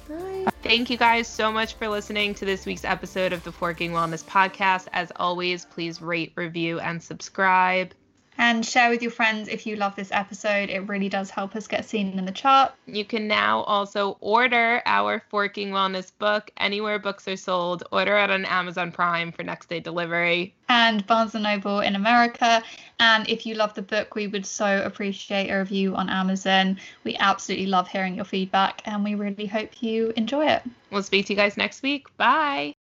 Thank 0.63 0.91
you 0.91 0.97
guys 0.97 1.29
so 1.29 1.53
much 1.53 1.75
for 1.75 1.89
listening 1.89 2.35
to 2.35 2.45
this 2.45 2.67
week's 2.67 2.85
episode 2.85 3.33
of 3.33 3.43
the 3.45 3.53
Forking 3.53 3.93
Wellness 3.93 4.25
Podcast. 4.25 4.89
As 4.93 5.13
always, 5.17 5.65
please 5.65 6.03
rate, 6.03 6.33
review, 6.37 6.81
and 6.81 7.03
subscribe 7.03 7.95
and 8.39 8.65
share 8.65 8.89
with 8.89 9.03
your 9.03 9.11
friends 9.11 9.49
if 9.49 9.67
you 9.67 9.77
love 9.77 9.97
this 9.97 10.11
episode. 10.13 10.71
It 10.71 10.87
really 10.89 11.09
does 11.09 11.29
help 11.29 11.57
us 11.57 11.67
get 11.67 11.85
seen 11.85 12.17
in 12.19 12.25
the 12.25 12.33
chart. 12.33 12.73
You 12.87 13.05
can 13.05 13.27
now 13.27 13.63
also 13.63 14.17
order 14.21 14.81
our 14.87 15.23
Forking 15.29 15.71
Wellness 15.71 16.13
book 16.19 16.51
anywhere 16.57 16.99
books 16.99 17.27
are 17.29 17.37
sold. 17.37 17.83
Order 17.91 18.17
it 18.19 18.31
on 18.31 18.45
Amazon 18.45 18.93
Prime 18.93 19.33
for 19.33 19.43
next 19.43 19.69
day 19.69 19.81
delivery. 19.81 20.55
And 20.69 21.07
Barnes 21.07 21.35
& 21.35 21.35
Noble 21.35 21.81
in 21.81 21.97
America. 21.97 22.63
And 23.01 23.29
if 23.29 23.45
you 23.45 23.55
love 23.55 23.75
the 23.75 23.83
book, 23.83 24.15
we 24.15 24.29
would 24.29 24.47
so 24.47 24.83
appreciate 24.85 25.51
a 25.51 25.59
review 25.59 25.97
on 25.97 26.09
Amazon. 26.09 26.79
We 27.05 27.17
absolutely 27.17 27.67
love 27.67 27.89
hearing 27.89 28.15
your 28.15 28.25
feedback 28.25 28.83
and 28.85 29.03
we 29.03 29.15
really 29.15 29.47
hope 29.47 29.83
you 29.83 30.13
enjoy 30.17 30.47
it. 30.47 30.63
We'll 30.91 31.03
speak 31.03 31.27
to 31.27 31.33
you 31.33 31.37
guys 31.37 31.57
next 31.57 31.83
week. 31.83 32.07
Bye. 32.17 32.78